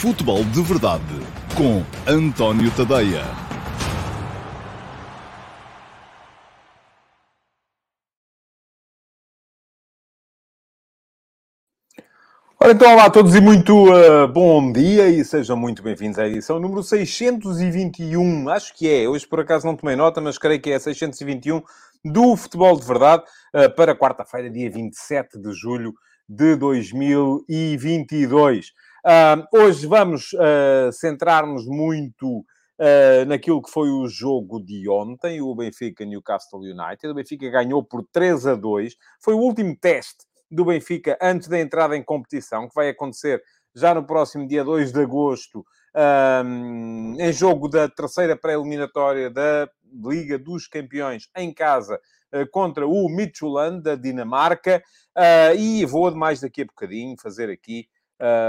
Futebol 0.00 0.42
de 0.44 0.62
Verdade 0.62 1.04
com 1.54 1.82
António 2.10 2.74
Tadeia. 2.74 3.22
Ora 12.58 12.72
então, 12.72 12.90
olá 12.90 13.04
a 13.04 13.10
todos 13.10 13.34
e 13.34 13.42
muito 13.42 13.92
uh, 13.92 14.26
bom 14.26 14.72
dia 14.72 15.10
e 15.10 15.22
sejam 15.22 15.54
muito 15.54 15.82
bem-vindos 15.82 16.18
à 16.18 16.26
edição 16.26 16.58
número 16.58 16.82
621, 16.82 18.48
acho 18.48 18.74
que 18.74 18.88
é, 18.88 19.06
hoje 19.06 19.26
por 19.26 19.40
acaso 19.40 19.66
não 19.66 19.76
tomei 19.76 19.96
nota, 19.96 20.18
mas 20.18 20.38
creio 20.38 20.62
que 20.62 20.70
é 20.70 20.78
621 20.78 21.62
do 22.02 22.34
Futebol 22.38 22.80
de 22.80 22.86
Verdade 22.86 23.24
uh, 23.54 23.68
para 23.76 23.94
quarta-feira, 23.94 24.48
dia 24.48 24.70
27 24.70 25.38
de 25.38 25.52
julho 25.52 25.92
de 26.26 26.56
2022. 26.56 28.72
Uh, 29.04 29.58
hoje 29.58 29.86
vamos 29.86 30.32
uh, 30.34 30.92
centrar-nos 30.92 31.66
muito 31.66 32.40
uh, 32.40 33.24
naquilo 33.26 33.62
que 33.62 33.70
foi 33.70 33.88
o 33.88 34.06
jogo 34.06 34.60
de 34.60 34.88
ontem, 34.90 35.40
o 35.40 35.54
Benfica-Newcastle 35.54 36.60
United. 36.60 37.08
O 37.08 37.14
Benfica 37.14 37.48
ganhou 37.48 37.82
por 37.82 38.04
3 38.12 38.46
a 38.46 38.54
2. 38.54 38.94
Foi 39.18 39.34
o 39.34 39.38
último 39.38 39.74
teste 39.74 40.26
do 40.50 40.66
Benfica 40.66 41.16
antes 41.20 41.48
da 41.48 41.58
entrada 41.58 41.96
em 41.96 42.02
competição, 42.02 42.68
que 42.68 42.74
vai 42.74 42.90
acontecer 42.90 43.42
já 43.74 43.94
no 43.94 44.04
próximo 44.04 44.46
dia 44.46 44.64
2 44.64 44.92
de 44.92 45.00
agosto, 45.00 45.64
um, 46.44 47.16
em 47.18 47.32
jogo 47.32 47.68
da 47.68 47.88
terceira 47.88 48.36
pré-eliminatória 48.36 49.30
da 49.30 49.70
Liga 50.04 50.38
dos 50.38 50.66
Campeões 50.66 51.28
em 51.36 51.54
casa 51.54 52.00
contra 52.50 52.86
o 52.86 53.08
Midtjylland 53.08 53.82
da 53.82 53.94
Dinamarca. 53.94 54.82
e 55.56 55.84
vou, 55.86 56.12
mais 56.14 56.40
daqui 56.40 56.62
a 56.62 56.64
bocadinho, 56.64 57.16
fazer 57.20 57.48
aqui 57.48 57.86
uh, 57.88 57.99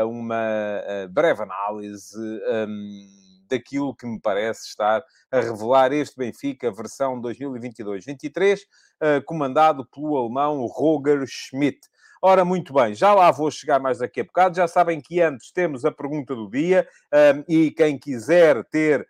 uma 0.08 0.82
uh, 1.06 1.10
breve 1.10 1.44
análise 1.44 2.18
um, 2.18 3.08
daquilo 3.50 3.96
que 3.96 4.06
me 4.06 4.20
parece 4.20 4.68
estar 4.68 5.04
a 5.32 5.40
revelar 5.40 5.92
este 5.92 6.18
Benfica, 6.18 6.72
versão 6.72 7.22
2022-23, 7.22 8.60
uh, 8.60 9.24
comandado 9.26 9.86
pelo 9.86 10.18
alemão 10.18 10.66
Roger 10.66 11.26
Schmidt. 11.28 11.80
Ora, 12.22 12.46
muito 12.46 12.74
bem, 12.74 12.94
já 12.94 13.14
lá 13.14 13.32
vou 13.32 13.50
chegar 13.50 13.80
mais 13.80 13.98
daqui 13.98 14.22
a 14.22 14.24
bocado. 14.24 14.56
Já 14.56 14.68
sabem 14.68 15.02
que 15.02 15.20
antes 15.22 15.52
temos 15.52 15.84
a 15.84 15.92
pergunta 15.92 16.36
do 16.36 16.50
dia 16.50 16.88
um, 17.36 17.44
e 17.48 17.72
quem 17.72 17.98
quiser 17.98 18.64
ter 18.66 19.08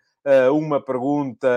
uma 0.52 0.84
pergunta 0.84 1.48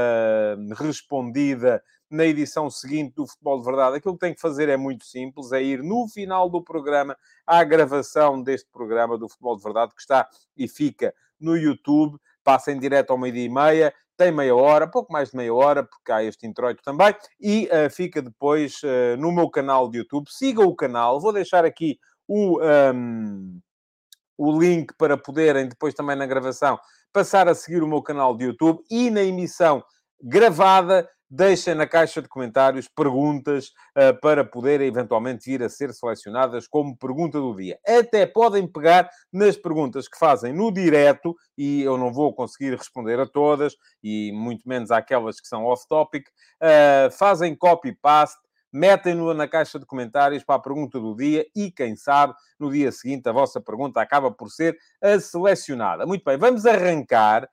respondida 0.76 1.82
na 2.10 2.24
edição 2.24 2.70
seguinte 2.70 3.14
do 3.16 3.26
Futebol 3.26 3.58
de 3.58 3.64
Verdade, 3.64 3.96
aquilo 3.96 4.14
que 4.14 4.20
tem 4.20 4.34
que 4.34 4.40
fazer 4.40 4.68
é 4.68 4.76
muito 4.76 5.04
simples, 5.04 5.52
é 5.52 5.62
ir 5.62 5.82
no 5.82 6.08
final 6.08 6.48
do 6.48 6.62
programa 6.62 7.16
à 7.46 7.64
gravação 7.64 8.42
deste 8.42 8.70
programa 8.70 9.18
do 9.18 9.28
Futebol 9.28 9.56
de 9.56 9.62
Verdade, 9.62 9.94
que 9.94 10.00
está 10.00 10.28
e 10.56 10.68
fica 10.68 11.12
no 11.40 11.56
YouTube, 11.56 12.16
passa 12.42 12.70
em 12.70 12.78
direto 12.78 13.10
ao 13.10 13.18
meio-dia 13.18 13.44
e 13.44 13.48
meia, 13.48 13.94
tem 14.16 14.30
meia 14.30 14.54
hora, 14.54 14.86
pouco 14.86 15.12
mais 15.12 15.30
de 15.30 15.36
meia 15.36 15.52
hora, 15.52 15.82
porque 15.82 16.12
há 16.12 16.22
este 16.22 16.46
introito 16.46 16.82
também, 16.84 17.14
e 17.40 17.68
uh, 17.72 17.90
fica 17.90 18.22
depois 18.22 18.80
uh, 18.84 19.16
no 19.18 19.32
meu 19.32 19.50
canal 19.50 19.90
de 19.90 19.98
YouTube. 19.98 20.30
Siga 20.30 20.62
o 20.62 20.74
canal, 20.74 21.20
vou 21.20 21.32
deixar 21.32 21.64
aqui 21.64 21.98
o, 22.28 22.60
um, 22.62 23.60
o 24.36 24.58
link 24.58 24.92
para 24.98 25.16
poderem, 25.16 25.68
depois 25.68 25.94
também 25.94 26.16
na 26.16 26.26
gravação, 26.26 26.78
passar 27.12 27.48
a 27.48 27.54
seguir 27.54 27.82
o 27.82 27.88
meu 27.88 28.02
canal 28.02 28.36
de 28.36 28.44
YouTube 28.44 28.82
e 28.90 29.10
na 29.10 29.22
emissão 29.22 29.82
gravada 30.22 31.08
deixem 31.34 31.74
na 31.74 31.86
caixa 31.86 32.22
de 32.22 32.28
comentários 32.28 32.88
perguntas 32.88 33.68
uh, 33.96 34.18
para 34.20 34.44
poderem 34.44 34.86
eventualmente 34.86 35.50
vir 35.50 35.62
a 35.62 35.68
ser 35.68 35.92
selecionadas 35.92 36.68
como 36.68 36.96
pergunta 36.96 37.40
do 37.40 37.54
dia. 37.56 37.78
Até 37.86 38.24
podem 38.24 38.66
pegar 38.68 39.10
nas 39.32 39.56
perguntas 39.56 40.06
que 40.06 40.16
fazem 40.16 40.52
no 40.52 40.72
direto, 40.72 41.34
e 41.58 41.82
eu 41.82 41.98
não 41.98 42.12
vou 42.12 42.32
conseguir 42.32 42.76
responder 42.76 43.18
a 43.18 43.26
todas, 43.26 43.74
e 44.02 44.30
muito 44.32 44.68
menos 44.68 44.92
àquelas 44.92 45.40
que 45.40 45.48
são 45.48 45.64
off-topic, 45.64 46.24
uh, 46.62 47.10
fazem 47.10 47.56
copy-paste, 47.56 48.38
metem-no 48.74 49.32
na 49.32 49.46
caixa 49.46 49.78
de 49.78 49.86
comentários 49.86 50.42
para 50.42 50.56
a 50.56 50.58
pergunta 50.58 50.98
do 50.98 51.14
dia 51.14 51.46
e, 51.54 51.70
quem 51.70 51.94
sabe, 51.94 52.34
no 52.58 52.72
dia 52.72 52.90
seguinte 52.90 53.28
a 53.28 53.32
vossa 53.32 53.60
pergunta 53.60 54.00
acaba 54.00 54.32
por 54.32 54.50
ser 54.50 54.76
a 55.00 55.18
selecionada. 55.20 56.04
Muito 56.04 56.24
bem, 56.24 56.36
vamos 56.36 56.66
arrancar. 56.66 57.48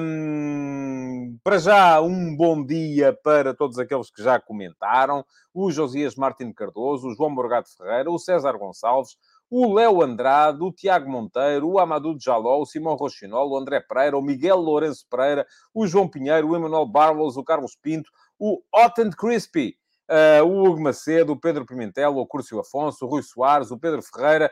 Um, 0.00 1.38
para 1.44 1.58
já, 1.58 2.00
um 2.00 2.34
bom 2.34 2.64
dia 2.64 3.12
para 3.22 3.54
todos 3.54 3.78
aqueles 3.78 4.10
que 4.10 4.22
já 4.22 4.40
comentaram: 4.40 5.24
o 5.54 5.70
Josias 5.70 6.16
Martins 6.16 6.54
Cardoso, 6.54 7.08
o 7.08 7.14
João 7.14 7.30
Morgado 7.30 7.68
Ferreira, 7.68 8.10
o 8.10 8.18
César 8.18 8.56
Gonçalves, 8.56 9.16
o 9.48 9.72
Léo 9.74 10.02
Andrade, 10.02 10.62
o 10.62 10.72
Tiago 10.72 11.10
Monteiro, 11.10 11.68
o 11.68 11.78
Amadou 11.78 12.16
Jaló, 12.18 12.60
o 12.60 12.66
Simão 12.66 12.94
Rochinol, 12.94 13.50
o 13.50 13.56
André 13.58 13.80
Pereira, 13.80 14.16
o 14.16 14.22
Miguel 14.22 14.56
Lourenço 14.56 15.06
Pereira, 15.10 15.46
o 15.74 15.86
João 15.86 16.08
Pinheiro, 16.08 16.48
o 16.48 16.56
Emanuel 16.56 16.86
Barlos, 16.86 17.36
o 17.36 17.44
Carlos 17.44 17.76
Pinto, 17.76 18.10
o 18.38 18.62
Hot 18.74 19.00
and 19.00 19.10
Crispy, 19.10 19.76
uh, 20.10 20.44
o 20.44 20.66
Hugo 20.66 20.80
Macedo, 20.80 21.32
o 21.32 21.40
Pedro 21.40 21.64
Pimentel, 21.64 22.16
o 22.16 22.26
Curcio 22.26 22.58
Afonso, 22.58 23.06
o 23.06 23.08
Rui 23.08 23.22
Soares, 23.22 23.70
o 23.70 23.78
Pedro 23.78 24.02
Ferreira, 24.02 24.50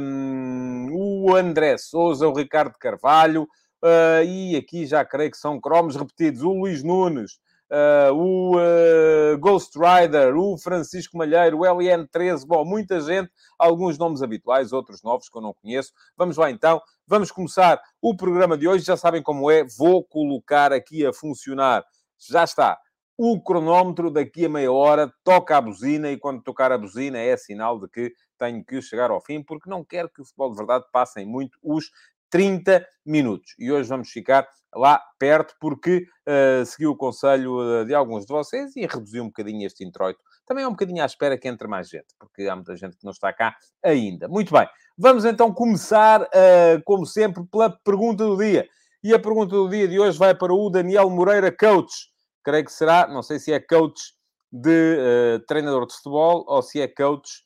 um, 0.00 0.88
o 0.92 1.34
André 1.34 1.78
Souza, 1.78 2.28
o 2.28 2.34
Ricardo 2.34 2.76
Carvalho, 2.78 3.48
Uh, 3.82 4.24
e 4.24 4.56
aqui 4.56 4.86
já 4.86 5.04
creio 5.04 5.30
que 5.30 5.36
são 5.36 5.60
cromos 5.60 5.96
repetidos. 5.96 6.42
O 6.42 6.52
Luís 6.52 6.82
Nunes, 6.82 7.38
uh, 7.70 8.12
o 8.12 8.56
uh, 8.56 9.38
Ghost 9.38 9.78
Rider, 9.78 10.36
o 10.36 10.56
Francisco 10.56 11.16
Malheiro, 11.16 11.58
o 11.58 11.62
LN13. 11.62 12.46
Bom, 12.46 12.64
muita 12.64 13.00
gente, 13.00 13.30
alguns 13.58 13.98
nomes 13.98 14.22
habituais, 14.22 14.72
outros 14.72 15.02
novos 15.02 15.28
que 15.28 15.36
eu 15.36 15.42
não 15.42 15.54
conheço. 15.54 15.92
Vamos 16.16 16.36
lá 16.36 16.50
então. 16.50 16.80
Vamos 17.06 17.30
começar 17.30 17.80
o 18.00 18.16
programa 18.16 18.56
de 18.56 18.66
hoje. 18.66 18.84
Já 18.84 18.96
sabem 18.96 19.22
como 19.22 19.50
é. 19.50 19.64
Vou 19.78 20.02
colocar 20.02 20.72
aqui 20.72 21.04
a 21.04 21.12
funcionar. 21.12 21.84
Já 22.18 22.44
está. 22.44 22.78
O 23.18 23.40
cronómetro 23.40 24.10
daqui 24.10 24.44
a 24.44 24.48
meia 24.48 24.70
hora 24.70 25.12
toca 25.24 25.56
a 25.56 25.60
buzina 25.60 26.10
e 26.10 26.18
quando 26.18 26.42
tocar 26.42 26.70
a 26.70 26.76
buzina 26.76 27.18
é 27.18 27.36
sinal 27.36 27.80
de 27.80 27.88
que 27.88 28.12
tenho 28.38 28.62
que 28.64 28.82
chegar 28.82 29.10
ao 29.10 29.20
fim, 29.20 29.42
porque 29.42 29.70
não 29.70 29.82
quero 29.82 30.10
que 30.10 30.20
o 30.20 30.24
futebol 30.24 30.50
de 30.50 30.56
verdade 30.56 30.84
passem 30.92 31.24
muito 31.24 31.58
os 31.62 31.90
30 32.30 32.86
minutos. 33.04 33.54
E 33.58 33.72
hoje 33.72 33.88
vamos 33.88 34.10
ficar 34.10 34.46
lá 34.74 35.02
perto, 35.18 35.54
porque 35.58 36.06
uh, 36.28 36.66
segui 36.66 36.86
o 36.86 36.96
conselho 36.96 37.84
de 37.86 37.94
alguns 37.94 38.26
de 38.26 38.32
vocês 38.32 38.76
e 38.76 38.82
reduzi 38.86 39.20
um 39.20 39.26
bocadinho 39.26 39.66
este 39.66 39.84
introito. 39.84 40.20
Também 40.44 40.64
é 40.64 40.68
um 40.68 40.72
bocadinho 40.72 41.02
à 41.02 41.06
espera 41.06 41.38
que 41.38 41.48
entre 41.48 41.66
mais 41.66 41.88
gente, 41.88 42.14
porque 42.18 42.42
há 42.42 42.54
muita 42.54 42.76
gente 42.76 42.96
que 42.96 43.04
não 43.04 43.12
está 43.12 43.32
cá 43.32 43.56
ainda. 43.82 44.28
Muito 44.28 44.52
bem, 44.52 44.68
vamos 44.98 45.24
então 45.24 45.52
começar, 45.52 46.22
uh, 46.22 46.82
como 46.84 47.06
sempre, 47.06 47.44
pela 47.46 47.70
pergunta 47.70 48.24
do 48.24 48.36
dia. 48.36 48.68
E 49.02 49.14
a 49.14 49.18
pergunta 49.18 49.54
do 49.54 49.68
dia 49.68 49.88
de 49.88 49.98
hoje 49.98 50.18
vai 50.18 50.34
para 50.34 50.52
o 50.52 50.68
Daniel 50.68 51.08
Moreira, 51.08 51.50
coach. 51.50 52.10
Creio 52.46 52.64
que 52.64 52.72
será, 52.72 53.08
não 53.08 53.24
sei 53.24 53.40
se 53.40 53.52
é 53.52 53.58
coach 53.58 54.14
de 54.52 54.98
uh, 55.40 55.44
treinador 55.48 55.84
de 55.84 55.92
futebol 55.96 56.44
ou 56.46 56.62
se 56.62 56.80
é 56.80 56.86
coach, 56.86 57.44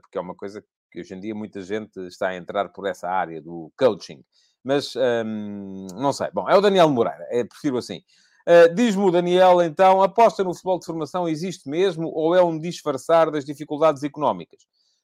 porque 0.00 0.16
é 0.16 0.20
uma 0.20 0.36
coisa 0.36 0.64
que 0.88 1.00
hoje 1.00 1.14
em 1.14 1.18
dia 1.18 1.34
muita 1.34 1.60
gente 1.60 1.98
está 2.06 2.28
a 2.28 2.36
entrar 2.36 2.68
por 2.68 2.86
essa 2.86 3.08
área 3.08 3.42
do 3.42 3.72
coaching. 3.76 4.22
Mas 4.62 4.94
hum, 4.94 5.88
não 5.96 6.12
sei. 6.12 6.30
Bom, 6.32 6.48
é 6.48 6.56
o 6.56 6.60
Daniel 6.60 6.88
Moreira, 6.88 7.26
é, 7.28 7.42
prefiro 7.42 7.76
assim. 7.76 8.04
Uh, 8.46 8.72
Diz-me 8.72 9.02
o 9.02 9.10
Daniel, 9.10 9.60
então, 9.62 10.00
aposta 10.00 10.44
no 10.44 10.54
futebol 10.54 10.78
de 10.78 10.86
formação 10.86 11.28
existe 11.28 11.68
mesmo 11.68 12.12
ou 12.14 12.36
é 12.36 12.42
um 12.42 12.56
disfarçar 12.56 13.32
das 13.32 13.44
dificuldades 13.44 14.04
económicas? 14.04 14.60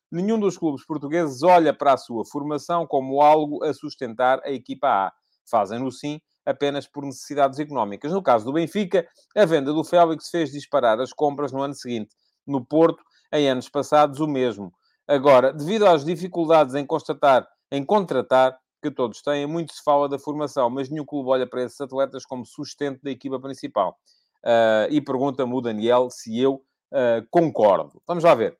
Nenhum 0.08 0.38
dos 0.38 0.56
clubes 0.56 0.86
portugueses 0.86 1.42
olha 1.42 1.74
para 1.74 1.94
a 1.94 1.97
sua 1.97 2.24
formação 2.24 2.86
como 2.86 3.20
algo 3.20 3.64
a 3.64 3.74
sustentar 3.74 4.41
a 4.44 4.52
equipa 4.52 4.86
A. 4.86 5.12
Fazem-no 5.50 5.91
sim 5.91 6.20
apenas 6.45 6.87
por 6.87 7.05
necessidades 7.05 7.59
económicas. 7.59 8.12
No 8.12 8.23
caso 8.23 8.45
do 8.45 8.53
Benfica, 8.53 9.06
a 9.37 9.45
venda 9.45 9.73
do 9.73 9.84
Félix 9.84 10.28
fez 10.31 10.51
disparar 10.51 11.01
as 11.01 11.12
compras 11.12 11.53
no 11.53 11.62
ano 11.62 11.75
seguinte. 11.75 12.15
No 12.47 12.65
Porto, 12.65 13.03
em 13.33 13.49
anos 13.49 13.69
passados, 13.69 14.21
o 14.21 14.27
mesmo. 14.27 14.73
Agora, 15.06 15.53
devido 15.53 15.87
às 15.87 16.04
dificuldades 16.04 16.75
em 16.75 16.87
constatar, 16.87 17.47
em 17.71 17.84
contratar, 17.84 18.59
que 18.83 18.91
todos 18.91 19.21
têm, 19.21 19.47
muito 19.47 19.75
se 19.75 19.83
fala 19.83 20.09
da 20.09 20.19
formação, 20.19 20.71
mas 20.71 20.89
nenhum 20.89 21.04
clube 21.04 21.28
olha 21.28 21.47
para 21.47 21.63
esses 21.63 21.81
atletas 21.81 22.25
como 22.25 22.47
sustento 22.47 23.03
da 23.03 23.10
equipa 23.10 23.39
principal. 23.39 23.98
Uh, 24.45 24.89
e 24.91 25.01
pergunta-me 25.01 25.53
o 25.53 25.60
Daniel 25.60 26.09
se 26.10 26.41
eu 26.41 26.54
uh, 26.54 27.27
concordo. 27.31 28.01
Vamos 28.07 28.25
lá 28.25 28.34
ver. 28.34 28.57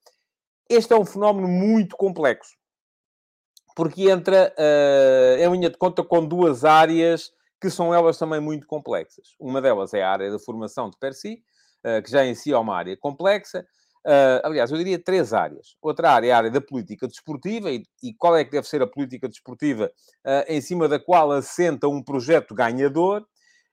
Este 0.69 0.93
é 0.93 0.97
um 0.97 1.07
fenómeno 1.07 1.49
muito 1.49 1.97
complexo, 1.97 2.55
porque 3.75 4.11
entra 4.11 4.55
uh, 4.57 5.43
em 5.43 5.51
linha 5.53 5.71
de 5.71 5.79
conta 5.79 6.05
com 6.05 6.25
duas 6.25 6.65
áreas 6.65 7.33
que 7.61 7.71
são 7.71 7.93
elas 7.95 8.19
também 8.19 8.41
muito 8.41 8.67
complexas. 8.67 9.35
Uma 9.39 9.61
delas 9.61 9.93
é 9.95 10.03
a 10.03 10.11
área 10.11 10.31
da 10.31 10.39
formação 10.39 10.89
de 10.89 10.97
per 10.99 11.15
si, 11.15 11.43
que 12.05 12.11
já 12.11 12.25
em 12.25 12.35
si 12.35 12.53
é 12.53 12.59
uma 12.59 12.77
área 12.77 12.97
complexa. 12.97 13.67
Uh, 14.07 14.41
aliás, 14.45 14.71
eu 14.71 14.79
diria 14.79 14.99
três 14.99 15.35
áreas. 15.35 15.77
Outra 15.83 16.13
área 16.13 16.29
é 16.29 16.33
a 16.33 16.37
área 16.39 16.51
da 16.51 16.61
política 16.61 17.07
desportiva, 17.07 17.71
e, 17.71 17.85
qual 18.19 18.35
é 18.35 18.45
que 18.45 18.51
deve 18.51 18.67
ser 18.67 18.81
a 18.81 18.87
política 18.87 19.29
desportiva 19.29 19.91
uh, 20.27 20.45
em 20.49 20.61
cima 20.61 20.89
da 20.89 20.99
qual 20.99 21.31
assenta 21.33 21.87
um 21.87 22.03
projeto 22.03 22.55
ganhador, 22.55 23.27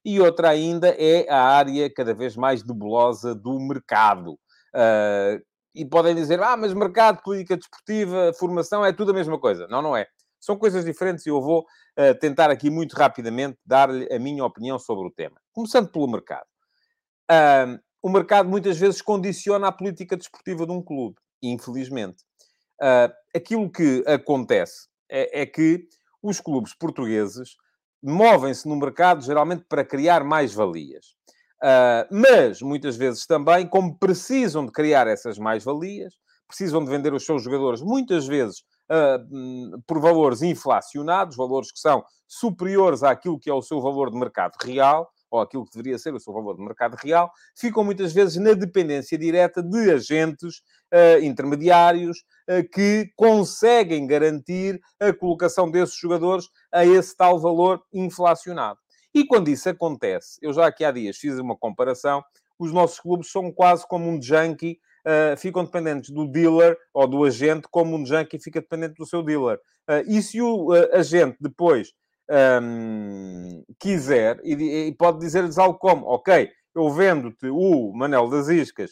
e 0.04 0.20
outra 0.20 0.50
ainda 0.50 0.90
é 0.90 1.30
a 1.30 1.42
área 1.42 1.90
cada 1.94 2.14
vez 2.14 2.36
mais 2.36 2.64
nebulosa 2.64 3.34
do 3.34 3.60
mercado. 3.60 4.38
E 5.76 5.86
podem 5.86 6.16
dizer, 6.16 6.42
ah, 6.42 6.58
mas 6.58 6.74
mercado, 6.74 7.22
política 7.22 7.58
desportiva, 7.58 8.32
formação, 8.34 8.86
é 8.86 8.92
tudo 8.92 9.12
a 9.12 9.14
mesma 9.14 9.40
coisa. 9.40 9.68
Não, 9.68 9.82
não 9.82 9.96
é. 9.96 10.08
São 10.40 10.58
coisas 10.58 10.86
diferentes 10.86 11.26
e 11.26 11.30
eu 11.30 11.42
vou 11.42 11.62
uh, 11.62 12.20
tentar 12.20 12.50
aqui 12.50 12.70
muito 12.70 12.96
rapidamente 12.96 13.58
dar-lhe 13.66 14.08
a 14.12 14.20
minha 14.20 14.46
opinião 14.46 14.78
sobre 14.78 15.08
o 15.08 15.12
tema. 15.12 15.40
Começando 15.52 15.90
pelo 15.90 16.08
mercado. 16.08 16.48
Uh, 17.30 17.80
o 18.02 18.10
mercado 18.10 18.48
muitas 18.48 18.78
vezes 18.78 19.02
condiciona 19.02 19.68
a 19.68 19.72
política 19.72 20.16
desportiva 20.16 20.66
de 20.66 20.72
um 20.72 20.82
clube, 20.82 21.18
infelizmente. 21.42 22.24
Uh, 22.82 23.12
aquilo 23.36 23.70
que 23.72 24.04
acontece 24.08 24.88
é, 25.10 25.42
é 25.42 25.46
que 25.46 25.88
os 26.22 26.40
clubes 26.40 26.74
portugueses 26.74 27.56
movem-se 28.02 28.68
no 28.68 28.76
mercado 28.76 29.24
geralmente 29.24 29.66
para 29.68 29.84
criar 29.84 30.24
mais 30.24 30.54
valias. 30.54 31.18
Uh, 31.58 32.06
mas, 32.12 32.62
muitas 32.62 32.96
vezes 32.96 33.26
também, 33.26 33.68
como 33.68 33.98
precisam 33.98 34.66
de 34.66 34.72
criar 34.72 35.08
essas 35.08 35.40
mais-valias, 35.40 36.14
precisam 36.48 36.84
de 36.84 36.90
vender 36.90 37.14
os 37.14 37.26
seus 37.26 37.44
jogadores, 37.44 37.82
muitas 37.82 38.26
vezes 38.26 38.60
uh, 38.90 39.82
por 39.86 40.00
valores 40.00 40.42
inflacionados, 40.42 41.36
valores 41.36 41.72
que 41.72 41.80
são 41.80 42.04
superiores 42.28 43.04
àquilo 43.04 43.40
que 43.40 43.50
é 43.50 43.54
o 43.54 43.62
seu 43.62 43.82
valor 43.82 44.10
de 44.10 44.18
mercado 44.18 44.54
real, 44.64 45.10
ou 45.30 45.42
aquilo 45.42 45.66
que 45.66 45.72
deveria 45.72 45.98
ser 45.98 46.14
o 46.14 46.20
seu 46.20 46.34
valor 46.34 46.56
de 46.56 46.64
mercado 46.64 46.96
real, 46.96 47.30
ficam 47.56 47.84
muitas 47.84 48.14
vezes 48.14 48.38
na 48.38 48.54
dependência 48.54 49.18
direta 49.18 49.62
de 49.62 49.92
agentes 49.92 50.62
uh, 50.94 51.22
intermediários 51.22 52.20
uh, 52.50 52.68
que 52.72 53.12
conseguem 53.16 54.08
garantir 54.08 54.80
a 55.00 55.12
colocação 55.14 55.70
desses 55.70 55.96
jogadores 55.96 56.48
a 56.72 56.86
esse 56.86 57.16
tal 57.16 57.40
valor 57.40 57.82
inflacionado. 57.94 58.80
E 59.14 59.26
quando 59.26 59.50
isso 59.50 59.68
acontece, 59.70 60.38
eu 60.42 60.54
já 60.54 60.68
aqui 60.68 60.86
há 60.86 60.92
dias 60.92 61.18
fiz 61.18 61.38
uma 61.40 61.58
comparação, 61.58 62.24
os 62.60 62.72
nossos 62.72 63.00
clubes 63.00 63.32
são 63.32 63.52
quase 63.52 63.88
como 63.88 64.10
um 64.10 64.22
junkie, 64.22 64.80
uh, 65.08 65.38
ficam 65.38 65.64
dependentes 65.64 66.10
do 66.10 66.28
dealer 66.28 66.78
ou 66.94 67.08
do 67.08 67.24
agente, 67.24 67.68
como 67.72 67.96
um 67.96 68.06
junkie 68.06 68.40
fica 68.40 68.60
dependente 68.60 68.96
do 68.96 69.06
seu 69.06 69.24
dealer. 69.24 69.58
Uh, 69.90 70.04
e 70.08 70.22
se 70.22 70.42
o 70.42 70.74
uh, 70.74 70.96
agente 70.96 71.38
depois 71.40 71.94
um, 72.62 73.64
quiser, 73.80 74.40
e, 74.44 74.88
e 74.88 74.96
pode 74.96 75.20
dizer-lhes 75.20 75.58
algo 75.58 75.80
como, 75.80 76.06
ok, 76.06 76.50
eu 76.76 76.90
vendo-te 76.90 77.48
o 77.50 77.92
Manel 77.94 78.30
das 78.30 78.50
Iscas 78.50 78.92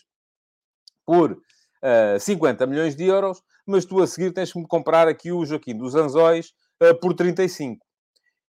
por 1.05 1.33
uh, 1.33 2.19
50 2.19 2.65
milhões 2.65 2.95
de 2.95 3.05
euros, 3.05 3.41
mas 3.65 3.85
tu 3.85 4.01
a 4.01 4.07
seguir 4.07 4.31
tens 4.31 4.51
que 4.51 4.59
me 4.59 4.67
comprar 4.67 5.07
aqui 5.07 5.31
o 5.31 5.45
Joaquim 5.45 5.77
dos 5.77 5.95
Anzóis 5.95 6.53
uh, 6.81 6.99
por 6.99 7.13
35. 7.13 7.85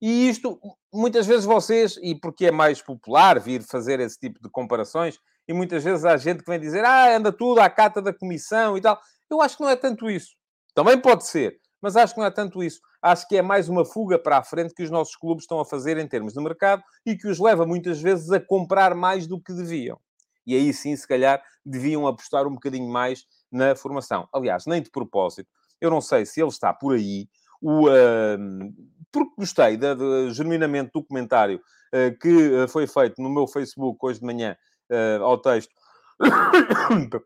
E 0.02 0.30
isto, 0.30 0.60
muitas 0.94 1.26
vezes 1.26 1.46
vocês, 1.46 1.98
e 2.02 2.14
porque 2.14 2.46
é 2.46 2.52
mais 2.52 2.82
popular 2.82 3.40
vir 3.40 3.64
fazer 3.64 4.00
esse 4.00 4.20
tipo 4.20 4.40
de 4.42 4.50
comparações, 4.50 5.20
e 5.48 5.54
muitas 5.54 5.84
vezes 5.84 6.06
há 6.06 6.18
gente 6.18 6.44
que 6.44 6.50
vem 6.50 6.60
dizer, 6.60 6.84
ah, 6.84 7.16
anda 7.16 7.32
tudo 7.32 7.60
à 7.60 7.70
cata 7.70 8.02
da 8.02 8.14
comissão 8.14 8.78
e 8.78 8.82
tal. 8.82 9.00
Eu 9.30 9.42
acho 9.42 9.58
que 9.58 9.64
não 9.64 9.70
é 9.70 9.76
tanto 9.76 10.10
isso. 10.10 10.36
Também 10.74 11.00
pode 11.00 11.26
ser, 11.26 11.60
mas 11.82 11.96
acho 11.96 12.14
que 12.14 12.20
não 12.20 12.28
é 12.28 12.32
tanto 12.32 12.64
isso. 12.64 12.80
Acho 13.02 13.28
que 13.28 13.38
é 13.38 13.42
mais 13.42 13.70
uma 13.70 13.86
fuga 13.86 14.18
para 14.18 14.38
a 14.38 14.44
frente 14.44 14.74
que 14.74 14.84
os 14.84 14.90
nossos 14.90 15.16
clubes 15.16 15.44
estão 15.44 15.60
a 15.60 15.66
fazer 15.66 15.98
em 15.98 16.08
termos 16.08 16.34
de 16.34 16.42
mercado 16.42 16.84
e 17.06 17.16
que 17.16 17.28
os 17.28 17.40
leva 17.40 17.66
muitas 17.66 18.02
vezes 18.02 18.32
a 18.32 18.40
comprar 18.40 18.96
mais 18.96 19.28
do 19.28 19.40
que 19.40 19.54
deviam. 19.54 20.00
E 20.46 20.56
aí 20.56 20.74
sim, 20.74 20.96
se 20.96 21.08
calhar, 21.08 21.42
deviam 21.66 22.06
apostar 22.08 22.46
um 22.48 22.54
bocadinho 22.54 22.88
mais 22.88 23.26
na 23.52 23.76
formação. 23.76 24.28
Aliás, 24.34 24.66
nem 24.66 24.82
de 24.82 24.92
propósito. 24.92 25.50
Eu 25.82 25.90
não 25.90 26.02
sei 26.02 26.26
se 26.26 26.42
ele 26.42 26.50
está 26.50 26.74
por 26.74 26.96
aí. 26.96 27.28
O, 27.62 27.88
uh, 27.88 28.74
porque 29.12 29.34
gostei 29.38 29.78
de, 29.78 30.32
genuinamente 30.32 30.92
do 30.94 31.04
comentário 31.04 31.60
uh, 31.94 32.20
que 32.20 32.30
uh, 32.30 32.68
foi 32.68 32.86
feito 32.86 33.22
no 33.22 33.30
meu 33.30 33.48
Facebook 33.48 33.98
hoje 34.02 34.20
de 34.20 34.26
manhã 34.26 34.56
uh, 34.92 35.24
ao 35.24 35.38
texto. 35.38 35.74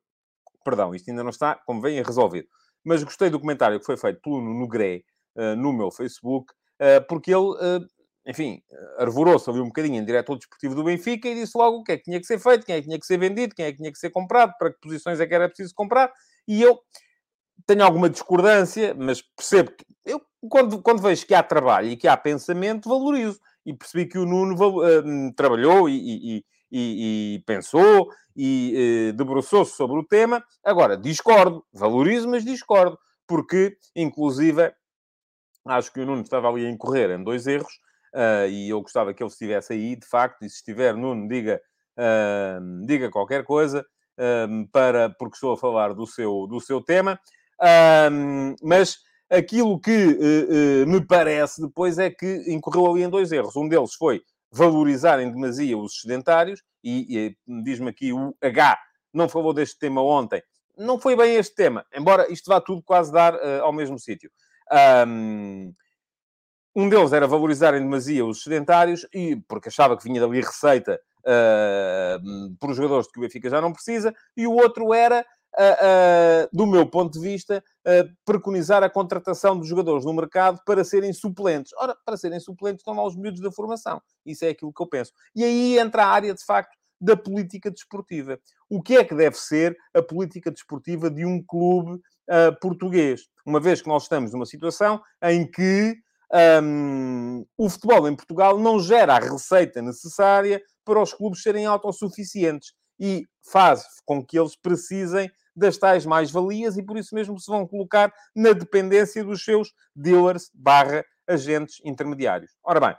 Perdão, 0.64 0.94
isto 0.94 1.10
ainda 1.10 1.24
não 1.24 1.30
está, 1.30 1.56
como 1.66 1.82
vem, 1.82 2.02
resolvido. 2.02 2.48
Mas 2.84 3.04
gostei 3.04 3.30
do 3.30 3.40
comentário 3.40 3.80
que 3.80 3.86
foi 3.86 3.98
feito 3.98 4.22
pelo 4.22 4.42
Nuno 4.42 4.68
Gré 4.68 5.04
no 5.58 5.72
meu 5.72 5.90
Facebook, 5.90 6.52
porque 7.08 7.34
ele, 7.34 7.56
enfim, 8.28 8.62
arvorou-se 8.98 9.50
ali 9.50 9.60
um 9.60 9.68
bocadinho 9.68 9.96
em 9.96 10.06
diretor 10.06 10.36
desportivo 10.38 10.76
do 10.76 10.84
Benfica 10.84 11.28
e 11.28 11.36
disse 11.36 11.58
logo 11.58 11.78
o 11.78 11.84
que 11.84 11.94
é 11.94 11.98
que 11.98 12.04
tinha 12.04 12.20
que 12.20 12.26
ser 12.26 12.40
feito, 12.40 12.66
quem 12.66 12.76
é 12.76 12.80
que 12.80 12.88
tinha 12.88 13.00
que 13.00 13.06
ser 13.06 13.18
vendido, 13.18 13.56
quem 13.56 13.66
é 13.66 13.72
que 13.72 13.78
tinha 13.78 13.92
que 13.92 13.98
ser 13.98 14.10
comprado, 14.10 14.54
para 14.58 14.72
que 14.72 14.80
posições 14.82 15.20
é 15.20 15.26
que 15.26 15.34
era 15.34 15.48
preciso 15.48 15.74
comprar. 15.74 16.12
E 16.48 16.62
eu 16.62 16.80
tenho 17.66 17.84
alguma 17.84 18.10
discordância, 18.10 18.94
mas 18.94 19.22
percebo 19.22 19.72
que 19.72 19.86
eu, 20.06 20.22
quando, 20.50 20.82
quando 20.82 21.02
vejo 21.02 21.26
que 21.26 21.34
há 21.34 21.44
trabalho 21.44 21.90
e 21.90 21.98
que 21.98 22.08
há 22.08 22.16
pensamento, 22.18 22.90
valorizo. 22.90 23.40
E 23.66 23.74
percebi 23.74 24.06
que 24.06 24.18
o 24.18 24.26
Nuno 24.26 24.56
uh, 24.56 25.34
trabalhou 25.36 25.90
e, 25.90 26.38
e, 26.38 26.46
e, 26.72 27.36
e, 27.36 27.44
pensou 27.46 28.10
e 28.36 29.12
uh, 29.12 29.14
debruçou-se 29.18 29.76
sobre 29.76 30.00
o 30.00 30.06
tema. 30.06 30.44
Agora, 30.64 30.98
discordo, 30.98 31.66
valorizo, 31.74 32.28
mas 32.28 32.44
discordo, 32.44 32.98
porque, 33.28 33.78
inclusive, 33.96 34.74
acho 35.66 35.92
que 35.92 36.00
o 36.00 36.06
Nuno 36.06 36.22
estava 36.22 36.50
ali 36.50 36.66
a 36.66 36.70
incorrer 36.70 37.12
em 37.12 37.24
dois 37.24 37.48
erros 37.48 37.74
uh, 38.16 38.48
e 38.50 38.70
eu 38.70 38.82
gostava 38.82 39.14
que 39.14 39.22
ele 39.22 39.32
estivesse 39.32 39.74
aí, 39.74 39.96
de 39.96 40.08
facto, 40.08 40.44
e 40.44 40.50
se 40.50 40.58
estiver, 40.58 40.96
Nuno, 40.96 41.28
diga, 41.28 41.62
diga 42.86 43.12
qualquer 43.12 43.44
coisa. 43.44 43.86
para, 44.72 45.10
porque 45.10 45.36
estou 45.36 45.54
a 45.54 45.58
falar 45.58 45.94
do 45.94 46.08
seu, 46.08 46.48
do 46.48 46.62
seu 46.62 46.82
tema. 46.82 47.20
Mas 48.64 49.00
aquilo 49.30 49.80
que 49.80 49.92
uh, 49.92 50.84
uh, 50.84 50.88
me 50.88 51.06
parece 51.06 51.62
depois 51.62 52.00
é 52.00 52.10
que 52.10 52.44
incorreu 52.48 52.88
ali 52.88 53.04
em 53.04 53.10
dois 53.10 53.32
erros. 53.32 53.56
Um 53.56 53.68
deles 53.68 53.94
foi 53.94 54.22
valorizar 54.52 55.20
em 55.20 55.32
demasia 55.32 55.78
os 55.78 56.02
sedentários, 56.02 56.62
e, 56.84 57.36
e 57.48 57.64
diz-me 57.64 57.90
aqui 57.90 58.14
o 58.14 58.36
H 58.42 58.80
não 59.14 59.28
falou 59.28 59.54
deste 59.54 59.78
tema 59.80 60.02
ontem. 60.02 60.42
Não 60.78 61.00
foi 61.00 61.16
bem 61.16 61.36
este 61.36 61.56
tema, 61.56 61.86
embora 61.94 62.32
isto 62.32 62.50
vá 62.50 62.62
tudo 62.62 62.82
quase 62.82 63.12
dar 63.12 63.34
uh, 63.36 63.64
ao 63.64 63.74
mesmo 63.74 64.00
sítio. 64.00 64.32
Um, 65.08 65.74
um 66.76 66.88
deles 66.88 67.12
era 67.12 67.28
valorizar 67.28 67.74
em 67.74 67.82
demasia 67.82 68.26
os 68.26 68.44
sedentários, 68.44 69.06
e 69.14 69.36
porque 69.48 69.70
achava 69.70 69.98
que 69.98 70.04
vinha 70.04 70.22
dali 70.22 70.40
receita 70.40 71.00
uh, 71.22 72.56
por 72.60 72.74
jogadores 72.74 73.08
de 73.08 73.12
que 73.12 73.20
o 73.20 73.22
Benfica 73.22 73.50
já 73.50 73.60
não 73.60 73.74
precisa, 73.74 74.14
e 74.38 74.48
o 74.48 74.54
outro 74.54 74.94
era 74.94 75.26
do 76.52 76.66
meu 76.66 76.86
ponto 76.86 77.14
de 77.14 77.20
vista, 77.20 77.64
preconizar 78.26 78.84
a 78.84 78.90
contratação 78.90 79.60
de 79.60 79.68
jogadores 79.68 80.06
no 80.06 80.14
mercado 80.14 80.62
para 80.66 80.84
serem 80.84 81.12
suplentes. 81.14 81.74
Ora, 81.78 81.96
para 82.06 82.18
serem 82.18 82.40
suplentes 82.40 82.82
estão 82.82 82.96
lá 82.96 83.06
os 83.06 83.16
miúdos 83.16 83.42
da 83.42 83.52
formação. 83.52 84.02
Isso 84.26 84.46
é 84.46 84.50
aquilo 84.50 84.74
que 84.74 84.82
eu 84.82 84.88
penso. 84.88 85.12
E 85.36 85.44
aí 85.44 85.78
entra 85.78 86.04
a 86.04 86.08
área, 86.08 86.34
de 86.34 86.44
facto, 86.44 86.78
da 87.02 87.16
política 87.16 87.72
desportiva. 87.72 88.40
O 88.70 88.82
que 88.82 88.98
é 88.98 89.04
que 89.04 89.16
deve 89.16 89.38
ser 89.38 89.78
a 89.94 90.02
política 90.02 90.52
desportiva 90.52 91.10
de 91.10 91.26
um 91.26 91.42
clube 91.42 91.94
uh, 91.94 92.60
português? 92.62 93.22
Uma 93.46 93.60
vez 93.60 93.82
que 93.82 93.88
nós 93.88 94.04
estamos 94.04 94.34
numa 94.34 94.46
situação 94.46 95.02
em 95.24 95.50
que 95.50 95.98
um, 96.62 97.46
o 97.58 97.70
futebol 97.70 98.08
em 98.08 98.16
Portugal 98.16 98.60
não 98.60 98.80
gera 98.80 99.16
a 99.16 99.20
receita 99.20 99.82
necessária 99.82 100.62
para 100.86 101.02
os 101.02 101.14
clubes 101.14 101.42
serem 101.42 101.66
autossuficientes 101.66 102.74
e 103.00 103.26
faz 103.42 103.84
com 104.06 104.24
que 104.24 104.38
eles 104.38 104.56
precisem 104.56 105.32
das 105.56 105.78
tais 105.78 106.06
mais-valias 106.06 106.78
e 106.78 106.84
por 106.84 106.98
isso 106.98 107.14
mesmo 107.14 107.40
se 107.40 107.50
vão 107.50 107.68
colocar 107.68 108.14
na 108.36 108.54
dependência 108.54 109.24
dos 109.24 109.44
seus 109.44 109.74
dealers 109.96 110.50
barra 110.54 111.04
agentes 111.28 111.80
intermediários. 111.84 112.52
Ora 112.64 112.80
bem, 112.80 112.96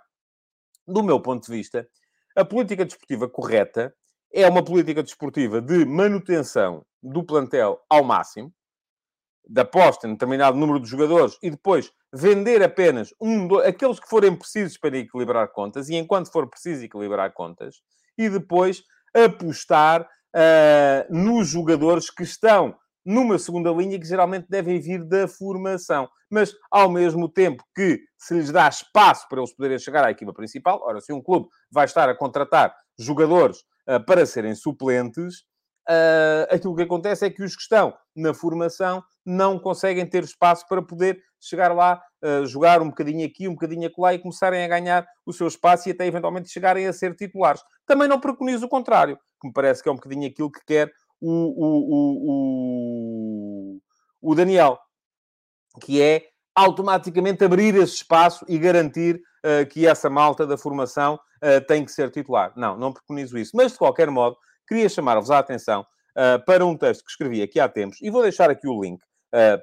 do 0.87 1.03
meu 1.03 1.21
ponto 1.21 1.45
de 1.45 1.53
vista, 1.53 1.89
a 2.37 2.45
política 2.45 2.85
desportiva 2.85 3.29
correta 3.29 3.95
é 4.33 4.49
uma 4.49 4.65
política 4.65 5.03
desportiva 5.03 5.61
de 5.61 5.85
manutenção 5.85 6.85
do 7.03 7.25
plantel 7.25 7.81
ao 7.89 8.05
máximo, 8.05 8.53
da 9.49 9.63
aposta 9.63 10.07
em 10.07 10.13
determinado 10.13 10.57
número 10.57 10.79
de 10.79 10.89
jogadores 10.89 11.37
e 11.43 11.51
depois 11.51 11.91
vender 12.13 12.63
apenas 12.63 13.13
um, 13.21 13.49
dois, 13.49 13.67
aqueles 13.67 13.99
que 13.99 14.09
forem 14.09 14.37
precisos 14.37 14.77
para 14.77 14.97
equilibrar 14.97 15.51
contas 15.51 15.89
e 15.89 15.97
enquanto 15.97 16.31
for 16.31 16.49
preciso 16.49 16.85
equilibrar 16.85 17.33
contas 17.33 17.81
e 18.17 18.29
depois 18.29 18.85
apostar 19.15 20.03
uh, 20.03 21.15
nos 21.15 21.49
jogadores 21.49 22.11
que 22.11 22.23
estão 22.23 22.75
numa 23.05 23.39
segunda 23.39 23.71
linha 23.71 23.99
que 23.99 24.07
geralmente 24.07 24.47
devem 24.49 24.81
vir 24.81 25.05
da 25.05 25.27
formação. 25.27 26.09
Mas, 26.31 26.55
ao 26.71 26.89
mesmo 26.89 27.29
tempo 27.29 27.65
que 27.75 28.01
se 28.19 28.35
lhes 28.35 28.53
dá 28.53 28.69
espaço 28.69 29.27
para 29.29 29.41
eles 29.41 29.55
poderem 29.55 29.79
chegar 29.79 30.05
à 30.05 30.11
equipa 30.11 30.33
principal, 30.33 30.81
ora, 30.83 31.01
se 31.01 31.13
um 31.13 31.23
clube 31.23 31.49
vai 31.71 31.87
estar 31.87 32.09
a 32.09 32.17
contratar 32.17 32.75
jogadores 32.99 33.59
uh, 33.89 34.05
para 34.05 34.25
serem 34.27 34.55
suplentes, 34.55 35.41
uh, 35.89 36.55
aquilo 36.55 36.77
que 36.77 36.83
acontece 36.83 37.25
é 37.25 37.31
que 37.31 37.43
os 37.43 37.57
que 37.57 37.63
estão 37.63 37.93
na 38.15 38.33
formação 38.33 39.03
não 39.27 39.59
conseguem 39.59 40.07
ter 40.07 40.23
espaço 40.23 40.67
para 40.69 40.83
poder 40.83 41.21
chegar 41.41 41.75
lá, 41.75 42.01
jogar 42.45 42.83
um 42.83 42.89
bocadinho 42.89 43.27
aqui, 43.27 43.49
um 43.49 43.53
bocadinho 43.53 43.87
acolá 43.87 44.13
e 44.13 44.19
começarem 44.19 44.63
a 44.63 44.69
ganhar 44.69 45.07
o 45.25 45.33
seu 45.33 45.47
espaço 45.47 45.89
e 45.89 45.93
até 45.93 46.07
eventualmente 46.07 46.51
chegarem 46.51 46.87
a 46.87 46.93
ser 46.93 47.15
titulares. 47.15 47.63
Também 47.87 48.07
não 48.07 48.21
preconizo 48.21 48.67
o 48.67 48.69
contrário, 48.69 49.19
que 49.41 49.49
me 49.49 49.53
parece 49.53 49.83
que 49.83 49.89
é 49.89 49.93
um 49.93 49.97
bocadinho 49.97 50.29
aquilo 50.29 50.51
que 50.51 50.65
quer 50.67 50.93
o, 51.21 51.31
o, 51.31 51.81
o, 53.73 54.31
o, 54.31 54.35
Daniel, 54.35 54.79
que 55.83 56.01
é 56.01 56.29
automaticamente 56.55 57.45
abrir 57.45 57.75
esse 57.75 57.97
espaço 57.97 58.45
e 58.49 58.59
garantir 58.59 59.17
uh, 59.17 59.67
que 59.69 59.87
essa 59.87 60.09
malta 60.09 60.47
da 60.47 60.57
formação 60.57 61.15
uh, 61.15 61.67
tem 61.67 61.85
que 61.85 61.93
ser 61.93 62.11
titular. 62.11 62.53
Não, 62.57 62.77
não 62.77 62.93
preconizo 62.93 63.39
isso. 63.39 63.53
Mas, 63.55 63.73
de 63.73 63.79
qualquer 63.79 64.11
modo, 64.11 64.37
queria 64.67 64.89
chamar-vos 64.89 65.31
a 65.31 65.39
atenção 65.39 65.83
uh, 66.17 66.45
para 66.45 66.65
um 66.65 66.77
texto 66.77 67.05
que 67.05 67.11
escrevi 67.11 67.43
aqui 67.43 67.61
há 67.61 67.69
tempos, 67.69 67.99
e 68.01 68.11
vou 68.11 68.23
deixar 68.23 68.51
aqui 68.51 68.67
o 68.67 68.83
link, 68.83 69.01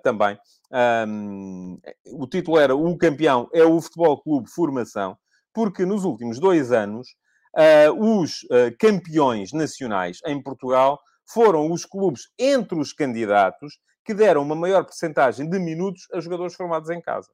também. 0.02 0.40
Um, 0.70 1.80
o 2.14 2.28
título 2.28 2.60
era 2.60 2.76
O 2.76 2.98
Campeão 2.98 3.50
é 3.54 3.64
o 3.64 3.80
Futebol 3.82 4.22
Clube 4.22 4.50
Formação, 4.50 5.18
porque 5.54 5.86
nos 5.86 6.04
últimos 6.04 6.40
dois 6.40 6.72
anos 6.72 7.08
uh, 7.56 8.22
os 8.22 8.44
uh, 8.44 8.76
campeões 8.78 9.54
nacionais 9.54 10.20
em 10.26 10.42
Portugal 10.42 11.00
foram 11.26 11.72
os 11.72 11.86
clubes 11.86 12.30
entre 12.38 12.78
os 12.80 12.92
candidatos 12.92 13.80
que 14.04 14.14
deram 14.14 14.42
uma 14.42 14.56
maior 14.56 14.84
percentagem 14.86 15.50
de 15.50 15.60
minutos 15.60 16.04
a 16.14 16.20
jogadores 16.20 16.56
formados 16.56 16.90
em 16.90 17.02
casa. 17.02 17.30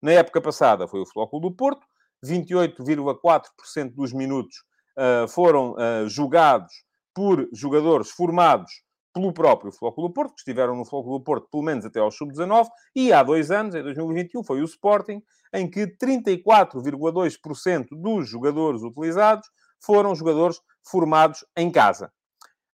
Na 0.00 0.12
época 0.12 0.40
passada 0.40 0.86
foi 0.86 1.00
o 1.00 1.06
Futebol 1.06 1.28
Clube 1.28 1.48
do 1.48 1.56
Porto, 1.56 1.86
28,4% 2.24 3.94
dos 3.94 4.12
minutos 4.12 4.56
uh, 4.96 5.28
foram 5.28 5.74
jogados 6.08 6.72
por 7.14 7.48
jogadores 7.52 8.10
formados 8.10 8.70
pelo 9.12 9.32
próprio 9.32 9.72
Futebol 9.72 10.08
do 10.08 10.12
Porto, 10.12 10.34
que 10.34 10.40
estiveram 10.40 10.76
no 10.76 10.84
Futebol 10.84 11.18
do 11.18 11.24
Porto 11.24 11.48
pelo 11.50 11.62
menos 11.62 11.84
até 11.84 12.00
ao 12.00 12.10
sub-19, 12.10 12.68
e 12.94 13.12
há 13.12 13.22
dois 13.22 13.50
anos, 13.50 13.74
em 13.74 13.82
2021, 13.82 14.44
foi 14.44 14.60
o 14.60 14.64
Sporting, 14.64 15.22
em 15.52 15.68
que 15.68 15.86
34,2% 15.86 17.88
dos 17.92 18.28
jogadores 18.28 18.82
utilizados 18.82 19.48
foram 19.80 20.14
jogadores 20.14 20.60
formados 20.82 21.44
em 21.56 21.70
casa. 21.70 22.12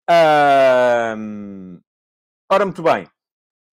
Uh... 0.09 1.79
Ora, 2.51 2.65
muito 2.65 2.81
bem. 2.81 3.07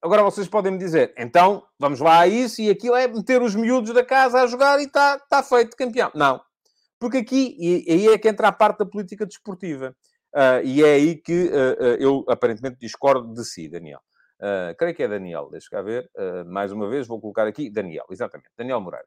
Agora 0.02 0.22
vocês 0.22 0.46
podem 0.46 0.72
me 0.72 0.78
dizer, 0.78 1.14
então 1.16 1.64
vamos 1.78 1.98
lá 1.98 2.20
a 2.20 2.28
isso 2.28 2.60
e 2.60 2.70
aquilo 2.70 2.94
é 2.94 3.08
meter 3.08 3.42
os 3.42 3.54
miúdos 3.54 3.94
da 3.94 4.04
casa 4.04 4.42
a 4.42 4.46
jogar 4.46 4.78
e 4.78 4.84
está 4.84 5.18
tá 5.18 5.42
feito 5.42 5.76
campeão. 5.76 6.10
Não. 6.14 6.40
Porque 6.98 7.18
aqui, 7.18 7.56
e 7.58 7.90
aí 7.90 8.08
é 8.08 8.18
que 8.18 8.28
entra 8.28 8.48
a 8.48 8.52
parte 8.52 8.78
da 8.78 8.86
política 8.86 9.26
desportiva. 9.26 9.94
Uh, 10.36 10.60
e 10.62 10.84
é 10.84 10.92
aí 10.92 11.16
que 11.16 11.46
uh, 11.46 11.82
uh, 11.82 11.96
eu 11.98 12.22
aparentemente 12.28 12.76
discordo 12.78 13.32
de 13.32 13.42
si, 13.42 13.70
Daniel. 13.70 14.00
creio 14.78 14.94
que 14.94 15.02
é 15.02 15.08
Daniel, 15.08 15.48
deixa 15.50 15.70
cá 15.70 15.80
ver. 15.80 16.10
mais 16.46 16.70
uma 16.70 16.90
vez 16.90 17.06
vou 17.06 17.18
colocar 17.18 17.46
aqui 17.46 17.70
Daniel, 17.70 18.04
exatamente, 18.10 18.50
Daniel 18.54 18.78
Moreira. 18.82 19.06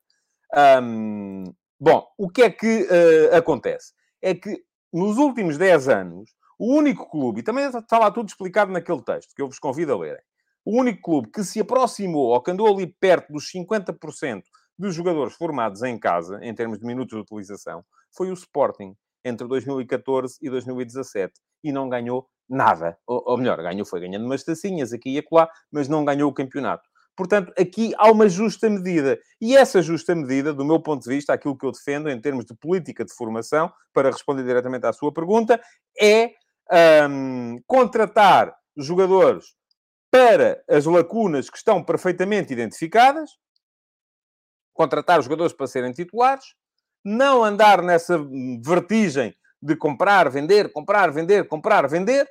Um, 0.81 1.43
bom, 1.79 2.03
o 2.17 2.27
que 2.27 2.41
é 2.41 2.49
que 2.49 2.87
acontece? 3.31 3.93
É 4.19 4.33
que 4.33 4.63
nos 4.91 5.19
últimos 5.19 5.55
10 5.55 5.87
anos, 5.89 6.31
o 6.57 6.73
único 6.75 7.07
clube, 7.11 7.41
e 7.41 7.43
também 7.43 7.65
está 7.65 7.99
lá 7.99 8.09
tudo 8.09 8.27
explicado 8.27 8.71
naquele 8.71 9.03
texto, 9.03 9.35
que 9.35 9.41
eu 9.43 9.47
vos 9.47 9.59
convido 9.59 9.93
a 9.93 9.99
lerem, 9.99 10.23
o 10.65 10.79
único 10.79 10.99
clube 11.03 11.29
que 11.31 11.43
se 11.43 11.59
aproximou 11.59 12.29
ou 12.29 12.41
que 12.41 12.49
andou 12.49 12.67
ali 12.67 12.87
perto 12.87 13.31
dos 13.31 13.51
50% 13.51 14.41
dos 14.79 14.95
jogadores 14.95 15.35
formados 15.35 15.83
em 15.83 15.99
casa, 15.99 16.39
em 16.41 16.55
termos 16.55 16.79
de 16.79 16.85
minutos 16.87 17.15
de 17.15 17.21
utilização, 17.21 17.85
foi 18.17 18.31
o 18.31 18.33
Sporting, 18.33 18.95
entre 19.23 19.47
2014 19.47 20.37
e 20.41 20.49
2017. 20.49 21.33
E 21.63 21.71
não 21.71 21.89
ganhou 21.89 22.27
nada. 22.49 22.97
Ou, 23.05 23.23
ou 23.25 23.37
melhor, 23.37 23.61
ganhou, 23.61 23.85
foi 23.85 23.99
ganhando 23.99 24.25
umas 24.25 24.43
tacinhas 24.43 24.93
aqui 24.93 25.11
e 25.11 25.19
acolá, 25.19 25.49
mas 25.71 25.87
não 25.87 26.03
ganhou 26.03 26.29
o 26.29 26.33
campeonato. 26.33 26.89
Portanto, 27.15 27.51
aqui 27.59 27.93
há 27.97 28.09
uma 28.09 28.29
justa 28.29 28.69
medida. 28.69 29.19
E 29.41 29.55
essa 29.57 29.81
justa 29.81 30.15
medida, 30.15 30.53
do 30.53 30.63
meu 30.63 30.81
ponto 30.81 31.03
de 31.03 31.09
vista, 31.09 31.33
aquilo 31.33 31.57
que 31.57 31.65
eu 31.65 31.71
defendo 31.71 32.09
em 32.09 32.19
termos 32.19 32.45
de 32.45 32.55
política 32.55 33.03
de 33.03 33.13
formação, 33.13 33.69
para 33.93 34.09
responder 34.09 34.43
diretamente 34.43 34.85
à 34.85 34.93
sua 34.93 35.13
pergunta, 35.13 35.61
é 36.01 36.31
um, 37.09 37.61
contratar 37.67 38.55
jogadores 38.77 39.53
para 40.09 40.63
as 40.69 40.85
lacunas 40.85 41.49
que 41.49 41.57
estão 41.57 41.83
perfeitamente 41.83 42.53
identificadas, 42.53 43.31
contratar 44.73 45.21
jogadores 45.21 45.51
para 45.51 45.67
serem 45.67 45.91
titulares, 45.91 46.55
não 47.03 47.43
andar 47.43 47.81
nessa 47.81 48.17
vertigem 48.63 49.33
de 49.61 49.75
comprar, 49.75 50.29
vender, 50.29 50.71
comprar, 50.71 51.11
vender, 51.11 51.47
comprar, 51.47 51.87
vender, 51.87 52.27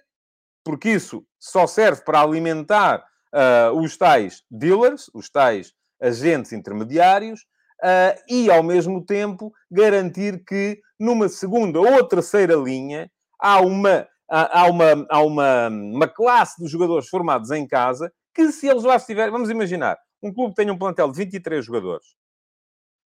porque 0.65 0.91
isso 0.91 1.25
só 1.39 1.67
serve 1.67 2.03
para 2.03 2.21
alimentar 2.21 3.05
uh, 3.35 3.79
os 3.79 3.97
tais 3.97 4.43
dealers, 4.51 5.11
os 5.15 5.31
tais 5.31 5.73
agentes 6.01 6.53
intermediários, 6.53 7.41
uh, 7.83 8.19
e 8.29 8.51
ao 8.51 8.63
mesmo 8.63 9.05
tempo 9.05 9.53
garantir 9.71 10.45
que 10.45 10.81
numa 10.99 11.29
segunda 11.29 11.81
ou 11.81 12.05
terceira 12.07 12.55
linha 12.55 13.11
há 13.41 13.61
uma 13.61 14.07
há 14.29 14.67
uma, 14.67 15.07
há 15.09 15.23
uma, 15.23 15.69
uma 15.69 16.09
classe 16.09 16.63
de 16.63 16.69
jogadores 16.69 17.09
formados 17.09 17.51
em 17.51 17.67
casa 17.67 18.13
que, 18.35 18.53
se 18.53 18.69
eles 18.69 18.85
lá 18.85 18.97
estiverem, 18.97 19.33
vamos 19.33 19.49
imaginar, 19.49 19.99
um 20.23 20.33
clube 20.33 20.55
tenha 20.55 20.73
um 20.73 20.79
plantel 20.79 21.11
de 21.11 21.17
23 21.17 21.65
jogadores, 21.65 22.07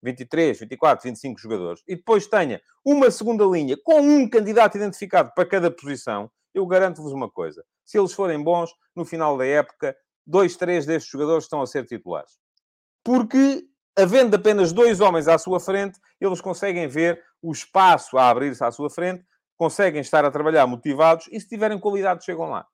23, 0.03 0.59
24, 0.59 1.09
25 1.09 1.41
jogadores, 1.41 1.83
e 1.87 1.97
depois 1.97 2.27
tenha 2.27 2.61
uma 2.85 3.11
segunda 3.11 3.45
linha 3.45 3.77
com 3.83 4.01
um 4.01 4.29
candidato 4.29 4.77
identificado 4.77 5.33
para 5.35 5.47
cada 5.47 5.71
posição, 5.71 6.31
eu 6.55 6.67
garanto-vos 6.67 7.13
uma 7.13 7.31
coisa: 7.31 7.65
se 7.85 7.99
eles 7.99 8.13
forem 8.13 8.43
bons, 8.43 8.71
no 8.95 9.05
final 9.05 9.37
da 9.37 9.47
época, 9.47 9.97
dois, 10.27 10.57
três 10.57 10.87
destes 10.87 11.11
jogadores 11.11 11.45
estão 11.45 11.63
a 11.63 11.67
ser 11.67 11.87
titulares. 11.87 12.39
Porque, 13.05 13.65
havendo 13.97 14.37
apenas 14.37 14.73
dois 14.73 15.01
homens 15.01 15.29
à 15.29 15.39
sua 15.39 15.61
frente, 15.61 15.99
eles 16.21 16.41
conseguem 16.41 16.89
ver 16.89 17.23
o 17.43 17.53
espaço 17.53 18.19
a 18.19 18.29
abrir-se 18.29 18.63
à 18.63 18.71
sua 18.71 18.91
frente 18.91 19.25
conseguem 19.61 20.01
estar 20.01 20.25
a 20.25 20.31
trabalhar 20.31 20.67
motivados 20.67 21.29
e, 21.31 21.39
se 21.39 21.47
tiverem 21.47 21.79
qualidade, 21.79 22.25
chegam 22.25 22.49
lá. 22.49 22.67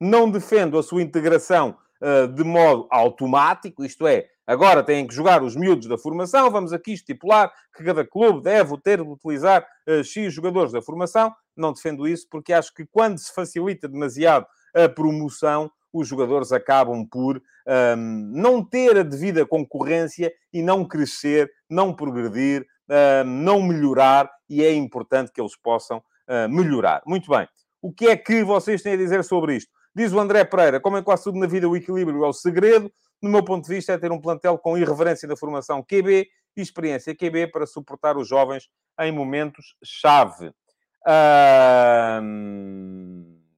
Não 0.00 0.30
defendo 0.30 0.78
a 0.78 0.82
sua 0.82 1.02
integração 1.02 1.76
uh, 2.02 2.28
de 2.28 2.44
modo 2.44 2.86
automático, 2.90 3.84
isto 3.84 4.06
é, 4.06 4.26
agora 4.46 4.82
têm 4.82 5.06
que 5.06 5.14
jogar 5.14 5.42
os 5.42 5.56
miúdos 5.56 5.88
da 5.88 5.98
formação, 5.98 6.50
vamos 6.50 6.72
aqui 6.72 6.92
estipular 6.92 7.52
que 7.76 7.84
cada 7.84 8.06
clube 8.06 8.42
deve 8.42 8.76
ter 8.80 9.02
de 9.02 9.08
utilizar 9.08 9.66
uh, 9.88 10.04
X 10.04 10.32
jogadores 10.32 10.72
da 10.72 10.82
formação. 10.82 11.32
Não 11.56 11.72
defendo 11.72 12.06
isso 12.06 12.26
porque 12.30 12.52
acho 12.52 12.72
que 12.74 12.84
quando 12.86 13.18
se 13.18 13.32
facilita 13.32 13.88
demasiado 13.88 14.46
a 14.74 14.88
promoção, 14.88 15.70
os 15.92 16.06
jogadores 16.06 16.52
acabam 16.52 17.06
por 17.06 17.38
um, 17.38 17.40
ehm, 17.66 18.30
não 18.30 18.62
ter 18.62 18.98
a 18.98 19.02
devida 19.02 19.46
concorrência 19.46 20.30
e 20.52 20.60
não 20.60 20.84
crescer, 20.84 21.50
não 21.70 21.94
progredir, 21.94 22.66
um, 22.88 23.24
não 23.24 23.62
melhorar 23.62 24.30
e 24.48 24.62
é 24.62 24.72
importante 24.72 25.32
que 25.32 25.40
eles 25.40 25.56
possam 25.56 25.98
uh, 25.98 26.48
melhorar. 26.48 27.02
Muito 27.06 27.30
bem. 27.30 27.48
O 27.82 27.92
que 27.92 28.06
é 28.06 28.16
que 28.16 28.42
vocês 28.44 28.82
têm 28.82 28.94
a 28.94 28.96
dizer 28.96 29.24
sobre 29.24 29.56
isto? 29.56 29.70
Diz 29.96 30.12
o 30.12 30.20
André 30.20 30.44
Pereira, 30.44 30.78
como 30.78 30.98
em 30.98 31.02
quase 31.02 31.24
tudo 31.24 31.38
na 31.38 31.46
vida, 31.46 31.66
o 31.66 31.74
equilíbrio 31.74 32.22
é 32.22 32.28
o 32.28 32.32
segredo. 32.34 32.92
No 33.22 33.30
meu 33.30 33.42
ponto 33.42 33.66
de 33.66 33.74
vista, 33.74 33.94
é 33.94 33.98
ter 33.98 34.12
um 34.12 34.20
plantel 34.20 34.58
com 34.58 34.76
irreverência 34.76 35.26
da 35.26 35.34
formação 35.34 35.82
QB 35.82 36.28
e 36.54 36.60
experiência 36.60 37.16
QB 37.16 37.46
para 37.46 37.64
suportar 37.64 38.18
os 38.18 38.28
jovens 38.28 38.68
em 39.00 39.10
momentos-chave. 39.10 40.52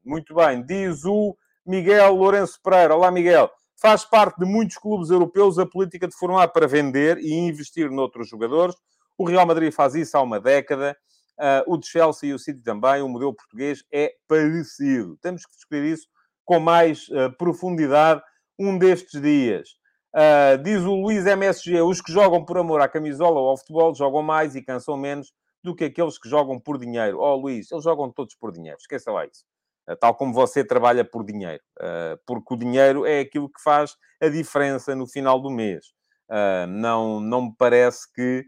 muito 0.05 0.33
bem. 0.33 0.65
Diz 0.65 1.05
o 1.05 1.37
Miguel 1.67 2.15
Lourenço 2.15 2.61
Pereira. 2.63 2.95
Olá, 2.95 3.11
Miguel. 3.11 3.51
Faz 3.75 4.05
parte 4.05 4.39
de 4.39 4.47
muitos 4.47 4.77
clubes 4.77 5.11
europeus 5.11 5.59
a 5.59 5.67
política 5.67 6.07
de 6.07 6.15
formar 6.15 6.47
para 6.49 6.69
vender 6.69 7.19
e 7.19 7.33
investir 7.33 7.91
noutros 7.91 8.29
jogadores. 8.29 8.77
O 9.19 9.25
Real 9.25 9.45
Madrid 9.45 9.73
faz 9.73 9.97
isso 9.97 10.17
há 10.17 10.23
uma 10.23 10.39
década. 10.39 10.97
Uh, 11.37 11.75
o 11.75 11.77
de 11.77 11.89
Chelsea 11.89 12.31
e 12.31 12.33
o 12.33 12.39
City 12.39 12.63
também. 12.63 13.03
O 13.03 13.09
modelo 13.09 13.35
português 13.35 13.83
é 13.93 14.13
parecido. 14.29 15.17
Temos 15.21 15.45
que 15.45 15.53
discutir 15.53 15.83
isso 15.83 16.07
com 16.49 16.59
mais 16.59 17.09
uh, 17.09 17.31
profundidade 17.37 18.23
um 18.59 18.79
destes 18.79 19.21
dias. 19.21 19.69
Uh, 20.17 20.57
diz 20.63 20.83
o 20.83 20.95
Luís 20.95 21.27
MSG: 21.27 21.83
os 21.83 22.01
que 22.01 22.11
jogam 22.11 22.43
por 22.43 22.57
amor 22.57 22.81
à 22.81 22.89
camisola 22.89 23.39
ou 23.39 23.51
ao 23.51 23.59
futebol 23.59 23.95
jogam 23.95 24.23
mais 24.23 24.57
e 24.57 24.63
cansam 24.63 24.97
menos 24.97 25.31
do 25.63 25.77
que 25.77 25.85
aqueles 25.85 26.19
que 26.19 26.27
jogam 26.27 26.59
por 26.59 26.79
dinheiro. 26.79 27.19
Oh, 27.21 27.37
Luís, 27.37 27.71
eles 27.71 27.85
jogam 27.85 28.11
todos 28.11 28.35
por 28.35 28.51
dinheiro. 28.51 28.79
Esqueça 28.81 29.13
lá 29.13 29.27
isso. 29.27 29.45
tal 30.01 30.15
como 30.15 30.33
você 30.33 30.65
trabalha 30.65 31.05
por 31.05 31.23
dinheiro. 31.23 31.63
porque 32.27 32.55
o 32.55 32.57
dinheiro 32.57 33.05
é 33.05 33.21
aquilo 33.21 33.51
que 33.51 33.61
faz 33.63 33.95
a 34.19 34.29
diferença 34.29 34.95
no 34.95 35.07
final 35.07 35.39
do 35.39 35.51
mês. 35.51 35.93
não, 36.69 37.21
não 37.21 37.43
me 37.43 37.55
parece 37.59 38.11
que 38.15 38.47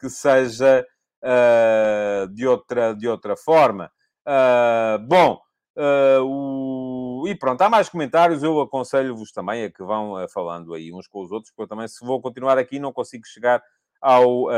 que 0.00 0.08
seja 0.08 0.86
uh, 1.22 2.28
de, 2.32 2.46
outra, 2.46 2.94
de 2.94 3.08
outra 3.08 3.36
forma. 3.36 3.90
Uh, 5.76 6.22
o... 6.22 7.28
e 7.28 7.34
pronto, 7.34 7.60
há 7.62 7.68
mais 7.68 7.88
comentários. 7.88 8.42
Eu 8.42 8.60
aconselho-vos 8.60 9.32
também 9.32 9.64
a 9.64 9.70
que 9.70 9.82
vão 9.82 10.14
falando 10.28 10.74
aí 10.74 10.92
uns 10.92 11.06
com 11.06 11.22
os 11.22 11.30
outros, 11.32 11.50
porque 11.50 11.62
eu 11.62 11.68
também, 11.68 11.88
se 11.88 12.04
vou 12.04 12.20
continuar 12.20 12.58
aqui, 12.58 12.78
não 12.78 12.92
consigo 12.92 13.26
chegar 13.26 13.62
ao, 14.00 14.48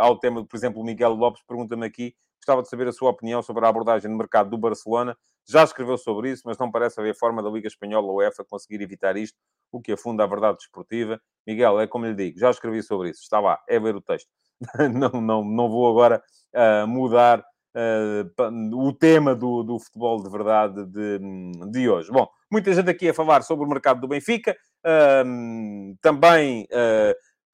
ao 0.00 0.18
tema. 0.18 0.44
Por 0.44 0.56
exemplo, 0.56 0.80
o 0.80 0.84
Miguel 0.84 1.14
Lopes 1.14 1.42
pergunta-me 1.46 1.86
aqui 1.86 2.14
gostava 2.46 2.62
de 2.62 2.68
saber 2.68 2.86
a 2.86 2.92
sua 2.92 3.10
opinião 3.10 3.42
sobre 3.42 3.66
a 3.66 3.68
abordagem 3.68 4.08
no 4.08 4.16
mercado 4.16 4.48
do 4.48 4.56
Barcelona. 4.56 5.16
Já 5.48 5.64
escreveu 5.64 5.98
sobre 5.98 6.30
isso, 6.30 6.42
mas 6.46 6.56
não 6.56 6.70
parece 6.70 7.00
haver 7.00 7.14
forma 7.16 7.42
da 7.42 7.50
Liga 7.50 7.66
Espanhola 7.66 8.06
ou 8.06 8.18
UEFA 8.18 8.44
conseguir 8.44 8.80
evitar 8.80 9.16
isto, 9.16 9.36
o 9.72 9.80
que 9.80 9.92
afunda 9.92 10.22
a 10.22 10.26
verdade 10.26 10.58
desportiva. 10.58 11.20
Miguel, 11.46 11.80
é 11.80 11.86
como 11.86 12.06
lhe 12.06 12.14
digo, 12.14 12.38
já 12.38 12.50
escrevi 12.50 12.82
sobre 12.82 13.10
isso, 13.10 13.22
está 13.22 13.40
lá, 13.40 13.60
é 13.68 13.80
ver 13.80 13.96
o 13.96 14.00
texto. 14.00 14.28
não, 14.92 15.20
não, 15.20 15.44
não 15.44 15.68
vou 15.68 15.90
agora 15.90 16.22
uh, 16.54 16.86
mudar 16.86 17.40
uh, 17.40 17.44
o 18.72 18.92
tema 18.92 19.34
do, 19.34 19.62
do 19.62 19.78
futebol 19.78 20.22
de 20.22 20.30
verdade 20.30 20.86
de, 20.86 21.20
de 21.70 21.88
hoje. 21.88 22.10
Bom, 22.10 22.28
muita 22.50 22.72
gente 22.72 22.90
aqui 22.90 23.08
a 23.08 23.14
falar 23.14 23.42
sobre 23.42 23.66
o 23.66 23.68
mercado 23.68 24.00
do 24.00 24.08
Benfica, 24.08 24.56
também 26.00 26.66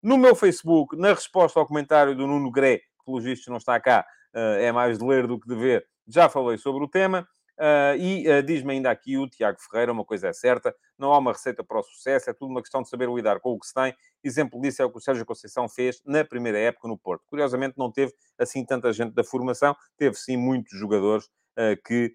no 0.02 0.16
meu 0.16 0.34
Facebook, 0.34 0.96
na 0.96 1.08
resposta 1.08 1.58
ao 1.58 1.66
comentário 1.66 2.14
do 2.14 2.26
Nuno 2.26 2.50
Gré, 2.50 2.78
que 2.78 3.04
pelos 3.04 3.24
vistos 3.24 3.48
não 3.48 3.56
está 3.56 3.80
cá, 3.80 4.06
é 4.32 4.70
mais 4.70 4.98
de 4.98 5.04
ler 5.04 5.26
do 5.26 5.40
que 5.40 5.48
de 5.48 5.56
ver, 5.56 5.84
já 6.06 6.28
falei 6.28 6.56
sobre 6.56 6.84
o 6.84 6.88
tema. 6.88 7.26
Uh, 7.62 7.94
e 7.96 8.28
uh, 8.28 8.42
diz-me 8.42 8.72
ainda 8.72 8.90
aqui 8.90 9.16
o 9.16 9.28
Tiago 9.28 9.56
Ferreira, 9.60 9.92
uma 9.92 10.04
coisa 10.04 10.26
é 10.26 10.32
certa, 10.32 10.74
não 10.98 11.12
há 11.12 11.18
uma 11.18 11.30
receita 11.30 11.62
para 11.62 11.78
o 11.78 11.82
sucesso, 11.84 12.28
é 12.28 12.32
tudo 12.32 12.50
uma 12.50 12.60
questão 12.60 12.82
de 12.82 12.88
saber 12.88 13.08
lidar 13.08 13.38
com 13.38 13.50
o 13.50 13.58
que 13.60 13.68
se 13.68 13.72
tem. 13.72 13.94
Exemplo 14.24 14.60
disso 14.60 14.82
é 14.82 14.84
o 14.84 14.90
que 14.90 14.98
o 14.98 15.00
Sérgio 15.00 15.24
Conceição 15.24 15.68
fez 15.68 16.02
na 16.04 16.24
primeira 16.24 16.58
época 16.58 16.88
no 16.88 16.98
Porto. 16.98 17.22
Curiosamente 17.28 17.74
não 17.78 17.92
teve 17.92 18.12
assim 18.36 18.66
tanta 18.66 18.92
gente 18.92 19.14
da 19.14 19.22
formação, 19.22 19.76
teve 19.96 20.16
sim 20.16 20.36
muitos 20.36 20.76
jogadores 20.76 21.26
uh, 21.26 21.80
que 21.86 22.12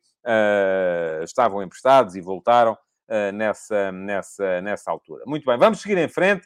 estavam 1.23 1.63
emprestados 1.63 2.17
e 2.17 2.19
voltaram 2.19 2.77
nessa, 3.33 3.93
nessa, 3.93 4.61
nessa 4.61 4.91
altura. 4.91 5.23
Muito 5.25 5.45
bem, 5.45 5.57
vamos 5.57 5.79
seguir 5.79 5.97
em 5.97 6.09
frente 6.09 6.45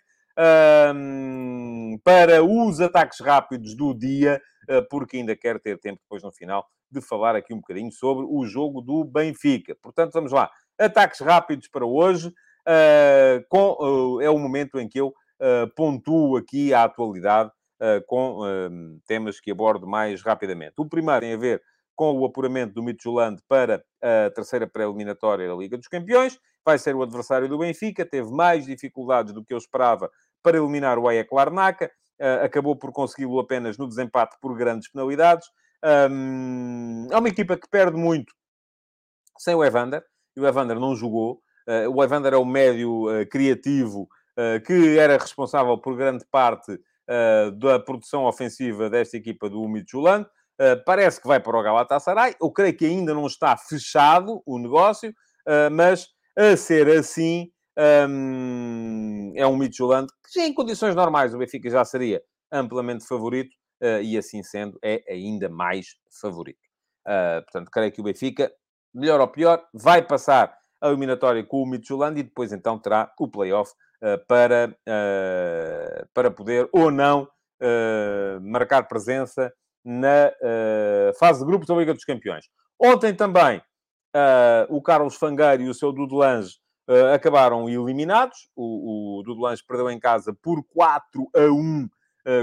para 2.03 2.43
os 2.43 2.79
ataques 2.79 3.19
rápidos 3.19 3.75
do 3.75 3.95
dia, 3.95 4.39
porque 4.87 5.17
ainda 5.17 5.35
quero 5.35 5.59
ter 5.59 5.79
tempo 5.79 5.99
depois 6.03 6.21
no 6.21 6.31
final 6.31 6.69
de 6.91 7.01
falar 7.01 7.35
aqui 7.35 7.53
um 7.53 7.57
bocadinho 7.57 7.91
sobre 7.91 8.25
o 8.27 8.45
jogo 8.45 8.81
do 8.81 9.03
Benfica. 9.03 9.75
Portanto, 9.81 10.13
vamos 10.13 10.31
lá. 10.31 10.49
Ataques 10.79 11.19
rápidos 11.19 11.67
para 11.67 11.85
hoje. 11.85 12.33
Uh, 12.61 13.43
com, 13.49 13.75
uh, 13.79 14.21
é 14.21 14.29
o 14.29 14.37
momento 14.37 14.79
em 14.79 14.87
que 14.87 14.99
eu 14.99 15.07
uh, 15.07 15.73
pontuo 15.75 16.37
aqui 16.37 16.73
a 16.73 16.83
atualidade 16.83 17.51
com 18.05 18.37
temas 19.07 19.39
que 19.39 19.49
abordo 19.49 19.87
mais 19.87 20.21
rapidamente. 20.21 20.73
O 20.77 20.87
primeiro 20.87 21.21
tem 21.21 21.33
a 21.33 21.37
ver 21.37 21.63
com 21.95 22.15
o 22.15 22.23
apuramento 22.25 22.75
do 22.75 22.83
Midtjylland 22.83 23.41
para 23.49 23.83
a 23.99 24.29
terceira 24.29 24.67
pré-eliminatória 24.67 25.47
da 25.47 25.55
Liga 25.55 25.79
dos 25.79 25.87
Campeões. 25.87 26.37
Vai 26.63 26.77
ser 26.77 26.95
o 26.95 27.01
adversário 27.01 27.49
do 27.49 27.57
Benfica. 27.57 28.05
Teve 28.05 28.29
mais 28.29 28.67
dificuldades 28.67 29.33
do 29.33 29.43
que 29.43 29.51
eu 29.51 29.57
esperava 29.57 30.11
para 30.43 30.59
eliminar 30.59 30.99
o 30.99 31.09
Ajax 31.09 31.31
Larnaca. 31.31 31.91
acabou 32.43 32.75
por 32.75 32.91
consegui-lo 32.91 33.39
apenas 33.39 33.79
no 33.79 33.87
desempate 33.87 34.37
por 34.39 34.55
grandes 34.55 34.87
penalidades. 34.87 35.47
Um, 35.83 37.07
é 37.11 37.17
uma 37.17 37.29
equipa 37.29 37.57
que 37.57 37.67
perde 37.69 37.97
muito 37.97 38.33
sem 39.41 39.55
o 39.55 39.63
Evander, 39.63 40.03
e 40.35 40.39
o 40.39 40.47
Evander 40.47 40.79
não 40.79 40.95
jogou. 40.95 41.41
Uh, 41.67 41.89
o 41.93 42.03
Evander 42.03 42.33
é 42.33 42.37
o 42.37 42.45
médio 42.45 43.09
uh, 43.09 43.27
criativo 43.27 44.07
uh, 44.37 44.63
que 44.65 44.97
era 44.97 45.17
responsável 45.17 45.77
por 45.77 45.95
grande 45.95 46.25
parte 46.31 46.79
da 47.57 47.77
produção 47.77 48.23
ofensiva 48.23 48.89
desta 48.89 49.17
equipa 49.17 49.49
do 49.49 49.67
Midtjylland. 49.67 50.25
parece 50.85 51.19
que 51.19 51.27
vai 51.27 51.41
para 51.41 51.59
o 51.59 51.61
Galatasaray. 51.61 52.35
Eu 52.41 52.49
creio 52.51 52.73
que 52.73 52.85
ainda 52.85 53.13
não 53.13 53.27
está 53.27 53.57
fechado 53.57 54.41
o 54.45 54.57
negócio, 54.57 55.13
mas 55.73 56.07
a 56.37 56.55
ser 56.55 56.87
assim, 56.87 57.51
um, 58.07 59.33
é 59.35 59.45
um 59.45 59.57
Midtjylland 59.57 60.07
que 60.31 60.39
em 60.39 60.53
condições 60.53 60.95
normais 60.95 61.33
o 61.33 61.37
Benfica 61.37 61.69
já 61.69 61.83
seria 61.83 62.21
amplamente 62.49 63.05
favorito 63.05 63.53
e 64.03 64.17
assim 64.17 64.43
sendo, 64.43 64.77
é 64.83 65.03
ainda 65.09 65.49
mais 65.49 65.95
favorito. 66.21 66.59
Uh, 67.07 67.41
portanto, 67.43 67.71
creio 67.71 67.91
que 67.91 68.01
o 68.01 68.03
Benfica, 68.03 68.51
melhor 68.93 69.19
ou 69.19 69.27
pior, 69.27 69.63
vai 69.73 70.01
passar 70.01 70.55
a 70.79 70.87
eliminatória 70.89 71.43
com 71.43 71.61
o 71.61 71.65
Midtjylland 71.65 72.19
e 72.19 72.23
depois 72.23 72.51
então 72.51 72.77
terá 72.77 73.11
o 73.19 73.27
play-off 73.27 73.71
uh, 74.03 74.25
para, 74.27 74.75
para 76.13 76.31
poder 76.31 76.69
ou 76.71 76.91
não 76.91 77.27
marcar 78.41 78.87
presença 78.87 79.53
na 79.85 80.33
fase 81.19 81.41
de 81.41 81.45
grupos 81.45 81.67
da 81.67 81.75
Liga 81.75 81.93
dos 81.93 82.03
Campeões. 82.03 82.45
Ontem 82.79 83.13
também 83.13 83.61
o 84.67 84.81
Carlos 84.81 85.15
Fangueiro 85.15 85.61
e 85.61 85.69
o 85.69 85.73
seu 85.73 85.91
Dudelange 85.91 86.55
acabaram 87.13 87.69
eliminados. 87.69 88.49
O, 88.55 89.19
o 89.19 89.23
Dudelange 89.23 89.63
perdeu 89.63 89.91
em 89.91 89.99
casa 89.99 90.35
por 90.41 90.63
4 90.73 91.29
a 91.35 91.41
1 91.51 91.85
uh, 91.85 91.89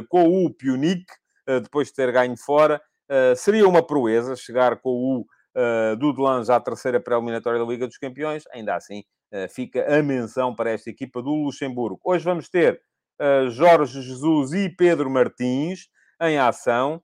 com 0.09 0.45
o 0.45 0.53
Pionic. 0.53 1.05
Eh, 1.49 1.61
depois 1.61 1.89
de 1.89 1.95
ter 1.95 2.13
ganho 2.13 2.37
fora. 2.37 2.81
Eh, 3.09 3.35
seria 3.35 3.67
uma 3.67 3.83
proeza 3.83 4.37
chegar 4.37 4.77
com 4.81 4.91
o 4.91 5.27
uh, 5.57 6.53
à 6.53 6.61
terceira 6.61 7.01
pré-eliminatória 7.01 7.59
da 7.59 7.65
Liga 7.65 7.87
dos 7.87 7.97
Campeões. 7.97 8.45
Ainda 8.53 8.77
assim, 8.77 9.03
fica 9.51 9.99
a 9.99 10.03
menção 10.03 10.55
para 10.55 10.71
esta 10.71 10.91
equipa 10.91 11.23
do 11.23 11.31
Luxemburgo. 11.31 11.99
Hoje 12.05 12.25
vamos 12.25 12.49
ter 12.49 12.81
Jorge 13.51 14.01
Jesus 14.01 14.53
e 14.53 14.69
Pedro 14.71 15.11
Martins 15.11 15.89
em 16.21 16.39
ação. 16.39 17.03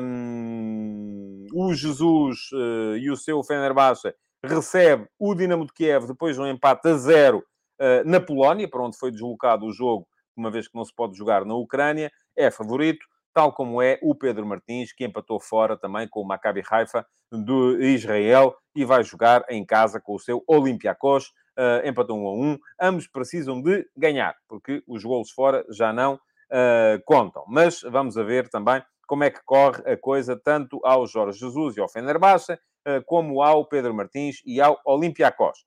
Um, 0.00 1.44
o 1.52 1.74
Jesus 1.74 2.38
uh, 2.52 2.96
e 2.96 3.10
o 3.10 3.16
seu 3.16 3.42
Fenerbahçe 3.42 4.14
recebe 4.44 5.08
o 5.18 5.34
Dinamo 5.34 5.66
de 5.66 5.72
Kiev 5.72 6.06
depois 6.06 6.36
de 6.36 6.42
um 6.42 6.46
empate 6.46 6.88
a 6.88 6.94
zero 6.94 7.38
uh, 7.80 8.08
na 8.08 8.20
Polónia, 8.20 8.68
para 8.68 8.82
onde 8.82 8.96
foi 8.96 9.10
deslocado 9.10 9.66
o 9.66 9.72
jogo, 9.72 10.06
uma 10.36 10.50
vez 10.50 10.68
que 10.68 10.76
não 10.76 10.84
se 10.84 10.94
pode 10.94 11.16
jogar 11.16 11.44
na 11.44 11.54
Ucrânia. 11.54 12.12
É 12.36 12.50
favorito 12.50 13.04
tal 13.34 13.52
como 13.52 13.82
é 13.82 13.98
o 14.00 14.14
Pedro 14.14 14.46
Martins, 14.46 14.92
que 14.92 15.04
empatou 15.04 15.40
fora 15.40 15.76
também 15.76 16.08
com 16.08 16.20
o 16.20 16.26
Maccabi 16.26 16.62
Haifa 16.70 17.04
do 17.32 17.82
Israel 17.82 18.56
e 18.74 18.84
vai 18.84 19.02
jogar 19.02 19.44
em 19.50 19.66
casa 19.66 20.00
com 20.00 20.14
o 20.14 20.20
seu 20.20 20.42
Olympiacos. 20.46 21.32
Uh, 21.58 21.86
empatou 21.86 22.16
1 22.18 22.26
a 22.26 22.32
1. 22.32 22.58
Ambos 22.80 23.08
precisam 23.08 23.60
de 23.60 23.86
ganhar, 23.96 24.34
porque 24.48 24.82
os 24.86 25.04
golos 25.04 25.30
fora 25.30 25.64
já 25.70 25.92
não 25.92 26.14
uh, 26.14 27.02
contam. 27.04 27.44
Mas 27.48 27.80
vamos 27.82 28.16
a 28.16 28.22
ver 28.22 28.48
também 28.48 28.82
como 29.06 29.24
é 29.24 29.30
que 29.30 29.42
corre 29.44 29.82
a 29.84 29.96
coisa 29.96 30.40
tanto 30.42 30.80
ao 30.84 31.06
Jorge 31.06 31.38
Jesus 31.38 31.76
e 31.76 31.80
ao 31.80 31.88
Fenerbahçe, 31.88 32.52
uh, 32.52 33.04
como 33.04 33.42
ao 33.42 33.66
Pedro 33.66 33.94
Martins 33.94 34.36
e 34.46 34.60
ao 34.60 34.80
Olympiacos. 34.86 35.64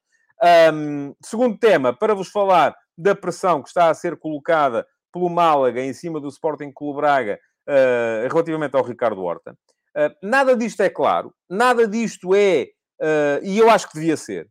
Um, 0.74 1.16
segundo 1.24 1.58
tema, 1.58 1.94
para 1.94 2.14
vos 2.14 2.30
falar 2.30 2.76
da 2.98 3.16
pressão 3.16 3.62
que 3.62 3.70
está 3.70 3.90
a 3.90 3.94
ser 3.94 4.18
colocada 4.18 4.86
pelo 5.12 5.30
Málaga 5.30 5.82
em 5.82 5.94
cima 5.94 6.20
do 6.20 6.28
Sporting 6.28 6.72
Clube 6.72 6.98
Braga 6.98 7.40
uh, 7.68 8.28
relativamente 8.32 8.76
ao 8.76 8.84
Ricardo 8.84 9.22
Horta. 9.22 9.52
Uh, 9.96 10.14
nada 10.22 10.56
disto 10.56 10.82
é 10.82 10.90
claro, 10.90 11.34
nada 11.50 11.88
disto 11.88 12.34
é, 12.34 12.68
uh, 13.02 13.44
e 13.44 13.58
eu 13.58 13.70
acho 13.70 13.88
que 13.90 13.96
devia 13.96 14.18
ser. 14.18 14.48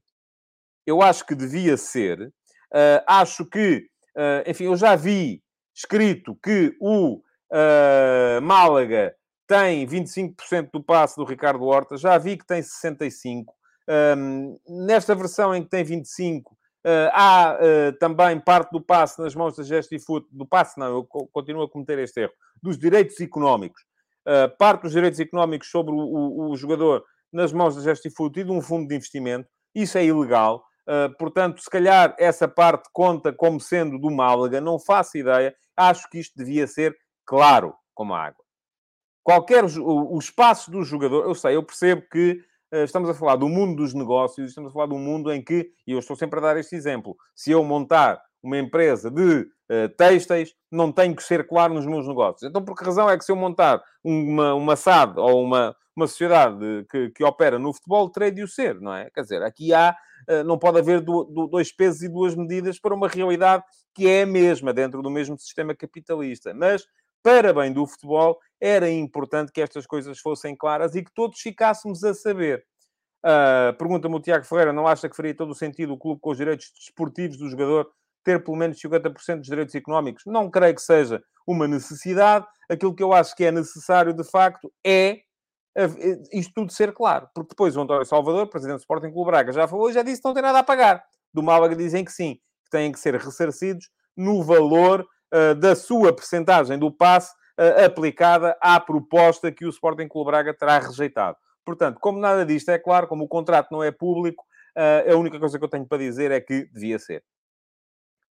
Eu 0.87 1.02
acho 1.02 1.26
que 1.26 1.35
devia 1.35 1.76
ser. 1.76 2.33
acho 3.09 3.44
que, 3.44 3.88
enfim, 4.46 4.66
eu 4.66 4.76
já 4.76 4.94
vi 4.94 5.42
escrito 5.74 6.38
que 6.40 6.76
o 6.81 7.20
Málaga 8.40 9.12
tem 9.48 9.85
25% 9.85 10.70
do 10.72 10.81
passe 10.81 11.16
do 11.16 11.24
Ricardo 11.24 11.64
Horta, 11.64 11.96
já 11.96 12.16
vi 12.18 12.37
que 12.37 12.46
tem 12.46 12.62
65%. 12.62 13.46
Um, 13.88 14.59
nesta 14.87 15.12
versão 15.12 15.52
em 15.55 15.64
que 15.64 15.68
tem 15.68 15.83
25, 15.83 16.57
Uh, 16.57 16.65
há 17.12 17.59
uh, 17.59 17.99
também 17.99 18.38
parte 18.38 18.70
do 18.70 18.81
passe 18.81 19.20
nas 19.20 19.35
mãos 19.35 19.57
da 19.57 19.62
Gestifoot, 19.62 20.27
do 20.31 20.46
passe 20.46 20.79
não, 20.79 20.87
eu 20.87 21.05
continuo 21.05 21.62
a 21.62 21.68
cometer 21.68 21.99
este 21.99 22.20
erro, 22.20 22.33
dos 22.62 22.79
direitos 22.79 23.20
económicos. 23.20 23.83
Uh, 24.27 24.57
parte 24.57 24.83
dos 24.83 24.92
direitos 24.92 25.20
económicos 25.20 25.70
sobre 25.70 25.92
o, 25.92 25.99
o, 25.99 26.51
o 26.51 26.57
jogador 26.57 27.05
nas 27.33 27.53
mãos 27.53 27.77
da 27.77 27.83
Gestifoot 27.83 28.38
e 28.38 28.44
de 28.44 28.51
um 28.51 28.61
fundo 28.61 28.88
de 28.88 28.94
investimento. 28.94 29.49
Isso 29.75 29.99
é 29.99 30.05
ilegal. 30.05 30.64
portanto, 31.18 31.61
se 31.61 31.68
calhar 31.68 32.14
essa 32.18 32.49
parte 32.49 32.88
conta 32.92 33.33
como 33.33 33.61
sendo 33.61 33.99
do 33.99 34.11
Málaga, 34.11 34.61
não 34.61 34.79
faço 34.79 35.18
ideia. 35.18 35.55
Acho 35.77 36.09
que 36.09 36.18
isto 36.18 36.35
devia 36.37 36.66
ser 36.66 36.96
claro 37.27 37.75
como 37.94 38.14
a 38.14 38.25
água. 38.25 38.44
Qualquer 39.27 39.64
o, 39.64 40.14
o 40.14 40.18
espaço 40.18 40.70
do 40.70 40.85
jogador, 40.85 41.25
eu 41.25 41.35
sei, 41.35 41.57
eu 41.57 41.62
percebo 41.62 42.03
que 42.11 42.38
eh, 42.38 42.44
estamos 42.72 43.09
a 43.09 43.14
falar 43.14 43.37
do 43.37 43.48
mundo 43.48 43.76
dos 43.76 43.94
negócios, 43.94 44.48
estamos 44.48 44.70
a 44.70 44.72
falar 44.72 44.92
um 44.92 44.98
mundo 44.98 45.33
em 45.33 45.42
que, 45.42 45.70
e 45.87 45.92
eu 45.92 45.98
estou 45.98 46.16
sempre 46.16 46.38
a 46.38 46.42
dar 46.42 46.57
este 46.57 46.74
exemplo, 46.74 47.16
se 47.35 47.50
eu 47.50 47.62
montar 47.62 48.20
uma 48.42 48.59
empresa 48.59 49.11
de 49.11 49.40
uh, 49.40 49.88
têxteis, 49.96 50.55
não 50.70 50.92
tenho 50.92 51.14
que 51.14 51.22
ser 51.22 51.46
claro 51.46 51.74
nos 51.74 51.87
meus 51.87 52.07
negócios. 52.07 52.48
Então, 52.48 52.64
por 52.64 52.76
que 52.76 52.85
razão 52.85 53.11
é 53.11 53.18
que 53.18 53.24
se 53.24 53.33
eu 53.33 53.37
montar 53.37 53.83
uma, 54.02 54.55
uma 54.55 54.76
SAD 54.76 55.18
ou 55.18 55.42
uma, 55.42 55.74
uma 55.94 56.07
sociedade 56.07 56.87
que, 56.90 57.11
que 57.11 57.24
opera 57.24 57.59
no 57.59 57.72
futebol, 57.72 58.09
terei 58.09 58.31
de 58.31 58.42
o 58.42 58.48
ser, 58.48 58.81
não 58.81 58.94
é? 58.94 59.11
Quer 59.11 59.22
dizer, 59.22 59.42
aqui 59.42 59.74
há, 59.74 59.96
uh, 60.31 60.44
não 60.44 60.59
pode 60.59 60.79
haver 60.79 61.00
do, 61.00 61.24
do, 61.24 61.46
dois 61.48 61.72
pesos 61.72 62.02
e 62.02 62.09
duas 62.09 62.35
medidas 62.35 62.79
para 62.79 62.94
uma 62.94 63.09
realidade 63.09 63.64
que 63.94 64.07
é 64.09 64.22
a 64.22 64.26
mesma, 64.26 64.72
dentro 64.72 65.02
do 65.02 65.11
mesmo 65.11 65.38
sistema 65.38 65.74
capitalista. 65.74 66.55
Mas, 66.55 66.87
para 67.26 67.52
bem 67.52 67.72
do 67.72 67.84
futebol, 67.84 68.38
era 68.60 68.88
importante 68.88 69.50
que 69.50 69.60
estas 69.60 69.84
coisas 69.84 70.16
fossem 70.20 70.54
claras 70.54 70.94
e 70.94 71.02
que 71.02 71.12
todos 71.12 71.40
ficássemos 71.40 72.04
a 72.04 72.14
saber. 72.14 72.64
Uh, 73.18 73.76
Pergunta-me 73.76 74.14
o 74.14 74.20
Tiago 74.20 74.44
Ferreira, 74.44 74.72
não 74.72 74.86
acha 74.86 75.08
que 75.08 75.16
faria 75.16 75.34
todo 75.34 75.50
o 75.50 75.54
sentido 75.54 75.92
o 75.92 75.98
clube 75.98 76.20
com 76.20 76.30
os 76.30 76.36
direitos 76.36 76.70
desportivos 76.72 77.36
do 77.36 77.50
jogador 77.50 77.90
ter 78.22 78.44
pelo 78.44 78.56
menos 78.56 78.78
50% 78.80 79.38
dos 79.38 79.46
direitos 79.48 79.74
económicos? 79.74 80.22
Não 80.24 80.48
creio 80.48 80.76
que 80.76 80.80
seja 80.80 81.20
uma 81.44 81.66
necessidade. 81.66 82.46
Aquilo 82.70 82.94
que 82.94 83.02
eu 83.02 83.12
acho 83.12 83.34
que 83.34 83.44
é 83.44 83.50
necessário, 83.50 84.14
de 84.14 84.22
facto, 84.22 84.72
é 84.86 85.22
isto 86.32 86.52
tudo 86.54 86.72
ser 86.72 86.92
claro. 86.92 87.28
Porque 87.34 87.50
depois 87.50 87.76
o 87.76 87.80
António 87.80 88.06
Salvador, 88.06 88.46
presidente 88.46 88.76
do 88.76 88.82
Sporting 88.82 89.10
Clube 89.10 89.32
Braga, 89.32 89.52
já 89.52 89.66
falou 89.66 89.90
e 89.90 89.92
já 89.92 90.04
disse 90.04 90.22
que 90.22 90.28
não 90.28 90.34
tem 90.34 90.44
nada 90.44 90.60
a 90.60 90.64
pagar. 90.64 91.04
Do 91.34 91.42
Málaga 91.42 91.74
dizem 91.74 92.04
que 92.04 92.12
sim, 92.12 92.34
que 92.64 92.70
têm 92.70 92.92
que 92.92 93.00
ser 93.00 93.16
ressarcidos 93.16 93.90
no 94.16 94.44
valor 94.44 95.04
da 95.55 95.75
sua 95.77 96.12
percentagem 96.12 96.79
do 96.79 96.90
passe 96.90 97.33
uh, 97.59 97.85
aplicada 97.85 98.57
à 98.61 98.79
proposta 98.79 99.51
que 99.51 99.64
o 99.64 99.70
Sporting 99.70 100.09
Clube 100.09 100.31
Braga 100.31 100.55
terá 100.55 100.79
rejeitado. 100.79 101.37
Portanto, 101.64 101.99
como 102.01 102.18
nada 102.18 102.44
disto 102.44 102.70
é 102.70 102.79
claro, 102.79 103.09
como 103.09 103.25
o 103.25 103.29
contrato 103.29 103.72
não 103.72 103.83
é 103.83 103.90
público, 103.90 104.44
uh, 104.77 105.12
a 105.12 105.16
única 105.16 105.38
coisa 105.38 105.59
que 105.59 105.64
eu 105.64 105.68
tenho 105.68 105.87
para 105.87 105.99
dizer 105.99 106.31
é 106.31 106.40
que 106.40 106.66
devia 106.72 106.99
ser. 106.99 107.25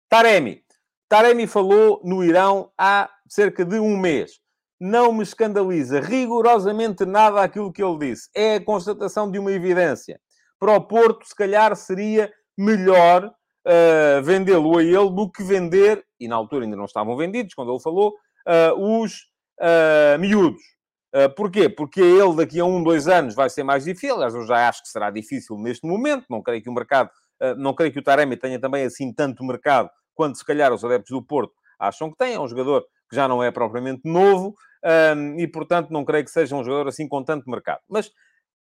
Taremi. 0.09 0.63
Taremi 1.07 1.47
falou 1.47 2.01
no 2.03 2.23
Irão 2.23 2.71
há 2.77 3.09
cerca 3.27 3.63
de 3.63 3.79
um 3.79 3.97
mês. 3.97 4.39
não 4.83 5.13
me 5.13 5.21
escandaliza 5.21 5.99
rigorosamente 5.99 7.05
nada 7.05 7.43
aquilo 7.43 7.71
que 7.71 7.83
ele 7.83 7.99
disse. 7.99 8.27
É 8.35 8.55
a 8.55 8.65
constatação 8.65 9.29
de 9.29 9.37
uma 9.37 9.51
evidência. 9.51 10.19
Para 10.59 10.75
o 10.75 10.81
Porto, 10.81 11.23
se 11.23 11.35
calhar 11.35 11.75
seria 11.75 12.33
melhor 12.57 13.31
uh, 13.67 14.23
vendê-lo 14.23 14.77
a 14.77 14.83
ele 14.83 15.09
do 15.09 15.31
que 15.31 15.43
vender, 15.43 16.05
e 16.19 16.27
na 16.27 16.35
altura 16.35 16.65
ainda 16.65 16.77
não 16.77 16.85
estavam 16.85 17.15
vendidos, 17.15 17.53
quando 17.53 17.71
ele 17.71 17.81
falou, 17.81 18.15
uh, 18.47 19.01
os 19.01 19.31
uh, 19.59 20.19
miúdos. 20.19 20.61
Uh, 21.13 21.29
porquê? 21.35 21.67
Porque 21.67 21.99
ele 21.99 22.35
daqui 22.35 22.59
a 22.59 22.65
um, 22.65 22.81
dois 22.81 23.07
anos 23.07 23.35
vai 23.35 23.49
ser 23.49 23.63
mais 23.63 23.83
difícil. 23.83 24.15
Aliás, 24.15 24.33
eu 24.33 24.45
já 24.45 24.67
acho 24.67 24.81
que 24.81 24.89
será 24.89 25.09
difícil 25.11 25.57
neste 25.57 25.85
momento. 25.85 26.25
Não 26.29 26.41
creio 26.41 26.61
que 26.63 26.69
o 26.69 26.73
mercado, 26.73 27.09
uh, 27.41 27.55
não 27.57 27.73
creio 27.73 27.91
que 27.91 27.99
o 27.99 28.03
Taremi 28.03 28.37
tenha 28.37 28.59
também 28.59 28.85
assim 28.85 29.13
tanto 29.13 29.43
mercado 29.43 29.89
quanto 30.13 30.37
se 30.37 30.45
calhar 30.45 30.73
os 30.73 30.83
adeptos 30.85 31.11
do 31.11 31.21
Porto 31.21 31.53
acham 31.79 32.09
que 32.09 32.17
tem. 32.17 32.35
É 32.35 32.39
um 32.39 32.47
jogador 32.47 32.85
que 33.09 33.15
já 33.15 33.27
não 33.27 33.43
é 33.43 33.51
propriamente 33.51 34.01
novo 34.05 34.55
e, 35.37 35.47
portanto, 35.47 35.91
não 35.91 36.05
creio 36.05 36.23
que 36.23 36.31
seja 36.31 36.55
um 36.55 36.63
jogador 36.63 36.87
assim 36.87 37.07
com 37.07 37.23
tanto 37.23 37.49
mercado. 37.49 37.81
Mas 37.89 38.09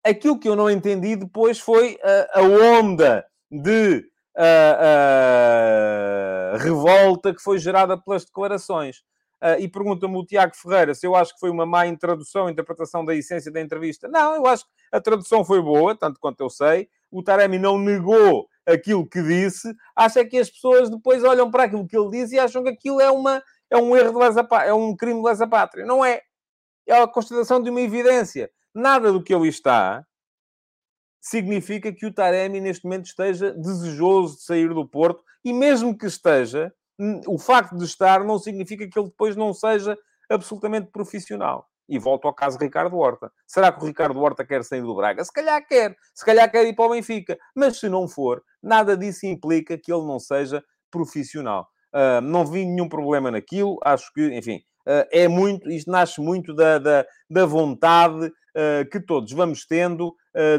aquilo 0.03 0.39
que 0.39 0.47
eu 0.47 0.55
não 0.55 0.69
entendi 0.69 1.15
depois 1.15 1.59
foi 1.59 1.97
a 2.33 2.41
onda 2.41 3.25
de 3.49 4.03
revolta 6.59 7.33
que 7.33 7.41
foi 7.41 7.57
gerada 7.57 7.97
pelas 7.97 8.25
declarações. 8.25 9.03
Uh, 9.41 9.59
e 9.59 9.67
pergunta-me 9.67 10.15
o 10.17 10.25
Tiago 10.25 10.55
Ferreira 10.55 10.95
se 10.95 11.05
eu 11.05 11.15
acho 11.15 11.33
que 11.33 11.39
foi 11.39 11.49
uma 11.49 11.65
má 11.65 11.85
introdução, 11.85 12.49
interpretação 12.49 13.03
da 13.03 13.13
essência 13.13 13.51
da 13.51 13.61
entrevista. 13.61 14.07
Não, 14.07 14.33
eu 14.33 14.47
acho 14.47 14.63
que 14.65 14.71
a 14.91 14.99
tradução 14.99 15.43
foi 15.43 15.61
boa, 15.61 15.95
tanto 15.95 16.19
quanto 16.19 16.41
eu 16.41 16.49
sei. 16.49 16.89
O 17.11 17.21
Taremi 17.21 17.59
não 17.59 17.77
negou 17.77 18.47
aquilo 18.65 19.07
que 19.07 19.21
disse. 19.21 19.73
Acha 19.95 20.25
que 20.25 20.37
as 20.37 20.49
pessoas 20.49 20.89
depois 20.89 21.23
olham 21.23 21.51
para 21.51 21.63
aquilo 21.63 21.87
que 21.87 21.97
ele 21.97 22.09
diz 22.11 22.31
e 22.31 22.39
acham 22.39 22.63
que 22.63 22.69
aquilo 22.69 22.99
é, 22.99 23.11
uma, 23.11 23.43
é 23.69 23.77
um 23.77 23.95
erro 23.95 24.13
de 24.13 24.19
lesa 24.19 24.47
é 24.63 24.73
um 24.73 24.95
crime 24.95 25.21
de 25.21 25.27
lesa-pátria. 25.27 25.85
Não 25.85 26.03
é. 26.03 26.21
É 26.87 27.01
a 27.01 27.07
constatação 27.07 27.61
de 27.61 27.69
uma 27.69 27.81
evidência. 27.81 28.49
Nada 28.73 29.11
do 29.11 29.21
que 29.21 29.33
ele 29.33 29.47
está 29.47 30.05
significa 31.25 31.91
que 31.91 32.05
o 32.05 32.13
Taremi 32.13 32.61
neste 32.61 32.83
momento 32.83 33.07
esteja 33.07 33.51
desejoso 33.51 34.35
de 34.35 34.43
sair 34.43 34.71
do 34.71 34.87
Porto 34.87 35.23
e 35.43 35.51
mesmo 35.51 35.97
que 35.97 36.05
esteja, 36.05 36.71
o 37.25 37.39
facto 37.39 37.75
de 37.75 37.83
estar 37.83 38.23
não 38.23 38.37
significa 38.37 38.87
que 38.87 38.99
ele 38.99 39.07
depois 39.07 39.35
não 39.35 39.51
seja 39.51 39.97
absolutamente 40.29 40.91
profissional. 40.91 41.67
E 41.89 41.97
volto 41.97 42.27
ao 42.27 42.33
caso 42.33 42.59
Ricardo 42.59 42.97
Horta. 42.97 43.31
Será 43.47 43.71
que 43.71 43.83
o 43.83 43.87
Ricardo 43.87 44.19
Horta 44.19 44.45
quer 44.45 44.63
sair 44.63 44.81
do 44.81 44.95
Braga? 44.95 45.23
Se 45.23 45.33
calhar 45.33 45.67
quer. 45.67 45.95
Se 46.13 46.23
calhar 46.23 46.49
quer 46.49 46.65
ir 46.65 46.75
para 46.75 46.85
o 46.85 46.89
Benfica. 46.89 47.37
Mas 47.55 47.79
se 47.79 47.89
não 47.89 48.07
for, 48.07 48.43
nada 48.61 48.95
disso 48.95 49.25
implica 49.25 49.77
que 49.77 49.91
ele 49.91 50.05
não 50.05 50.19
seja 50.19 50.63
profissional. 50.91 51.67
Uh, 51.93 52.21
não 52.21 52.45
vi 52.45 52.65
nenhum 52.65 52.87
problema 52.87 53.31
naquilo. 53.31 53.79
Acho 53.83 54.11
que, 54.13 54.27
enfim, 54.35 54.57
uh, 54.87 55.07
é 55.11 55.27
muito... 55.27 55.69
Isto 55.69 55.91
nasce 55.91 56.21
muito 56.21 56.55
da, 56.55 56.79
da, 56.79 57.05
da 57.29 57.45
vontade 57.45 58.27
uh, 58.27 58.89
que 58.91 58.99
todos 58.99 59.31
vamos 59.31 59.65
tendo 59.65 60.15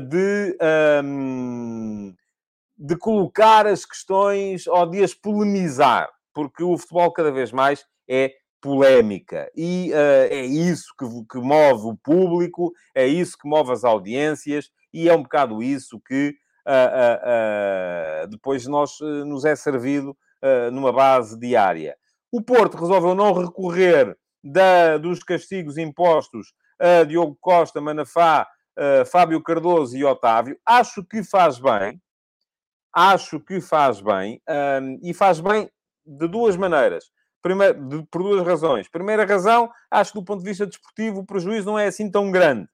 de... 0.08 0.56
de 2.78 2.96
colocar 2.96 3.66
as 3.66 3.84
questões 3.84 4.66
ou 4.66 4.86
de 4.86 5.02
as 5.02 5.14
polemizar 5.14 6.08
porque 6.36 6.62
o 6.62 6.76
futebol 6.76 7.10
cada 7.12 7.32
vez 7.32 7.50
mais 7.50 7.86
é 8.06 8.34
polémica. 8.60 9.50
E 9.56 9.90
uh, 9.92 10.28
é 10.30 10.44
isso 10.44 10.92
que, 10.98 11.06
que, 11.30 11.38
move 11.38 11.86
o 11.86 11.96
público, 11.96 12.74
é 12.94 13.06
isso 13.06 13.38
que 13.38 13.48
move 13.48 13.72
as 13.72 13.84
audiências 13.84 14.68
e 14.92 15.08
é 15.08 15.14
um 15.14 15.22
bocado 15.22 15.62
isso 15.62 15.98
que 16.06 16.34
uh, 16.66 18.24
uh, 18.24 18.28
depois 18.28 18.66
nós, 18.66 18.98
nos 19.00 19.46
é 19.46 19.56
servido 19.56 20.14
numa 20.72 20.92
base 20.92 21.36
diária. 21.36 21.96
O 22.30 22.40
Porto 22.40 22.76
resolveu 22.76 23.16
não 23.16 23.32
recorrer 23.32 24.16
da, 24.44 24.96
dos 24.96 25.20
castigos 25.20 25.76
impostos 25.76 26.52
a 26.78 27.02
Diogo 27.02 27.36
Costa, 27.40 27.80
Manafá, 27.80 28.46
Fábio 29.06 29.42
Cardoso 29.42 29.96
e 29.96 30.04
Otávio. 30.04 30.58
Acho 30.64 31.04
que 31.04 31.22
faz 31.22 31.58
bem. 31.58 32.00
Acho 32.92 33.40
que 33.40 33.60
faz 33.60 34.00
bem. 34.00 34.40
e 35.02 35.12
faz 35.14 35.40
bem 35.40 35.70
de 36.06 36.28
duas 36.28 36.56
maneiras. 36.56 37.10
Primeiro, 37.42 37.88
de, 37.88 38.02
por 38.10 38.22
duas 38.22 38.46
razões. 38.46 38.88
Primeira 38.88 39.24
razão, 39.24 39.70
acho 39.90 40.12
que 40.12 40.18
do 40.18 40.24
ponto 40.24 40.40
de 40.40 40.48
vista 40.48 40.66
desportivo 40.66 41.20
o 41.20 41.26
prejuízo 41.26 41.66
não 41.66 41.78
é 41.78 41.86
assim 41.86 42.10
tão 42.10 42.30
grande. 42.30 42.68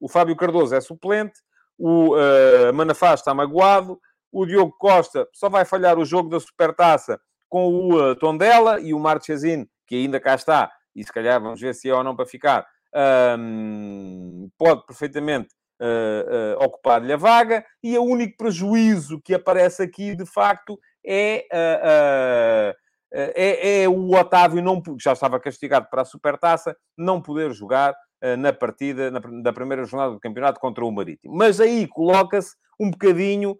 O 0.00 0.08
Fábio 0.08 0.36
Cardoso 0.36 0.74
é 0.74 0.80
suplente, 0.80 1.38
o 1.78 2.14
uh, 2.14 2.72
Manafá 2.72 3.14
está 3.14 3.34
magoado, 3.34 4.00
o 4.32 4.46
Diogo 4.46 4.72
Costa 4.78 5.28
só 5.34 5.48
vai 5.48 5.64
falhar 5.64 5.98
o 5.98 6.04
jogo 6.04 6.30
da 6.30 6.40
Supertaça 6.40 7.20
com 7.48 7.66
o 7.66 7.94
uh, 7.94 8.16
Tondela 8.16 8.80
e 8.80 8.94
o 8.94 8.98
Marchesino, 8.98 9.68
que 9.86 9.96
ainda 9.96 10.20
cá 10.20 10.34
está, 10.34 10.72
e 10.94 11.04
se 11.04 11.12
calhar 11.12 11.40
vamos 11.40 11.60
ver 11.60 11.74
se 11.74 11.88
é 11.88 11.94
ou 11.94 12.04
não 12.04 12.16
para 12.16 12.24
ficar, 12.24 12.66
um, 12.94 14.48
pode 14.58 14.84
perfeitamente 14.86 15.48
uh, 15.80 16.60
uh, 16.60 16.64
ocupar-lhe 16.64 17.12
a 17.12 17.16
vaga, 17.16 17.64
e 17.82 17.96
o 17.96 18.02
único 18.02 18.36
prejuízo 18.36 19.20
que 19.22 19.34
aparece 19.34 19.82
aqui, 19.82 20.14
de 20.14 20.26
facto, 20.26 20.78
é, 21.04 21.46
uh, 21.52 22.74
é, 23.12 23.82
é, 23.82 23.88
o 23.88 24.14
Otávio, 24.14 24.62
não, 24.62 24.80
já 25.00 25.12
estava 25.12 25.40
castigado 25.40 25.88
para 25.90 26.02
a 26.02 26.04
Supertaça, 26.04 26.76
não 26.96 27.20
poder 27.20 27.52
jogar 27.52 27.94
na 28.38 28.52
partida 28.52 29.10
na, 29.10 29.18
da 29.42 29.50
primeira 29.50 29.82
jornada 29.84 30.12
do 30.12 30.20
campeonato 30.20 30.60
contra 30.60 30.84
o 30.84 30.92
Marítimo. 30.92 31.34
Mas 31.34 31.58
aí 31.58 31.88
coloca-se 31.88 32.54
um 32.78 32.90
bocadinho 32.90 33.56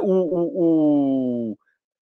o, 0.00 0.12
o, 0.12 1.50
o, 1.50 1.56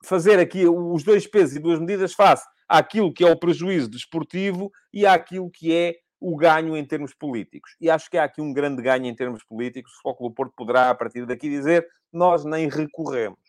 fazer 0.04 0.38
aqui 0.38 0.68
os 0.68 1.02
dois 1.02 1.26
pesos 1.26 1.56
e 1.56 1.58
duas 1.58 1.80
medidas 1.80 2.12
face 2.12 2.44
àquilo 2.68 3.12
que 3.12 3.24
é 3.24 3.30
o 3.30 3.38
prejuízo 3.38 3.90
desportivo 3.90 4.70
e 4.92 5.06
àquilo 5.06 5.50
que 5.50 5.74
é 5.74 5.94
o 6.22 6.36
ganho 6.36 6.76
em 6.76 6.84
termos 6.84 7.12
políticos. 7.12 7.74
E 7.80 7.90
acho 7.90 8.08
que 8.08 8.16
há 8.16 8.24
aqui 8.24 8.40
um 8.40 8.52
grande 8.52 8.80
ganho 8.80 9.06
em 9.06 9.14
termos 9.14 9.42
políticos. 9.42 9.92
O 10.04 10.10
Futebol 10.10 10.30
Porto 10.32 10.54
poderá, 10.56 10.90
a 10.90 10.94
partir 10.94 11.26
daqui, 11.26 11.48
dizer 11.48 11.86
nós 12.12 12.44
nem 12.44 12.68
recorremos. 12.68 13.40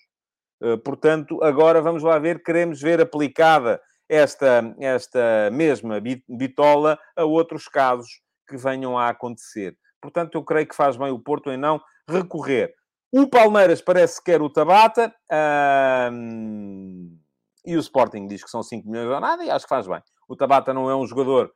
Eh, 0.62 0.78
portanto, 0.78 1.44
agora 1.44 1.82
vamos 1.82 2.02
lá 2.02 2.18
ver, 2.18 2.42
queremos 2.42 2.82
ver 2.82 3.00
aplicada 3.02 3.80
esta, 4.10 4.76
esta 4.80 5.50
mesma 5.52 6.02
bitola 6.28 6.98
a 7.16 7.24
outros 7.24 7.68
casos 7.68 8.22
que 8.48 8.58
venham 8.58 8.98
a 8.98 9.10
acontecer. 9.10 9.78
Portanto, 10.02 10.36
eu 10.36 10.44
creio 10.44 10.68
que 10.68 10.76
faz 10.76 10.98
bem 10.98 11.12
o 11.12 11.20
Porto 11.20 11.52
em 11.52 11.58
não 11.58 11.82
recorrer. 12.10 12.74
O 13.12 13.28
Palmeiras 13.28 13.82
parece 13.82 14.18
que 14.18 14.32
quer 14.32 14.42
o 14.42 14.50
Tabata 14.50 15.14
e 17.66 17.78
o 17.78 17.80
Sporting 17.80 18.28
diz 18.28 18.44
que 18.44 18.50
são 18.50 18.64
5 18.64 18.90
milhões 18.90 19.10
ou 19.10 19.20
nada 19.20 19.44
e 19.44 19.52
acho 19.52 19.66
que 19.66 19.70
faz 19.70 19.88
bem. 19.88 20.02
O 20.28 20.36
Tabata 20.36 20.74
não 20.74 20.90
é 20.90 20.96
um 20.96 21.06
jogador 21.06 21.54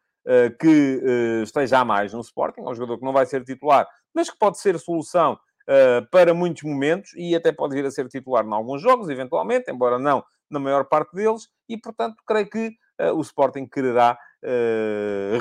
que 0.59 1.01
uh, 1.03 1.43
esteja 1.43 1.79
a 1.79 1.85
mais 1.85 2.13
no 2.13 2.21
Sporting, 2.21 2.61
é 2.61 2.69
um 2.69 2.75
jogador 2.75 2.97
que 2.97 3.05
não 3.05 3.13
vai 3.13 3.25
ser 3.25 3.43
titular, 3.43 3.87
mas 4.13 4.29
que 4.29 4.37
pode 4.37 4.59
ser 4.59 4.77
solução 4.79 5.33
uh, 5.33 6.09
para 6.11 6.33
muitos 6.33 6.63
momentos 6.63 7.11
e 7.15 7.35
até 7.35 7.51
pode 7.51 7.75
vir 7.75 7.85
a 7.85 7.91
ser 7.91 8.07
titular 8.07 8.45
em 8.45 8.53
alguns 8.53 8.81
jogos, 8.81 9.09
eventualmente, 9.09 9.71
embora 9.71 9.97
não 9.97 10.23
na 10.49 10.59
maior 10.59 10.85
parte 10.85 11.13
deles, 11.13 11.49
e 11.67 11.77
portanto 11.77 12.15
creio 12.25 12.49
que 12.49 12.71
o 13.13 13.21
Sporting 13.21 13.67
quererá 13.67 14.17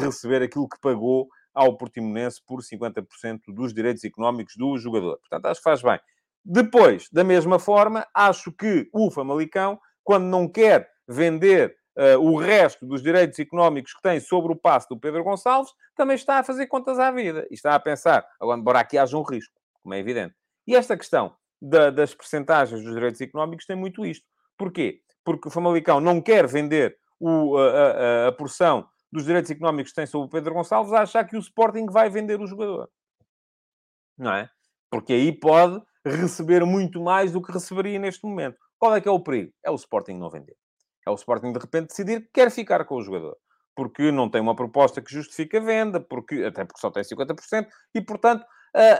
receber 0.00 0.42
aquilo 0.42 0.68
que 0.68 0.78
pagou 0.80 1.28
ao 1.54 1.74
Portimonense 1.76 2.42
por 2.44 2.60
50% 2.60 3.40
dos 3.48 3.72
direitos 3.72 4.04
económicos 4.04 4.54
do 4.56 4.76
jogador. 4.76 5.18
Portanto, 5.20 5.46
acho 5.46 5.60
que 5.60 5.64
faz 5.64 5.80
bem. 5.80 5.98
Depois, 6.44 7.08
da 7.10 7.24
mesma 7.24 7.58
forma, 7.58 8.06
acho 8.14 8.52
que 8.52 8.88
o 8.92 9.10
Famalicão, 9.10 9.80
quando 10.04 10.24
não 10.24 10.46
quer 10.46 10.88
vender 11.08 11.74
uh, 11.96 12.20
o 12.20 12.36
resto 12.36 12.86
dos 12.86 13.02
direitos 13.02 13.38
económicos 13.38 13.94
que 13.94 14.02
tem 14.02 14.20
sobre 14.20 14.52
o 14.52 14.56
passe 14.56 14.88
do 14.88 14.98
Pedro 14.98 15.24
Gonçalves, 15.24 15.72
também 15.94 16.16
está 16.16 16.38
a 16.38 16.44
fazer 16.44 16.66
contas 16.66 16.98
à 16.98 17.10
vida. 17.10 17.46
E 17.50 17.54
está 17.54 17.74
a 17.74 17.80
pensar, 17.80 18.26
agora, 18.40 18.60
embora 18.60 18.80
aqui 18.80 18.98
haja 18.98 19.16
um 19.16 19.22
risco 19.22 19.54
como 19.86 19.94
é 19.94 20.00
evidente. 20.00 20.34
E 20.66 20.74
esta 20.74 20.96
questão 20.96 21.36
da, 21.62 21.90
das 21.90 22.12
percentagens 22.12 22.82
dos 22.82 22.92
direitos 22.92 23.20
económicos 23.20 23.66
tem 23.66 23.76
muito 23.76 24.04
isto. 24.04 24.26
Porquê? 24.58 25.00
Porque 25.24 25.46
o 25.46 25.50
Famalicão 25.50 26.00
não 26.00 26.20
quer 26.20 26.46
vender 26.48 26.98
o, 27.20 27.56
a, 27.56 27.62
a, 27.62 28.28
a, 28.28 28.32
porção 28.32 28.88
dos 29.12 29.24
direitos 29.24 29.50
económicos 29.50 29.92
que 29.92 29.96
tem 29.96 30.06
sobre 30.06 30.26
o 30.26 30.30
Pedro 30.30 30.54
Gonçalves 30.54 30.92
a 30.92 31.02
achar 31.02 31.24
que 31.24 31.36
o 31.36 31.40
Sporting 31.40 31.86
vai 31.86 32.10
vender 32.10 32.40
o 32.40 32.46
jogador. 32.48 32.90
Não 34.18 34.32
é? 34.32 34.50
Porque 34.90 35.12
aí 35.12 35.32
pode 35.32 35.80
receber 36.04 36.64
muito 36.64 37.00
mais 37.00 37.30
do 37.30 37.40
que 37.40 37.52
receberia 37.52 37.98
neste 37.98 38.24
momento. 38.26 38.58
Qual 38.76 38.94
é 38.94 39.00
que 39.00 39.08
é 39.08 39.10
o 39.10 39.20
perigo? 39.20 39.52
É 39.64 39.70
o 39.70 39.76
Sporting 39.76 40.14
não 40.14 40.30
vender. 40.30 40.56
É 41.06 41.10
o 41.10 41.14
Sporting, 41.14 41.52
de 41.52 41.58
repente, 41.58 41.88
decidir 41.88 42.22
que 42.22 42.30
quer 42.34 42.50
ficar 42.50 42.84
com 42.84 42.96
o 42.96 43.02
jogador. 43.02 43.36
Porque 43.74 44.10
não 44.10 44.28
tem 44.28 44.40
uma 44.40 44.56
proposta 44.56 45.00
que 45.00 45.12
justifique 45.12 45.56
a 45.56 45.60
venda, 45.60 46.00
porque, 46.00 46.42
até 46.44 46.64
porque 46.64 46.80
só 46.80 46.90
tem 46.90 47.02
50%, 47.02 47.66
e, 47.94 48.00
portanto, 48.00 48.44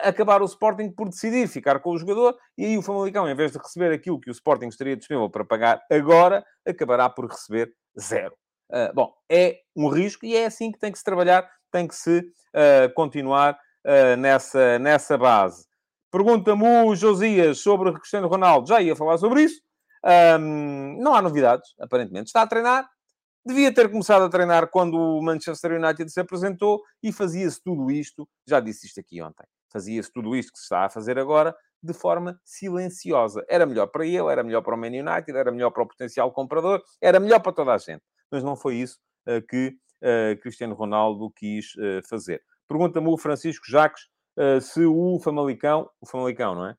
acabar 0.03 0.41
o 0.41 0.47
Sporting 0.47 0.91
por 0.91 1.09
decidir 1.09 1.49
ficar 1.49 1.81
com 1.81 1.91
o 1.91 1.99
jogador 1.99 2.37
e 2.57 2.65
aí 2.65 2.79
o 2.79 2.83
Famalicão, 2.83 3.29
em 3.29 3.35
vez 3.35 3.53
de 3.53 3.59
receber 3.59 3.93
aquilo 3.93 4.19
que 4.19 4.31
o 4.31 4.33
Sporting 4.33 4.69
estaria 4.69 4.97
disponível 4.97 5.29
para 5.29 5.45
pagar 5.45 5.83
agora, 5.91 6.45
acabará 6.67 7.11
por 7.11 7.27
receber 7.27 7.73
zero. 7.99 8.35
Uh, 8.71 8.93
bom, 8.95 9.13
é 9.31 9.59
um 9.77 9.89
risco 9.89 10.25
e 10.25 10.35
é 10.35 10.47
assim 10.47 10.73
que 10.73 10.79
tem 10.79 10.91
que 10.91 10.99
se 10.99 11.05
trabalhar, 11.05 11.49
tem 11.71 11.87
que 11.87 11.95
se 11.95 12.19
uh, 12.19 12.93
continuar 12.95 13.59
uh, 13.87 14.17
nessa, 14.17 14.79
nessa 14.79 15.19
base. 15.19 15.67
Pergunta-me 16.11 16.85
o 16.85 16.95
Josias 16.95 17.59
sobre 17.59 17.91
o 17.91 17.95
Cristiano 17.95 18.29
Ronaldo. 18.29 18.69
Já 18.69 18.81
ia 18.81 18.97
falar 18.97 19.19
sobre 19.19 19.43
isso. 19.43 19.61
Um, 20.07 21.03
não 21.03 21.15
há 21.15 21.21
novidades, 21.21 21.75
aparentemente. 21.81 22.27
Está 22.27 22.43
a 22.43 22.47
treinar. 22.47 22.89
Devia 23.45 23.73
ter 23.73 23.91
começado 23.91 24.23
a 24.23 24.29
treinar 24.29 24.69
quando 24.71 24.97
o 24.97 25.23
Manchester 25.23 25.73
United 25.73 26.11
se 26.11 26.21
apresentou 26.21 26.83
e 27.03 27.13
fazia-se 27.13 27.63
tudo 27.63 27.91
isto, 27.91 28.29
já 28.47 28.59
disse 28.59 28.87
isto 28.87 28.99
aqui 28.99 29.23
ontem, 29.23 29.47
fazia-se 29.73 30.13
tudo 30.13 30.35
isto 30.35 30.51
que 30.53 30.59
se 30.59 30.65
está 30.65 30.87
a 30.87 30.91
fazer 30.91 31.17
agora 31.17 31.55
de 31.81 31.93
forma 31.93 32.41
silenciosa. 32.45 33.45
Era 33.49 33.65
melhor 33.65 33.87
para 33.87 34.05
ele, 34.05 34.33
era 34.33 34.43
melhor 34.43 34.63
para 34.63 34.75
o 34.75 34.79
Man 34.79 34.89
United, 34.89 35.31
era 35.31 35.53
melhor 35.53 35.71
para 35.71 35.85
o 35.85 35.87
potencial 35.87 36.33
comprador, 36.33 36.83
era 37.01 37.21
melhor 37.21 37.41
para 37.41 37.53
toda 37.53 37.73
a 37.73 37.79
gente. 37.79 38.03
Mas 38.33 38.43
não 38.43 38.57
foi 38.57 38.77
isso 38.77 38.99
uh, 39.29 39.41
que 39.47 39.77
uh, 40.03 40.41
Cristiano 40.41 40.75
Ronaldo 40.75 41.31
quis 41.31 41.67
uh, 41.77 42.03
fazer. 42.09 42.43
Pergunta-me 42.69 43.09
o 43.09 43.17
Francisco 43.17 43.65
Jacques 43.69 44.09
se 44.61 44.85
o 44.85 45.19
Famalicão, 45.19 45.89
o 45.99 46.07
Famalicão, 46.07 46.55
não 46.55 46.67
é? 46.67 46.77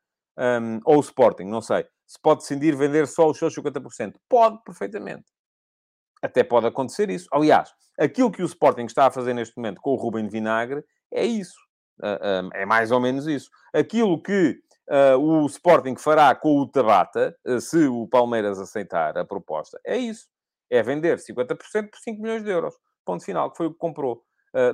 Um, 0.61 0.79
ou 0.85 0.97
o 0.97 0.99
Sporting, 0.99 1.45
não 1.45 1.59
sei, 1.59 1.87
se 2.07 2.17
pode 2.19 2.39
decidir 2.39 2.75
vender 2.75 3.05
só 3.05 3.29
os 3.29 3.37
seus 3.37 3.53
50%. 3.53 4.15
Pode, 4.29 4.63
perfeitamente. 4.63 5.25
Até 6.23 6.43
pode 6.43 6.65
acontecer 6.65 7.09
isso. 7.09 7.27
Aliás, 7.31 7.69
aquilo 7.99 8.31
que 8.31 8.41
o 8.41 8.45
Sporting 8.45 8.85
está 8.85 9.07
a 9.07 9.11
fazer 9.11 9.33
neste 9.33 9.57
momento 9.57 9.81
com 9.81 9.91
o 9.91 9.95
Rubem 9.95 10.25
de 10.25 10.31
Vinagre 10.31 10.83
é 11.11 11.25
isso. 11.25 11.57
é 12.53 12.65
mais 12.65 12.91
ou 12.91 13.01
menos 13.01 13.27
isso. 13.27 13.49
Aquilo 13.73 14.21
que 14.21 14.57
uh, 14.89 15.17
o 15.17 15.45
Sporting 15.47 15.97
fará 15.97 16.33
com 16.33 16.57
o 16.59 16.67
Tabata, 16.67 17.37
se 17.59 17.85
o 17.87 18.07
Palmeiras 18.07 18.57
aceitar 18.57 19.17
a 19.17 19.25
proposta, 19.25 19.79
é 19.85 19.97
isso. 19.97 20.27
É 20.69 20.81
vender 20.81 21.17
50% 21.17 21.89
por 21.89 21.99
5 21.99 22.21
milhões 22.21 22.43
de 22.43 22.49
euros. 22.49 22.73
Ponto 23.05 23.23
final, 23.23 23.51
que 23.51 23.57
foi 23.57 23.67
o 23.67 23.71
que 23.71 23.77
comprou. 23.77 24.23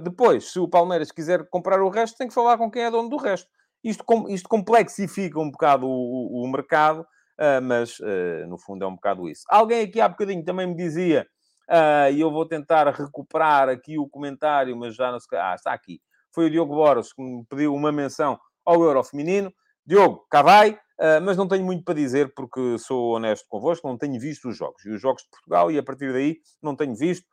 Depois, 0.02 0.52
se 0.52 0.60
o 0.60 0.68
Palmeiras 0.68 1.12
quiser 1.12 1.48
comprar 1.50 1.82
o 1.82 1.90
resto, 1.90 2.18
tem 2.18 2.28
que 2.28 2.34
falar 2.34 2.58
com 2.58 2.72
quem 2.72 2.84
é 2.84 2.92
dono 2.92 3.10
do 3.10 3.18
resto. 3.18 3.50
Isto, 3.84 4.06
isto 4.30 4.48
complexifica 4.48 5.40
um 5.40 5.52
bocado 5.52 5.86
o, 5.88 6.44
o 6.44 6.48
mercado, 6.52 7.06
mas 7.64 7.98
no 8.48 8.58
fundo 8.58 8.86
é 8.86 8.88
um 8.88 8.96
bocado 8.96 9.28
isso. 9.30 9.44
Alguém 9.50 9.84
aqui 9.84 10.00
há 10.00 10.08
bocadinho 10.08 10.44
também 10.44 10.68
me 10.68 10.76
dizia, 10.76 11.28
e 12.12 12.20
eu 12.20 12.32
vou 12.32 12.46
tentar 12.46 12.88
recuperar 12.88 13.70
aqui 13.70 13.98
o 13.98 14.08
comentário, 14.08 14.76
mas 14.76 14.96
já 14.96 15.12
não 15.12 15.20
sei. 15.20 15.38
Ah, 15.40 15.56
está 15.56 15.74
aqui. 15.74 16.02
Foi 16.34 16.48
o 16.48 16.50
Diogo 16.50 16.76
Boros 16.76 17.14
que 17.14 17.22
me 17.22 17.46
pediu 17.46 17.74
uma 17.74 17.92
menção 17.92 18.40
ao 18.66 18.82
Euro 18.84 19.04
Feminino. 19.04 19.54
Diogo, 19.86 20.26
cá 20.30 20.42
vai, 20.42 20.80
mas 21.24 21.38
não 21.38 21.48
tenho 21.48 21.66
muito 21.66 21.84
para 21.84 21.94
dizer 21.94 22.34
porque 22.34 22.78
sou 22.80 23.16
honesto 23.16 23.46
convosco, 23.48 23.88
não 23.88 23.98
tenho 23.98 24.20
visto 24.20 24.50
os 24.50 24.58
jogos. 24.58 24.86
E 24.86 24.90
os 24.90 25.02
jogos 25.02 25.24
de 25.24 25.30
Portugal, 25.30 25.72
e 25.72 25.78
a 25.78 25.84
partir 25.84 26.12
daí 26.14 26.38
não 26.62 26.76
tenho 26.76 26.96
visto. 26.96 27.26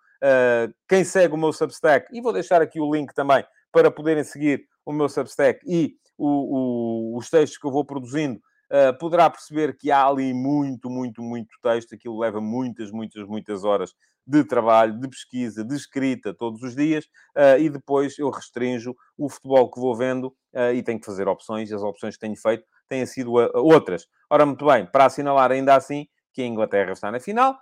Quem 0.88 1.04
segue 1.04 1.34
o 1.34 1.38
meu 1.38 1.52
Substack, 1.52 2.08
e 2.12 2.20
vou 2.20 2.32
deixar 2.32 2.60
aqui 2.60 2.80
o 2.80 2.94
link 2.94 3.14
também 3.14 3.44
para 3.72 3.90
poderem 3.90 4.24
seguir 4.24 4.64
o 4.84 4.92
meu 4.92 5.08
Substack 5.08 5.60
e 5.66 5.94
o, 6.18 7.14
o, 7.14 7.16
os 7.16 7.30
textos 7.30 7.58
que 7.58 7.66
eu 7.66 7.70
vou 7.70 7.84
produzindo, 7.84 8.40
uh, 8.70 8.96
poderá 8.98 9.28
perceber 9.28 9.76
que 9.76 9.90
há 9.90 10.06
ali 10.06 10.32
muito, 10.32 10.88
muito, 10.88 11.22
muito 11.22 11.56
texto. 11.62 11.94
Aquilo 11.94 12.18
leva 12.18 12.40
muitas, 12.40 12.90
muitas, 12.90 13.26
muitas 13.26 13.64
horas 13.64 13.94
de 14.26 14.44
trabalho, 14.44 14.98
de 15.00 15.08
pesquisa, 15.08 15.64
de 15.64 15.74
escrita 15.74 16.32
todos 16.32 16.62
os 16.62 16.76
dias, 16.76 17.06
uh, 17.36 17.58
e 17.58 17.68
depois 17.68 18.16
eu 18.18 18.30
restringo 18.30 18.94
o 19.18 19.28
futebol 19.28 19.68
que 19.68 19.80
vou 19.80 19.96
vendo 19.96 20.26
uh, 20.54 20.72
e 20.72 20.82
tenho 20.82 21.00
que 21.00 21.06
fazer 21.06 21.26
opções, 21.26 21.70
e 21.70 21.74
as 21.74 21.82
opções 21.82 22.14
que 22.14 22.20
tenho 22.20 22.36
feito 22.36 22.64
têm 22.88 23.04
sido 23.06 23.32
uh, 23.32 23.50
outras. 23.54 24.06
Ora, 24.28 24.46
muito 24.46 24.64
bem, 24.64 24.86
para 24.86 25.06
assinalar 25.06 25.50
ainda 25.50 25.74
assim 25.74 26.06
que 26.32 26.42
a 26.42 26.46
Inglaterra 26.46 26.92
está 26.92 27.10
na 27.10 27.18
final, 27.18 27.58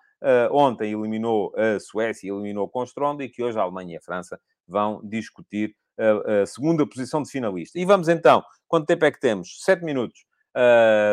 ontem 0.50 0.92
eliminou 0.92 1.54
a 1.56 1.78
Suécia, 1.80 2.28
eliminou 2.28 2.68
com 2.68 2.82
Stronda, 2.82 3.24
e 3.24 3.30
que 3.30 3.42
hoje 3.42 3.58
a 3.58 3.62
Alemanha 3.62 3.94
e 3.94 3.96
a 3.96 4.00
França 4.00 4.38
vão 4.66 5.00
discutir 5.02 5.74
a 5.96 6.44
segunda 6.44 6.86
posição 6.86 7.22
de 7.22 7.30
finalista. 7.30 7.78
E 7.78 7.84
vamos 7.86 8.08
então, 8.08 8.44
quanto 8.66 8.86
tempo 8.86 9.06
é 9.06 9.10
que 9.10 9.20
temos? 9.20 9.62
Sete 9.62 9.84
minutos, 9.84 10.26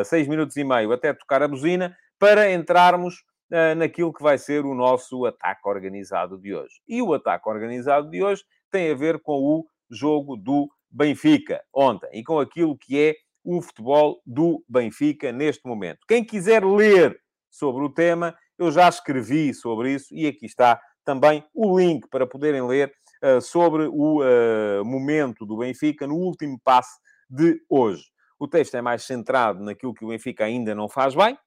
seis 0.05 0.27
minutos 0.27 0.55
e 0.57 0.63
meio 0.63 0.91
até 0.91 1.13
tocar 1.13 1.43
a 1.43 1.47
buzina, 1.47 1.95
para 2.19 2.51
entrarmos 2.51 3.23
eh, 3.51 3.75
naquilo 3.75 4.11
que 4.11 4.23
vai 4.23 4.39
ser 4.39 4.65
o 4.65 4.73
nosso 4.73 5.23
ataque 5.25 5.61
organizado 5.65 6.37
de 6.37 6.55
hoje. 6.55 6.81
E 6.87 7.01
o 7.01 7.13
ataque 7.13 7.47
organizado 7.47 8.09
de 8.09 8.23
hoje 8.23 8.43
tem 8.71 8.91
a 8.91 8.95
ver 8.95 9.19
com 9.19 9.33
o 9.33 9.65
jogo 9.89 10.35
do 10.35 10.67
Benfica 10.89 11.63
ontem 11.71 12.09
e 12.11 12.23
com 12.23 12.39
aquilo 12.39 12.75
que 12.75 12.99
é 12.99 13.13
o 13.43 13.61
futebol 13.61 14.19
do 14.25 14.63
Benfica 14.67 15.31
neste 15.31 15.67
momento. 15.67 15.99
Quem 16.07 16.23
quiser 16.23 16.65
ler 16.65 17.19
sobre 17.51 17.83
o 17.83 17.89
tema, 17.89 18.35
eu 18.57 18.71
já 18.71 18.89
escrevi 18.89 19.53
sobre 19.53 19.93
isso 19.93 20.07
e 20.11 20.25
aqui 20.25 20.47
está 20.47 20.81
também 21.03 21.45
o 21.53 21.77
link 21.77 22.07
para 22.09 22.25
poderem 22.25 22.65
ler 22.65 22.91
uh, 23.23 23.39
sobre 23.39 23.83
o 23.83 24.21
uh, 24.23 24.83
momento 24.83 25.45
do 25.45 25.57
Benfica 25.57 26.07
no 26.07 26.15
último 26.15 26.59
passe 26.63 26.97
de 27.29 27.61
hoje. 27.69 28.03
O 28.39 28.47
texto 28.47 28.75
é 28.75 28.81
mais 28.81 29.03
centrado 29.03 29.63
naquilo 29.63 29.93
que 29.93 30.05
o 30.05 30.09
Benfica 30.09 30.45
ainda 30.45 30.75
não 30.75 30.89
faz 30.89 31.15
bem, 31.15 31.37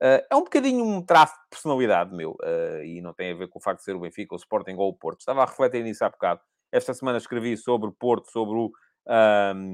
Uh, 0.00 0.22
é 0.30 0.36
um 0.36 0.44
bocadinho 0.44 0.84
um 0.84 1.04
traço 1.04 1.34
de 1.34 1.48
personalidade 1.50 2.14
meu, 2.14 2.36
uh, 2.40 2.84
e 2.84 3.00
não 3.00 3.12
tem 3.12 3.32
a 3.32 3.34
ver 3.34 3.48
com 3.48 3.58
o 3.58 3.62
facto 3.62 3.78
de 3.80 3.84
ser 3.84 3.96
o 3.96 4.00
Benfica, 4.00 4.32
o 4.32 4.38
Sporting 4.38 4.74
ou 4.76 4.90
o 4.90 4.94
Porto. 4.94 5.18
Estava 5.18 5.42
a 5.42 5.44
refletir 5.44 5.82
nisso 5.82 6.04
há 6.04 6.08
bocado. 6.08 6.40
Esta 6.70 6.94
semana 6.94 7.18
escrevi 7.18 7.56
sobre 7.56 7.88
o 7.88 7.92
Porto, 7.92 8.30
sobre 8.30 8.56
o 8.56 8.70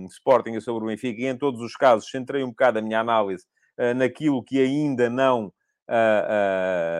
Sporting 0.08 0.52
e 0.52 0.62
sobre 0.62 0.84
o 0.84 0.86
Benfica, 0.86 1.20
e 1.20 1.26
em 1.26 1.36
todos 1.36 1.60
os 1.60 1.76
casos 1.76 2.08
centrei 2.08 2.42
um 2.42 2.48
bocado 2.48 2.78
a 2.78 2.82
minha 2.82 3.00
análise 3.00 3.44
uh, 3.78 3.92
naquilo 3.94 4.42
que 4.42 4.58
ainda 4.58 5.10
não 5.10 5.52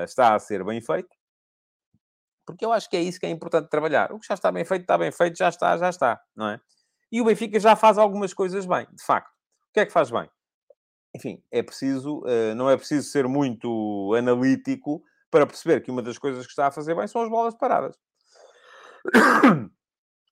está 0.07 0.35
a 0.35 0.39
ser 0.39 0.63
bem 0.63 0.79
feito, 0.83 1.09
porque 2.47 2.67
eu 2.67 2.71
acho 2.71 2.91
que 2.91 2.99
é 2.99 3.01
isso 3.01 3.19
que 3.19 3.25
é 3.25 3.31
importante 3.31 3.71
trabalhar. 3.71 4.13
O 4.13 4.19
que 4.19 4.27
já 4.27 4.35
está 4.35 4.53
bem 4.53 4.67
feito, 4.67 4.83
está 4.83 4.99
bem 4.99 5.11
feito, 5.11 5.39
já 5.39 5.49
está, 5.49 5.79
já 5.79 5.89
está, 5.89 6.21
não 6.37 6.51
é? 6.51 6.61
E 7.11 7.21
o 7.21 7.25
Benfica 7.25 7.59
já 7.61 7.77
faz 7.77 7.99
algumas 7.99 8.35
coisas 8.35 8.67
bem, 8.67 8.87
de 8.93 9.05
facto. 9.05 9.31
O 9.31 9.73
que 9.73 9.81
é 9.81 9.87
que 9.87 9.93
faz 9.93 10.11
bem? 10.11 10.29
enfim, 11.15 11.41
é 11.51 11.63
preciso, 11.63 12.19
uh, 12.21 12.55
não 12.57 12.69
é 12.69 12.77
preciso 12.77 13.09
ser 13.09 13.29
muito 13.29 14.13
analítico 14.19 15.03
para 15.31 15.47
perceber 15.47 15.81
que 15.81 15.91
uma 15.91 16.03
das 16.03 16.19
coisas 16.19 16.45
que 16.45 16.51
está 16.51 16.67
a 16.67 16.73
fazer 16.73 16.95
bem 16.95 17.07
são 17.07 17.23
as 17.23 17.31
bolas 17.31 17.55
paradas. 17.55 17.97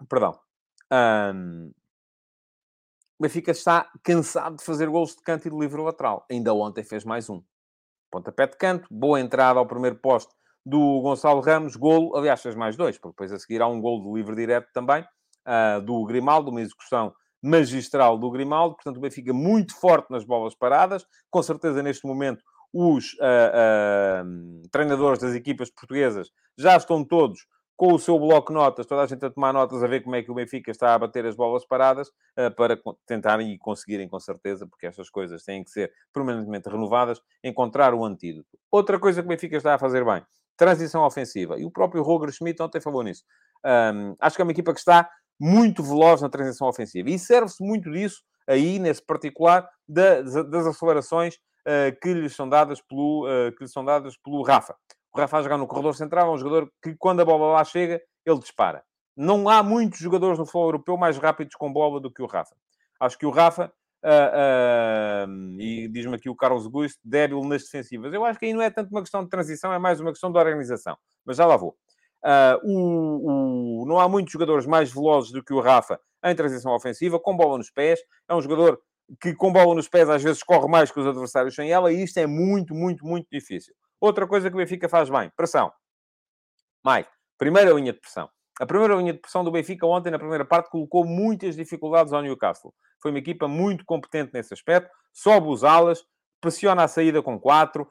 Perdão. 0.08 0.38
Um, 0.92 1.72
o 3.18 3.22
Benfica 3.22 3.52
está 3.52 3.88
cansado 4.02 4.56
de 4.56 4.64
fazer 4.64 4.88
gols 4.88 5.14
de 5.14 5.22
canto 5.22 5.46
e 5.46 5.50
de 5.50 5.56
livre 5.56 5.80
lateral. 5.80 6.26
Ainda 6.28 6.52
ontem 6.52 6.82
fez 6.82 7.04
mais 7.04 7.30
um. 7.30 7.42
Pontapé 8.10 8.48
de 8.48 8.56
canto, 8.56 8.88
boa 8.90 9.20
entrada 9.20 9.60
ao 9.60 9.66
primeiro 9.66 9.96
poste 9.96 10.34
do 10.66 11.00
Gonçalo 11.00 11.40
Ramos, 11.40 11.76
golo, 11.76 12.16
aliás, 12.16 12.40
fez 12.42 12.54
mais 12.54 12.76
dois, 12.76 12.98
porque 12.98 13.14
depois 13.14 13.32
a 13.32 13.38
seguir 13.38 13.62
há 13.62 13.66
um 13.66 13.80
golo 13.80 14.04
de 14.04 14.18
livre 14.18 14.36
direto 14.36 14.68
também, 14.72 15.04
uh, 15.46 15.80
do 15.80 16.04
Grimaldo, 16.04 16.50
uma 16.50 16.60
execução 16.60 17.12
magistral 17.42 18.16
do 18.18 18.30
Grimaldo, 18.30 18.76
portanto 18.76 18.98
o 18.98 19.00
Benfica 19.00 19.32
muito 19.32 19.74
forte 19.74 20.10
nas 20.10 20.24
bolas 20.24 20.54
paradas, 20.54 21.04
com 21.30 21.42
certeza 21.42 21.82
neste 21.82 22.06
momento 22.06 22.42
os 22.72 23.14
uh, 23.14 24.68
treinadores 24.70 25.18
das 25.18 25.34
equipas 25.34 25.70
portuguesas 25.70 26.30
já 26.56 26.76
estão 26.76 27.04
todos 27.04 27.46
com 27.76 27.92
o 27.92 27.98
seu 27.98 28.18
bloco 28.18 28.52
notas, 28.52 28.86
toda 28.86 29.02
a 29.02 29.06
gente 29.06 29.24
a 29.24 29.30
tomar 29.30 29.52
notas, 29.52 29.82
a 29.82 29.88
ver 29.88 30.02
como 30.02 30.14
é 30.14 30.22
que 30.22 30.30
o 30.30 30.34
Benfica 30.34 30.70
está 30.70 30.94
a 30.94 30.98
bater 30.98 31.26
as 31.26 31.34
bolas 31.34 31.66
paradas, 31.66 32.12
para 32.54 32.78
tentarem 33.06 33.52
e 33.52 33.58
conseguirem, 33.58 34.08
com 34.08 34.20
certeza, 34.20 34.66
porque 34.68 34.86
estas 34.86 35.10
coisas 35.10 35.42
têm 35.42 35.64
que 35.64 35.70
ser 35.70 35.92
permanentemente 36.12 36.68
renovadas, 36.68 37.20
encontrar 37.42 37.92
o 37.92 38.04
antídoto. 38.04 38.56
Outra 38.70 39.00
coisa 39.00 39.20
que 39.20 39.26
o 39.26 39.28
Benfica 39.28 39.56
está 39.56 39.74
a 39.74 39.78
fazer 39.78 40.04
bem, 40.04 40.22
transição 40.56 41.02
ofensiva. 41.02 41.58
E 41.58 41.64
o 41.64 41.70
próprio 41.72 42.04
Roger 42.04 42.30
Schmidt 42.30 42.62
ontem 42.62 42.80
falou 42.80 43.02
nisso. 43.02 43.24
Um, 43.64 44.14
acho 44.20 44.36
que 44.36 44.42
é 44.42 44.44
uma 44.44 44.52
equipa 44.52 44.72
que 44.72 44.78
está 44.78 45.10
muito 45.42 45.82
veloz 45.82 46.22
na 46.22 46.28
transição 46.28 46.68
ofensiva. 46.68 47.10
E 47.10 47.18
serve-se 47.18 47.60
muito 47.64 47.90
disso, 47.90 48.22
aí, 48.46 48.78
nesse 48.78 49.04
particular, 49.04 49.68
das, 49.88 50.32
das 50.32 50.66
acelerações 50.68 51.34
uh, 51.34 52.00
que, 52.00 52.14
lhes 52.14 52.36
são 52.36 52.48
dadas 52.48 52.80
pelo, 52.80 53.26
uh, 53.26 53.50
que 53.50 53.64
lhes 53.64 53.72
são 53.72 53.84
dadas 53.84 54.16
pelo 54.16 54.40
Rafa. 54.44 54.76
O 55.12 55.18
Rafa 55.18 55.38
a 55.38 55.42
jogar 55.42 55.58
no 55.58 55.66
corredor 55.66 55.96
central 55.96 56.28
é 56.28 56.30
um 56.32 56.38
jogador 56.38 56.70
que, 56.80 56.94
quando 56.94 57.22
a 57.22 57.24
bola 57.24 57.54
lá 57.54 57.64
chega, 57.64 58.00
ele 58.24 58.38
dispara. 58.38 58.84
Não 59.16 59.48
há 59.48 59.64
muitos 59.64 59.98
jogadores 59.98 60.38
no 60.38 60.46
futebol 60.46 60.68
europeu 60.68 60.96
mais 60.96 61.18
rápidos 61.18 61.56
com 61.56 61.72
bola 61.72 62.00
do 62.00 62.10
que 62.10 62.22
o 62.22 62.26
Rafa. 62.26 62.54
Acho 63.00 63.18
que 63.18 63.26
o 63.26 63.30
Rafa, 63.30 63.72
uh, 64.04 65.58
e 65.58 65.88
diz-me 65.88 66.14
aqui 66.14 66.30
o 66.30 66.36
Carlos 66.36 66.68
Gusto, 66.68 67.00
débil 67.04 67.40
nas 67.40 67.64
defensivas. 67.64 68.14
Eu 68.14 68.24
acho 68.24 68.38
que 68.38 68.46
aí 68.46 68.54
não 68.54 68.62
é 68.62 68.70
tanto 68.70 68.92
uma 68.92 69.00
questão 69.00 69.24
de 69.24 69.28
transição, 69.28 69.72
é 69.72 69.78
mais 69.80 69.98
uma 69.98 70.12
questão 70.12 70.30
de 70.30 70.38
organização. 70.38 70.96
Mas 71.26 71.36
já 71.36 71.46
lá 71.46 71.56
vou. 71.56 71.76
Uh, 72.24 72.58
o, 72.62 73.82
o, 73.82 73.86
não 73.86 73.98
há 73.98 74.08
muitos 74.08 74.32
jogadores 74.32 74.64
mais 74.64 74.92
velozes 74.92 75.32
do 75.32 75.42
que 75.42 75.52
o 75.52 75.60
Rafa 75.60 75.98
em 76.24 76.34
transição 76.34 76.72
ofensiva, 76.72 77.18
com 77.18 77.36
bola 77.36 77.58
nos 77.58 77.70
pés. 77.70 78.00
É 78.28 78.34
um 78.34 78.40
jogador 78.40 78.80
que, 79.20 79.34
com 79.34 79.52
bola 79.52 79.74
nos 79.74 79.88
pés, 79.88 80.08
às 80.08 80.22
vezes 80.22 80.42
corre 80.42 80.68
mais 80.68 80.90
que 80.90 81.00
os 81.00 81.06
adversários 81.06 81.54
sem 81.54 81.70
ela, 81.70 81.92
e 81.92 82.02
isto 82.02 82.18
é 82.18 82.26
muito, 82.26 82.74
muito, 82.74 83.04
muito 83.04 83.26
difícil. 83.30 83.74
Outra 84.00 84.26
coisa 84.26 84.48
que 84.48 84.54
o 84.54 84.58
Benfica 84.58 84.88
faz 84.88 85.10
bem: 85.10 85.30
pressão. 85.36 85.72
Mais. 86.84 87.06
Primeira 87.38 87.72
linha 87.72 87.92
de 87.92 88.00
pressão. 88.00 88.28
A 88.60 88.66
primeira 88.66 88.94
linha 88.94 89.12
de 89.12 89.18
pressão 89.18 89.42
do 89.42 89.50
Benfica 89.50 89.86
ontem, 89.86 90.10
na 90.10 90.18
primeira 90.18 90.44
parte, 90.44 90.70
colocou 90.70 91.04
muitas 91.04 91.56
dificuldades 91.56 92.12
ao 92.12 92.22
Newcastle. 92.22 92.72
Foi 93.00 93.10
uma 93.10 93.18
equipa 93.18 93.48
muito 93.48 93.84
competente 93.84 94.30
nesse 94.32 94.54
aspecto, 94.54 94.90
sobe 95.12 95.48
os 95.48 95.64
alas, 95.64 96.04
pressiona 96.40 96.84
a 96.84 96.88
saída 96.88 97.22
com 97.22 97.40
quatro, 97.40 97.88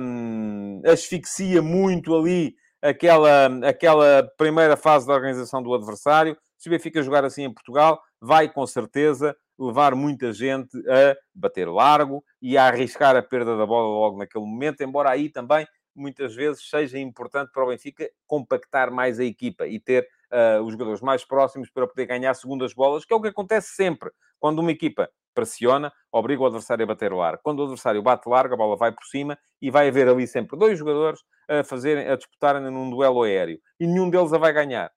hum, 0.00 0.80
asfixia 0.86 1.60
muito 1.60 2.14
ali 2.16 2.54
aquela, 2.82 3.46
aquela 3.66 4.30
primeira 4.36 4.76
fase 4.76 5.06
da 5.06 5.14
organização 5.14 5.62
do 5.62 5.74
adversário. 5.74 6.36
Se 6.56 6.68
o 6.68 6.72
Benfica 6.72 7.02
jogar 7.02 7.24
assim 7.24 7.44
em 7.44 7.52
Portugal, 7.52 8.00
vai 8.20 8.48
com 8.48 8.66
certeza 8.66 9.36
levar 9.58 9.94
muita 9.94 10.32
gente 10.32 10.76
a 10.88 11.16
bater 11.34 11.68
largo 11.68 12.24
e 12.40 12.56
a 12.56 12.66
arriscar 12.66 13.14
a 13.16 13.22
perda 13.22 13.56
da 13.56 13.66
bola 13.66 13.88
logo 13.88 14.18
naquele 14.18 14.44
momento, 14.44 14.82
embora 14.82 15.10
aí 15.10 15.28
também 15.28 15.66
muitas 15.94 16.34
vezes 16.34 16.68
seja 16.68 16.98
importante 16.98 17.50
para 17.52 17.64
o 17.64 17.68
Benfica 17.68 18.08
compactar 18.26 18.90
mais 18.90 19.20
a 19.20 19.24
equipa 19.24 19.66
e 19.66 19.78
ter 19.78 20.08
uh, 20.32 20.62
os 20.62 20.72
jogadores 20.72 21.00
mais 21.00 21.24
próximos 21.24 21.70
para 21.70 21.86
poder 21.86 22.06
ganhar 22.06 22.34
segundas 22.34 22.72
bolas, 22.72 23.04
que 23.04 23.12
é 23.12 23.16
o 23.16 23.20
que 23.20 23.28
acontece 23.28 23.74
sempre. 23.74 24.10
Quando 24.38 24.60
uma 24.60 24.70
equipa 24.70 25.10
pressiona, 25.34 25.92
obriga 26.10 26.42
o 26.42 26.46
adversário 26.46 26.82
a 26.84 26.86
bater 26.86 27.12
o 27.12 27.22
ar. 27.22 27.38
Quando 27.38 27.60
o 27.60 27.62
adversário 27.62 28.02
bate 28.02 28.28
largo, 28.28 28.54
a 28.54 28.56
bola 28.56 28.76
vai 28.76 28.92
por 28.92 29.04
cima 29.04 29.38
e 29.60 29.70
vai 29.70 29.88
haver 29.88 30.08
ali 30.08 30.26
sempre 30.26 30.58
dois 30.58 30.78
jogadores 30.78 31.20
a, 31.48 31.62
fazerem, 31.62 32.08
a 32.08 32.16
disputarem 32.16 32.62
num 32.62 32.90
duelo 32.90 33.22
aéreo. 33.22 33.60
E 33.78 33.86
nenhum 33.86 34.10
deles 34.10 34.32
a 34.32 34.38
vai 34.38 34.52
ganhar. 34.52 34.90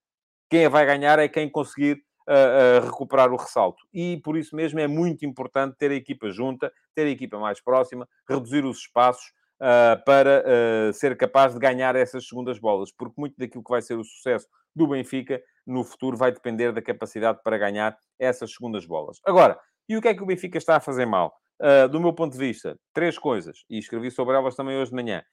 Quem 0.49 0.65
a 0.65 0.69
vai 0.69 0.85
ganhar 0.85 1.19
é 1.19 1.27
quem 1.27 1.49
conseguir 1.49 2.03
uh, 2.27 2.81
uh, 2.81 2.85
recuperar 2.85 3.31
o 3.31 3.37
ressalto. 3.37 3.83
E 3.93 4.17
por 4.23 4.37
isso 4.37 4.55
mesmo 4.55 4.79
é 4.79 4.87
muito 4.87 5.25
importante 5.25 5.75
ter 5.77 5.91
a 5.91 5.95
equipa 5.95 6.29
junta, 6.29 6.71
ter 6.95 7.03
a 7.03 7.09
equipa 7.09 7.37
mais 7.37 7.61
próxima, 7.61 8.07
reduzir 8.27 8.65
os 8.65 8.79
espaços 8.79 9.31
uh, 9.63 10.03
para 10.03 10.43
ser 10.93 11.15
capaz 11.15 11.53
de 11.53 11.59
ganhar 11.59 11.95
essas 11.95 12.27
segundas 12.27 12.59
bolas. 12.59 12.91
Porque 12.91 13.15
muito 13.17 13.35
daquilo 13.37 13.63
que 13.63 13.71
vai 13.71 13.81
ser 13.81 13.97
o 13.97 14.03
sucesso 14.03 14.47
do 14.75 14.87
Benfica 14.87 15.41
no 15.65 15.83
futuro 15.83 16.17
vai 16.17 16.31
depender 16.31 16.71
da 16.73 16.81
capacidade 16.81 17.39
para 17.43 17.57
ganhar 17.57 17.97
essas 18.19 18.51
segundas 18.51 18.85
bolas. 18.85 19.19
Agora, 19.25 19.57
e 19.87 19.97
o 19.97 20.01
que 20.01 20.07
é 20.07 20.13
que 20.13 20.23
o 20.23 20.25
Benfica 20.25 20.57
está 20.57 20.77
a 20.77 20.79
fazer 20.79 21.05
mal? 21.05 21.33
Uh, 21.61 21.87
do 21.87 21.99
meu 21.99 22.13
ponto 22.13 22.33
de 22.33 22.39
vista, 22.39 22.77
três 22.93 23.17
coisas, 23.17 23.63
e 23.69 23.77
escrevi 23.77 24.11
sobre 24.11 24.35
elas 24.35 24.55
também 24.55 24.77
hoje 24.77 24.89
de 24.89 24.95
manhã. 24.95 25.23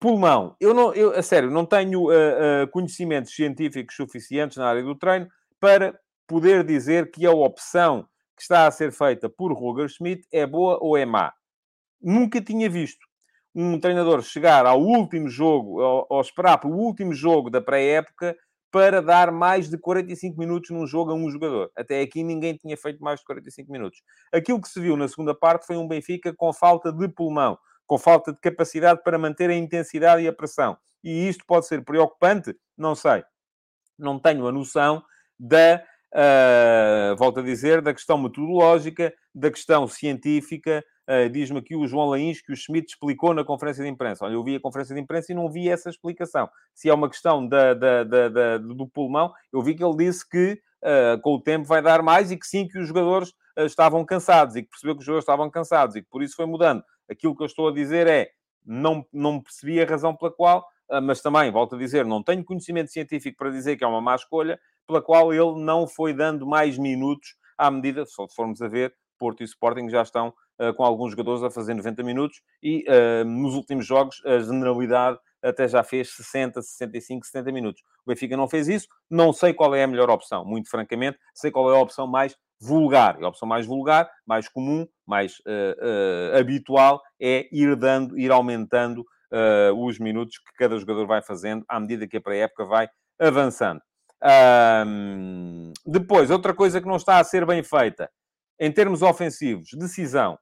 Pulmão, 0.00 0.54
eu 0.60 0.74
não, 0.74 0.94
eu, 0.94 1.12
a 1.12 1.22
sério, 1.22 1.50
não 1.50 1.64
tenho 1.64 2.04
uh, 2.04 2.64
uh, 2.64 2.68
conhecimentos 2.70 3.34
científicos 3.34 3.96
suficientes 3.96 4.56
na 4.56 4.68
área 4.68 4.82
do 4.82 4.94
treino 4.94 5.28
para 5.58 5.98
poder 6.26 6.62
dizer 6.64 7.10
que 7.10 7.26
a 7.26 7.32
opção 7.32 8.06
que 8.36 8.42
está 8.42 8.66
a 8.66 8.70
ser 8.70 8.92
feita 8.92 9.28
por 9.28 9.52
Roger 9.52 9.88
Schmidt 9.88 10.26
é 10.32 10.46
boa 10.46 10.78
ou 10.80 10.96
é 10.96 11.04
má. 11.04 11.32
Nunca 12.00 12.40
tinha 12.40 12.68
visto 12.68 13.07
um 13.60 13.80
treinador 13.80 14.22
chegar 14.22 14.64
ao 14.66 14.80
último 14.80 15.28
jogo, 15.28 15.80
ou, 16.08 16.20
esperar 16.20 16.58
para 16.58 16.70
o 16.70 16.76
último 16.76 17.12
jogo 17.12 17.50
da 17.50 17.60
pré-época 17.60 18.36
para 18.70 19.02
dar 19.02 19.32
mais 19.32 19.68
de 19.68 19.76
45 19.76 20.38
minutos 20.38 20.70
num 20.70 20.86
jogo 20.86 21.10
a 21.10 21.14
um 21.14 21.28
jogador. 21.28 21.68
Até 21.76 22.00
aqui 22.00 22.22
ninguém 22.22 22.54
tinha 22.54 22.76
feito 22.76 23.02
mais 23.02 23.18
de 23.18 23.26
45 23.26 23.72
minutos. 23.72 24.00
Aquilo 24.32 24.60
que 24.60 24.68
se 24.68 24.78
viu 24.78 24.96
na 24.96 25.08
segunda 25.08 25.34
parte 25.34 25.66
foi 25.66 25.76
um 25.76 25.88
Benfica 25.88 26.32
com 26.32 26.52
falta 26.52 26.92
de 26.92 27.08
pulmão, 27.08 27.58
com 27.84 27.98
falta 27.98 28.32
de 28.32 28.38
capacidade 28.38 29.02
para 29.02 29.18
manter 29.18 29.50
a 29.50 29.56
intensidade 29.56 30.22
e 30.22 30.28
a 30.28 30.32
pressão. 30.32 30.76
E 31.02 31.28
isto 31.28 31.44
pode 31.44 31.66
ser 31.66 31.84
preocupante? 31.84 32.54
Não 32.76 32.94
sei. 32.94 33.24
Não 33.98 34.20
tenho 34.20 34.46
a 34.46 34.52
noção 34.52 35.02
da, 35.36 35.82
uh, 36.14 37.16
volto 37.16 37.40
a 37.40 37.42
dizer, 37.42 37.82
da 37.82 37.92
questão 37.92 38.18
metodológica, 38.18 39.12
da 39.34 39.50
questão 39.50 39.88
científica, 39.88 40.84
Uh, 41.08 41.30
Diz-me 41.30 41.58
aqui 41.58 41.74
o 41.74 41.86
João 41.86 42.10
Lains 42.10 42.42
que 42.42 42.52
o 42.52 42.56
Schmidt 42.56 42.92
explicou 42.92 43.32
na 43.32 43.42
conferência 43.42 43.82
de 43.82 43.88
imprensa. 43.88 44.26
Olha, 44.26 44.34
eu 44.34 44.44
vi 44.44 44.56
a 44.56 44.60
conferência 44.60 44.94
de 44.94 45.00
imprensa 45.00 45.32
e 45.32 45.34
não 45.34 45.50
vi 45.50 45.70
essa 45.70 45.88
explicação. 45.88 46.50
Se 46.74 46.90
é 46.90 46.92
uma 46.92 47.08
questão 47.08 47.46
da, 47.48 47.72
da, 47.72 48.04
da, 48.04 48.58
do 48.58 48.86
pulmão, 48.86 49.32
eu 49.50 49.62
vi 49.62 49.74
que 49.74 49.82
ele 49.82 49.96
disse 49.96 50.28
que 50.28 50.60
uh, 50.84 51.18
com 51.22 51.36
o 51.36 51.40
tempo 51.40 51.66
vai 51.66 51.80
dar 51.80 52.02
mais 52.02 52.30
e 52.30 52.36
que 52.36 52.46
sim, 52.46 52.68
que 52.68 52.78
os 52.78 52.86
jogadores 52.86 53.30
uh, 53.58 53.64
estavam 53.64 54.04
cansados 54.04 54.54
e 54.54 54.62
que 54.62 54.68
percebeu 54.68 54.96
que 54.96 55.00
os 55.00 55.06
jogadores 55.06 55.24
estavam 55.24 55.50
cansados 55.50 55.96
e 55.96 56.02
que 56.02 56.08
por 56.10 56.22
isso 56.22 56.36
foi 56.36 56.44
mudando. 56.44 56.84
Aquilo 57.10 57.34
que 57.34 57.42
eu 57.42 57.46
estou 57.46 57.68
a 57.68 57.72
dizer 57.72 58.06
é, 58.06 58.28
não, 58.66 59.02
não 59.10 59.40
percebi 59.40 59.80
a 59.80 59.86
razão 59.86 60.14
pela 60.14 60.30
qual, 60.30 60.66
mas 61.02 61.22
também, 61.22 61.50
volto 61.50 61.74
a 61.74 61.78
dizer, 61.78 62.04
não 62.04 62.22
tenho 62.22 62.44
conhecimento 62.44 62.90
científico 62.90 63.38
para 63.38 63.50
dizer 63.50 63.76
que 63.76 63.84
é 63.84 63.86
uma 63.86 64.00
má 64.00 64.14
escolha, 64.14 64.58
pela 64.86 65.02
qual 65.02 65.32
ele 65.32 65.62
não 65.62 65.86
foi 65.86 66.12
dando 66.12 66.46
mais 66.46 66.76
minutos 66.78 67.34
à 67.56 67.70
medida, 67.70 68.04
só 68.06 68.26
formos 68.28 68.60
a 68.62 68.68
ver, 68.68 68.94
Porto 69.18 69.42
e 69.42 69.44
Sporting 69.44 69.88
já 69.88 70.02
estão 70.02 70.32
com 70.76 70.84
alguns 70.84 71.12
jogadores 71.12 71.42
a 71.42 71.50
fazer 71.50 71.74
90 71.74 72.02
minutos 72.02 72.40
e 72.62 72.84
uh, 72.88 73.24
nos 73.24 73.54
últimos 73.54 73.86
jogos 73.86 74.20
a 74.24 74.38
generalidade 74.40 75.18
até 75.42 75.68
já 75.68 75.84
fez 75.84 76.10
60, 76.16 76.60
65, 76.60 77.26
70 77.26 77.52
minutos. 77.52 77.82
O 78.04 78.10
Benfica 78.10 78.36
não 78.36 78.48
fez 78.48 78.66
isso, 78.66 78.88
não 79.08 79.32
sei 79.32 79.54
qual 79.54 79.74
é 79.74 79.84
a 79.84 79.86
melhor 79.86 80.10
opção, 80.10 80.44
muito 80.44 80.68
francamente, 80.68 81.16
sei 81.32 81.50
qual 81.50 81.72
é 81.72 81.76
a 81.76 81.80
opção 81.80 82.08
mais 82.08 82.36
vulgar. 82.60 83.20
E 83.20 83.24
a 83.24 83.28
opção 83.28 83.46
mais 83.46 83.64
vulgar, 83.64 84.10
mais 84.26 84.48
comum, 84.48 84.86
mais 85.06 85.38
uh, 85.40 86.36
habitual 86.38 87.00
é 87.20 87.48
ir 87.52 87.76
dando, 87.76 88.18
ir 88.18 88.32
aumentando 88.32 89.04
os 89.76 89.98
minutos 89.98 90.38
que 90.38 90.54
cada 90.56 90.78
jogador 90.78 91.06
vai 91.06 91.20
fazendo 91.20 91.62
à 91.68 91.78
medida 91.78 92.08
que 92.08 92.16
a 92.16 92.20
pré-época 92.20 92.64
vai 92.64 92.88
avançando. 93.20 93.82
Um, 94.86 95.72
depois, 95.86 96.30
outra 96.30 96.54
coisa 96.54 96.80
que 96.80 96.88
não 96.88 96.96
está 96.96 97.18
a 97.18 97.24
ser 97.24 97.44
bem 97.44 97.62
feita 97.62 98.10
em 98.58 98.72
termos 98.72 99.02
ofensivos, 99.02 99.70
decisão. 99.74 100.38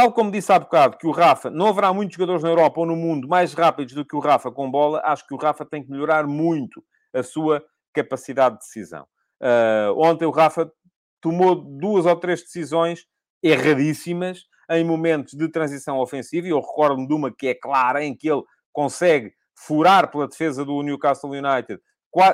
Tal 0.00 0.12
como 0.12 0.30
disse 0.30 0.50
há 0.50 0.58
bocado 0.58 0.96
que 0.96 1.06
o 1.06 1.10
Rafa, 1.10 1.50
não 1.50 1.66
haverá 1.66 1.92
muitos 1.92 2.16
jogadores 2.16 2.42
na 2.42 2.48
Europa 2.48 2.80
ou 2.80 2.86
no 2.86 2.96
mundo 2.96 3.28
mais 3.28 3.52
rápidos 3.52 3.92
do 3.92 4.02
que 4.02 4.16
o 4.16 4.18
Rafa 4.18 4.50
com 4.50 4.70
bola, 4.70 5.02
acho 5.04 5.26
que 5.26 5.34
o 5.34 5.36
Rafa 5.36 5.62
tem 5.62 5.84
que 5.84 5.90
melhorar 5.90 6.26
muito 6.26 6.82
a 7.12 7.22
sua 7.22 7.62
capacidade 7.92 8.54
de 8.54 8.60
decisão. 8.62 9.06
Uh, 9.42 9.92
ontem 9.98 10.24
o 10.24 10.30
Rafa 10.30 10.72
tomou 11.20 11.54
duas 11.54 12.06
ou 12.06 12.16
três 12.16 12.40
decisões 12.40 13.04
erradíssimas 13.42 14.46
em 14.70 14.82
momentos 14.82 15.34
de 15.34 15.46
transição 15.50 15.98
ofensiva, 15.98 16.46
e 16.46 16.50
eu 16.50 16.60
recordo-me 16.60 17.06
de 17.06 17.12
uma 17.12 17.30
que 17.30 17.48
é 17.48 17.54
clara, 17.54 18.02
em 18.02 18.16
que 18.16 18.30
ele 18.30 18.42
consegue 18.72 19.34
furar 19.54 20.10
pela 20.10 20.26
defesa 20.26 20.64
do 20.64 20.82
Newcastle 20.82 21.32
United, 21.32 21.78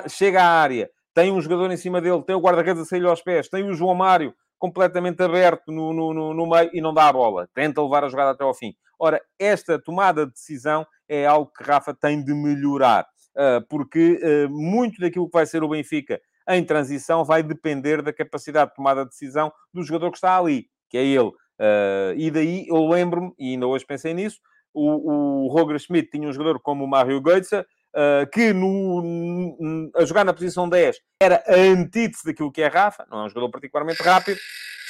chega 0.07 0.41
à 0.41 0.47
área, 0.47 0.89
tem 1.13 1.33
um 1.33 1.41
jogador 1.41 1.69
em 1.69 1.75
cima 1.75 1.99
dele, 1.99 2.23
tem 2.23 2.33
o 2.33 2.39
guarda-redes 2.39 2.83
a 2.83 2.85
sair 2.85 3.05
aos 3.05 3.21
pés, 3.21 3.49
tem 3.49 3.69
o 3.69 3.73
João 3.73 3.93
Mário 3.93 4.33
completamente 4.57 5.21
aberto 5.21 5.71
no, 5.71 5.93
no, 5.93 6.33
no, 6.33 6.49
meio 6.49 6.69
e 6.73 6.81
não 6.81 6.93
dá 6.93 7.07
a 7.07 7.13
bola. 7.13 7.49
Tenta 7.53 7.81
levar 7.81 8.03
a 8.03 8.09
jogada 8.09 8.31
até 8.31 8.43
ao 8.43 8.53
fim. 8.53 8.73
Ora, 8.99 9.21
esta 9.39 9.79
tomada 9.79 10.25
de 10.25 10.33
decisão 10.33 10.85
é 11.07 11.25
algo 11.25 11.51
que 11.55 11.63
Rafa 11.63 11.93
tem 11.93 12.23
de 12.23 12.33
melhorar, 12.33 13.05
ah, 13.35 13.63
porque 13.69 14.19
ah, 14.21 14.47
muito 14.49 14.99
daquilo 14.99 15.27
que 15.27 15.37
vai 15.37 15.45
ser 15.45 15.63
o 15.63 15.69
Benfica 15.69 16.19
em 16.49 16.63
transição 16.63 17.23
vai 17.23 17.43
depender 17.43 18.01
da 18.01 18.11
capacidade 18.11 18.71
de 18.71 18.75
tomada 18.75 19.03
de 19.03 19.09
decisão 19.09 19.51
do 19.73 19.83
jogador 19.83 20.11
que 20.11 20.17
está 20.17 20.37
ali, 20.37 20.67
que 20.89 20.97
é 20.97 21.05
ele. 21.05 21.31
Ah, 21.59 22.13
e 22.15 22.31
daí 22.31 22.65
eu 22.67 22.87
lembro-me, 22.87 23.33
e 23.37 23.51
ainda 23.51 23.67
hoje 23.67 23.85
pensei 23.85 24.13
nisso, 24.13 24.39
o, 24.73 25.45
o 25.45 25.47
Roger 25.47 25.79
Schmidt 25.79 26.09
tinha 26.09 26.27
um 26.27 26.33
jogador 26.33 26.59
como 26.59 26.83
o 26.83 26.87
Mario 26.87 27.21
Götze, 27.21 27.65
uh, 27.97 28.29
que 28.31 28.53
no, 28.53 29.91
a 29.95 30.05
jogar 30.05 30.23
na 30.23 30.33
posição 30.33 30.69
10 30.69 30.97
era 31.21 31.43
a 31.47 31.55
antítese 31.55 32.23
daquilo 32.23 32.51
que 32.51 32.61
é 32.61 32.67
Rafa, 32.67 33.05
não 33.09 33.21
é 33.21 33.25
um 33.25 33.29
jogador 33.29 33.49
particularmente 33.49 34.03
rápido, 34.03 34.39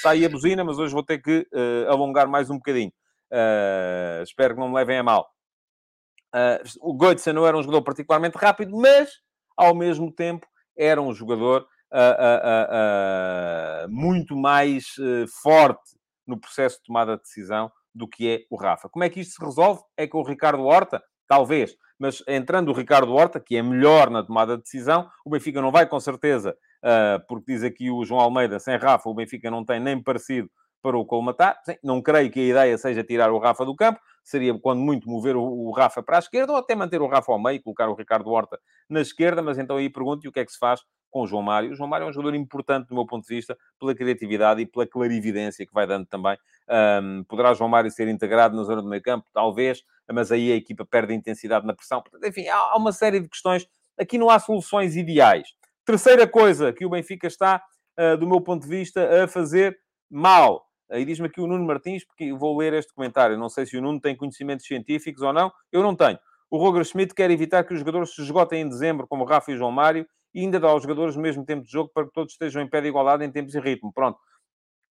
sai 0.01 0.25
a 0.25 0.29
buzina, 0.29 0.63
mas 0.63 0.77
hoje 0.77 0.93
vou 0.93 1.03
ter 1.03 1.19
que 1.19 1.47
uh, 1.53 1.89
alongar 1.89 2.27
mais 2.27 2.49
um 2.49 2.57
bocadinho. 2.57 2.91
Uh, 3.31 4.23
espero 4.23 4.53
que 4.53 4.59
não 4.59 4.69
me 4.69 4.75
levem 4.75 4.97
a 4.97 5.03
mal. 5.03 5.29
o 6.81 6.93
Goetze 6.93 7.31
não 7.31 7.47
era 7.47 7.57
um 7.57 7.63
jogador 7.63 7.81
particularmente 7.81 8.37
rápido, 8.37 8.75
mas, 8.77 9.11
ao 9.55 9.73
mesmo 9.73 10.11
tempo, 10.11 10.45
era 10.77 11.01
um 11.01 11.13
jogador 11.13 11.65
muito 13.89 14.35
mais 14.35 14.87
forte 15.41 15.97
no 16.27 16.37
processo 16.37 16.77
de 16.77 16.83
tomada 16.83 17.15
de 17.15 17.23
decisão 17.23 17.71
do 17.95 18.07
que 18.07 18.29
é 18.29 18.45
o 18.51 18.57
Rafa. 18.57 18.89
Como 18.89 19.03
é 19.03 19.09
que 19.09 19.21
isto 19.21 19.35
se 19.35 19.43
resolve? 19.43 19.81
É 19.95 20.05
com 20.05 20.19
o 20.19 20.27
Ricardo 20.27 20.63
Horta? 20.63 21.01
Talvez 21.27 21.75
mas 21.99 22.23
entrando 22.27 22.69
o 22.69 22.73
Ricardo 22.73 23.13
Horta, 23.13 23.39
que 23.39 23.55
é 23.55 23.61
melhor 23.61 24.09
na 24.09 24.23
tomada 24.23 24.57
de 24.57 24.63
decisão, 24.63 25.09
o 25.25 25.29
Benfica 25.29 25.61
não 25.61 25.71
vai 25.71 25.87
com 25.87 25.99
certeza, 25.99 26.55
uh, 26.83 27.25
porque 27.27 27.53
diz 27.53 27.63
aqui 27.63 27.89
o 27.89 28.03
João 28.05 28.21
Almeida, 28.21 28.59
sem 28.59 28.77
Rafa, 28.77 29.09
o 29.09 29.13
Benfica 29.13 29.49
não 29.49 29.65
tem 29.65 29.79
nem 29.79 30.01
parecido 30.01 30.49
para 30.81 30.97
o 30.97 31.05
colmatar. 31.05 31.59
Sim, 31.65 31.75
não 31.83 32.01
creio 32.01 32.31
que 32.31 32.39
a 32.39 32.43
ideia 32.43 32.77
seja 32.77 33.03
tirar 33.03 33.31
o 33.31 33.39
Rafa 33.39 33.65
do 33.65 33.75
campo, 33.75 33.99
seria 34.23 34.57
quando 34.59 34.79
muito 34.79 35.09
mover 35.09 35.35
o, 35.35 35.71
Rafa 35.71 36.03
para 36.03 36.17
a 36.17 36.19
esquerda 36.19 36.51
ou 36.51 36.57
até 36.57 36.75
manter 36.75 37.01
o 37.01 37.07
Rafa 37.07 37.31
ao 37.31 37.41
meio, 37.41 37.61
colocar 37.61 37.89
o 37.89 37.95
Ricardo 37.95 38.29
Horta 38.29 38.59
na 38.89 39.01
esquerda, 39.01 39.41
mas 39.41 39.57
então 39.57 39.77
aí 39.77 39.89
pergunto 39.89 40.27
o 40.27 40.31
que 40.31 40.39
é 40.39 40.45
que 40.45 40.51
se 40.51 40.59
faz 40.59 40.81
com 41.17 41.23
o 41.23 41.27
João 41.27 41.41
Mário. 41.41 41.71
O 41.71 41.75
João 41.75 41.89
Mário 41.89 42.05
é 42.05 42.09
um 42.09 42.13
jogador 42.13 42.35
importante 42.35 42.89
do 42.89 42.93
meu 42.93 43.05
ponto 43.05 43.27
de 43.27 43.33
vista, 43.33 43.57
pela 43.79 43.95
criatividade 43.95 44.61
e 44.61 44.67
pela 44.67 44.85
clarividência 44.85 45.65
que 45.65 45.73
vai 45.73 45.87
dando 45.87 46.05
também. 46.05 46.37
Um, 47.01 47.23
poderá 47.23 47.55
João 47.55 47.67
Mário 47.67 47.89
ser 47.89 48.07
integrado 48.07 48.55
na 48.55 48.63
zona 48.63 48.83
do 48.83 48.87
meio 48.87 49.01
campo? 49.01 49.25
Talvez, 49.33 49.83
mas 50.11 50.31
aí 50.31 50.51
a 50.51 50.55
equipa 50.55 50.85
perde 50.85 51.15
intensidade 51.15 51.65
na 51.65 51.73
pressão. 51.73 52.03
Enfim, 52.23 52.47
há 52.47 52.77
uma 52.77 52.91
série 52.91 53.19
de 53.19 53.27
questões. 53.27 53.67
Aqui 53.99 54.19
não 54.19 54.29
há 54.29 54.37
soluções 54.37 54.95
ideais. 54.95 55.47
Terceira 55.83 56.27
coisa 56.27 56.71
que 56.71 56.85
o 56.85 56.89
Benfica 56.89 57.25
está, 57.25 57.63
uh, 57.99 58.15
do 58.15 58.27
meu 58.27 58.39
ponto 58.39 58.61
de 58.61 58.69
vista, 58.69 59.23
a 59.23 59.27
fazer 59.27 59.75
mal. 60.07 60.67
Aí 60.91 61.03
diz-me 61.03 61.25
aqui 61.25 61.41
o 61.41 61.47
Nuno 61.47 61.65
Martins, 61.65 62.05
porque 62.05 62.31
vou 62.31 62.55
ler 62.55 62.73
este 62.73 62.93
comentário. 62.93 63.37
Não 63.39 63.49
sei 63.49 63.65
se 63.65 63.75
o 63.75 63.81
Nuno 63.81 63.99
tem 63.99 64.15
conhecimentos 64.15 64.67
científicos 64.67 65.23
ou 65.23 65.33
não. 65.33 65.51
Eu 65.71 65.81
não 65.81 65.95
tenho. 65.95 66.19
O 66.49 66.57
Roger 66.57 66.85
Schmidt 66.85 67.15
quer 67.15 67.31
evitar 67.31 67.63
que 67.63 67.73
os 67.73 67.79
jogadores 67.79 68.13
se 68.13 68.21
esgotem 68.21 68.61
em 68.61 68.69
dezembro, 68.69 69.07
como 69.07 69.25
Rafa 69.25 69.51
e 69.51 69.57
João 69.57 69.71
Mário, 69.71 70.07
e 70.33 70.41
ainda 70.41 70.59
dá 70.59 70.69
aos 70.69 70.83
jogadores 70.83 71.15
o 71.15 71.21
mesmo 71.21 71.45
tempo 71.45 71.63
de 71.63 71.71
jogo 71.71 71.89
para 71.93 72.05
que 72.05 72.13
todos 72.13 72.33
estejam 72.33 72.61
em 72.61 72.69
pé 72.69 72.81
de 72.81 72.87
igualdade 72.87 73.23
em 73.23 73.31
tempos 73.31 73.55
e 73.55 73.59
ritmo. 73.59 73.91
Pronto. 73.93 74.19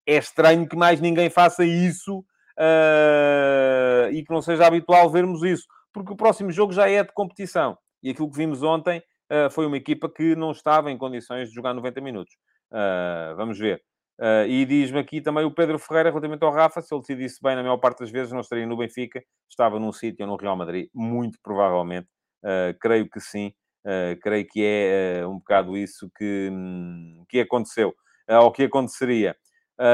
É 0.06 0.16
estranho 0.16 0.68
que 0.68 0.76
mais 0.76 1.00
ninguém 1.00 1.28
faça 1.28 1.64
isso 1.64 2.18
uh, 2.20 4.10
e 4.12 4.24
que 4.24 4.32
não 4.32 4.40
seja 4.40 4.66
habitual 4.66 5.10
vermos 5.10 5.42
isso, 5.42 5.66
porque 5.92 6.12
o 6.12 6.16
próximo 6.16 6.50
jogo 6.50 6.72
já 6.72 6.88
é 6.88 7.02
de 7.02 7.12
competição. 7.12 7.76
E 8.02 8.10
aquilo 8.10 8.30
que 8.30 8.36
vimos 8.36 8.62
ontem 8.62 9.02
uh, 9.30 9.50
foi 9.50 9.66
uma 9.66 9.76
equipa 9.76 10.08
que 10.08 10.36
não 10.36 10.52
estava 10.52 10.90
em 10.90 10.98
condições 10.98 11.48
de 11.48 11.54
jogar 11.54 11.74
90 11.74 12.00
minutos. 12.00 12.34
Uh, 12.70 13.36
vamos 13.36 13.58
ver. 13.58 13.82
Uh, 14.18 14.48
e 14.48 14.64
diz-me 14.64 14.98
aqui 14.98 15.20
também 15.20 15.44
o 15.44 15.50
Pedro 15.50 15.78
Ferreira, 15.78 16.08
relativamente 16.08 16.42
ao 16.42 16.50
Rafa, 16.50 16.80
se 16.80 16.94
ele 16.94 17.02
decidisse 17.02 17.38
bem, 17.42 17.54
na 17.54 17.62
maior 17.62 17.76
parte 17.76 18.00
das 18.00 18.10
vezes, 18.10 18.32
não 18.32 18.40
estaria 18.40 18.66
no 18.66 18.76
Benfica, 18.76 19.22
estava 19.48 19.78
num 19.78 19.92
sítio 19.92 20.24
ou 20.24 20.32
no 20.32 20.38
Real 20.38 20.56
Madrid, 20.56 20.88
muito 20.94 21.38
provavelmente. 21.42 22.08
Uh, 22.42 22.76
creio 22.80 23.08
que 23.10 23.20
sim, 23.20 23.52
uh, 23.86 24.20
creio 24.20 24.46
que 24.46 24.62
é 24.62 25.26
um 25.26 25.38
bocado 25.38 25.76
isso 25.76 26.10
que, 26.18 26.50
um, 26.52 27.24
que 27.28 27.40
aconteceu, 27.40 27.94
ou 28.42 28.50
que 28.50 28.64
aconteceria. 28.64 29.36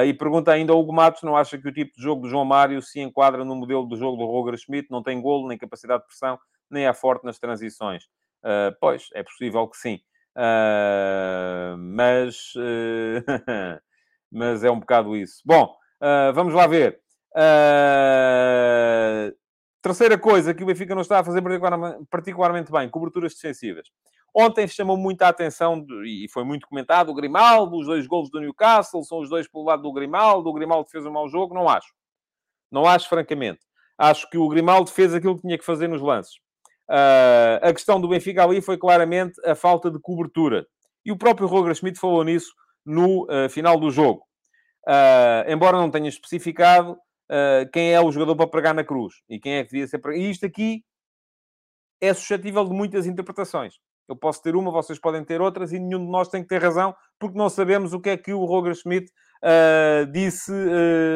e 0.06 0.14
pergunta 0.14 0.50
ainda 0.50 0.72
ao 0.72 0.80
Hugo 0.80 0.92
Matos, 0.92 1.22
não 1.22 1.36
acha 1.36 1.58
que 1.58 1.68
o 1.68 1.72
tipo 1.72 1.92
de 1.94 2.02
jogo 2.02 2.22
do 2.22 2.28
João 2.28 2.46
Mário 2.46 2.80
se 2.80 2.98
enquadra 2.98 3.44
no 3.44 3.54
modelo 3.54 3.86
do 3.86 3.94
jogo 3.94 4.16
do 4.16 4.24
Roger 4.24 4.56
Schmidt? 4.56 4.88
Não 4.90 5.02
tem 5.02 5.20
golo, 5.20 5.48
nem 5.48 5.58
capacidade 5.58 6.00
de 6.00 6.06
pressão, 6.06 6.38
nem 6.70 6.86
é 6.86 6.94
forte 6.94 7.24
nas 7.24 7.38
transições. 7.38 8.04
pois, 8.80 9.08
é 9.14 9.22
possível 9.22 9.68
que 9.68 9.76
sim. 9.76 10.00
mas... 11.76 12.54
mas 14.32 14.64
é 14.64 14.70
um 14.70 14.80
bocado 14.80 15.14
isso. 15.14 15.42
Bom, 15.44 15.76
uh, 16.00 16.32
vamos 16.32 16.54
lá 16.54 16.66
ver. 16.66 16.98
Uh, 17.36 19.36
terceira 19.82 20.16
coisa 20.16 20.54
que 20.54 20.62
o 20.62 20.66
Benfica 20.66 20.94
não 20.94 21.02
está 21.02 21.18
a 21.18 21.24
fazer 21.24 21.42
particularmente 22.08 22.70
bem, 22.70 22.88
coberturas 22.88 23.34
defensivas. 23.34 23.88
Ontem 24.34 24.66
chamou 24.66 24.96
muita 24.96 25.28
atenção, 25.28 25.84
e 26.06 26.26
foi 26.32 26.42
muito 26.44 26.66
comentado, 26.66 27.10
o 27.10 27.14
Grimaldo, 27.14 27.76
os 27.76 27.86
dois 27.86 28.06
golos 28.06 28.30
do 28.30 28.40
Newcastle, 28.40 29.04
são 29.04 29.18
os 29.18 29.28
dois 29.28 29.46
pelo 29.46 29.64
lado 29.64 29.82
do 29.82 29.92
Grimaldo, 29.92 30.48
o 30.48 30.52
Grimaldo 30.52 30.88
fez 30.88 31.04
um 31.04 31.10
mau 31.10 31.28
jogo, 31.28 31.54
não 31.54 31.68
acho. 31.68 31.92
Não 32.70 32.86
acho, 32.86 33.08
francamente. 33.08 33.60
Acho 33.98 34.30
que 34.30 34.38
o 34.38 34.48
Grimaldo 34.48 34.90
fez 34.90 35.12
aquilo 35.12 35.36
que 35.36 35.42
tinha 35.42 35.58
que 35.58 35.64
fazer 35.64 35.88
nos 35.88 36.00
lances. 36.00 36.36
Uh, 36.88 37.60
a 37.60 37.72
questão 37.72 38.00
do 38.00 38.08
Benfica 38.08 38.42
ali 38.42 38.62
foi 38.62 38.78
claramente 38.78 39.34
a 39.44 39.54
falta 39.54 39.90
de 39.90 39.98
cobertura. 39.98 40.66
E 41.04 41.12
o 41.12 41.16
próprio 41.16 41.46
Roger 41.46 41.74
Schmidt 41.74 41.98
falou 41.98 42.24
nisso 42.24 42.52
no 42.84 43.24
uh, 43.24 43.48
final 43.50 43.78
do 43.78 43.90
jogo. 43.90 44.22
Uh, 44.88 45.50
embora 45.50 45.76
não 45.76 45.90
tenha 45.90 46.08
especificado 46.08 46.96
uh, 47.32 47.70
quem 47.72 47.92
é 47.92 48.00
o 48.00 48.12
jogador 48.12 48.36
para 48.36 48.46
pregar 48.46 48.74
na 48.74 48.84
cruz 48.84 49.14
e 49.28 49.40
quem 49.40 49.54
é 49.54 49.64
que 49.64 49.70
devia 49.70 49.86
ser 49.86 49.98
pregado. 49.98 50.24
E 50.24 50.30
isto 50.30 50.44
aqui 50.44 50.84
é 52.00 52.12
suscetível 52.12 52.64
de 52.64 52.74
muitas 52.74 53.06
interpretações. 53.06 53.74
Eu 54.08 54.16
posso 54.16 54.42
ter 54.42 54.54
uma, 54.54 54.70
vocês 54.70 54.98
podem 54.98 55.24
ter 55.24 55.40
outras, 55.40 55.72
e 55.72 55.78
nenhum 55.78 56.04
de 56.04 56.10
nós 56.10 56.28
tem 56.28 56.42
que 56.42 56.48
ter 56.48 56.60
razão, 56.60 56.94
porque 57.18 57.38
não 57.38 57.48
sabemos 57.48 57.94
o 57.94 58.00
que 58.00 58.10
é 58.10 58.16
que 58.16 58.32
o 58.32 58.44
Roger 58.44 58.74
Schmidt 58.74 59.10
uh, 59.42 60.10
disse, 60.10 60.52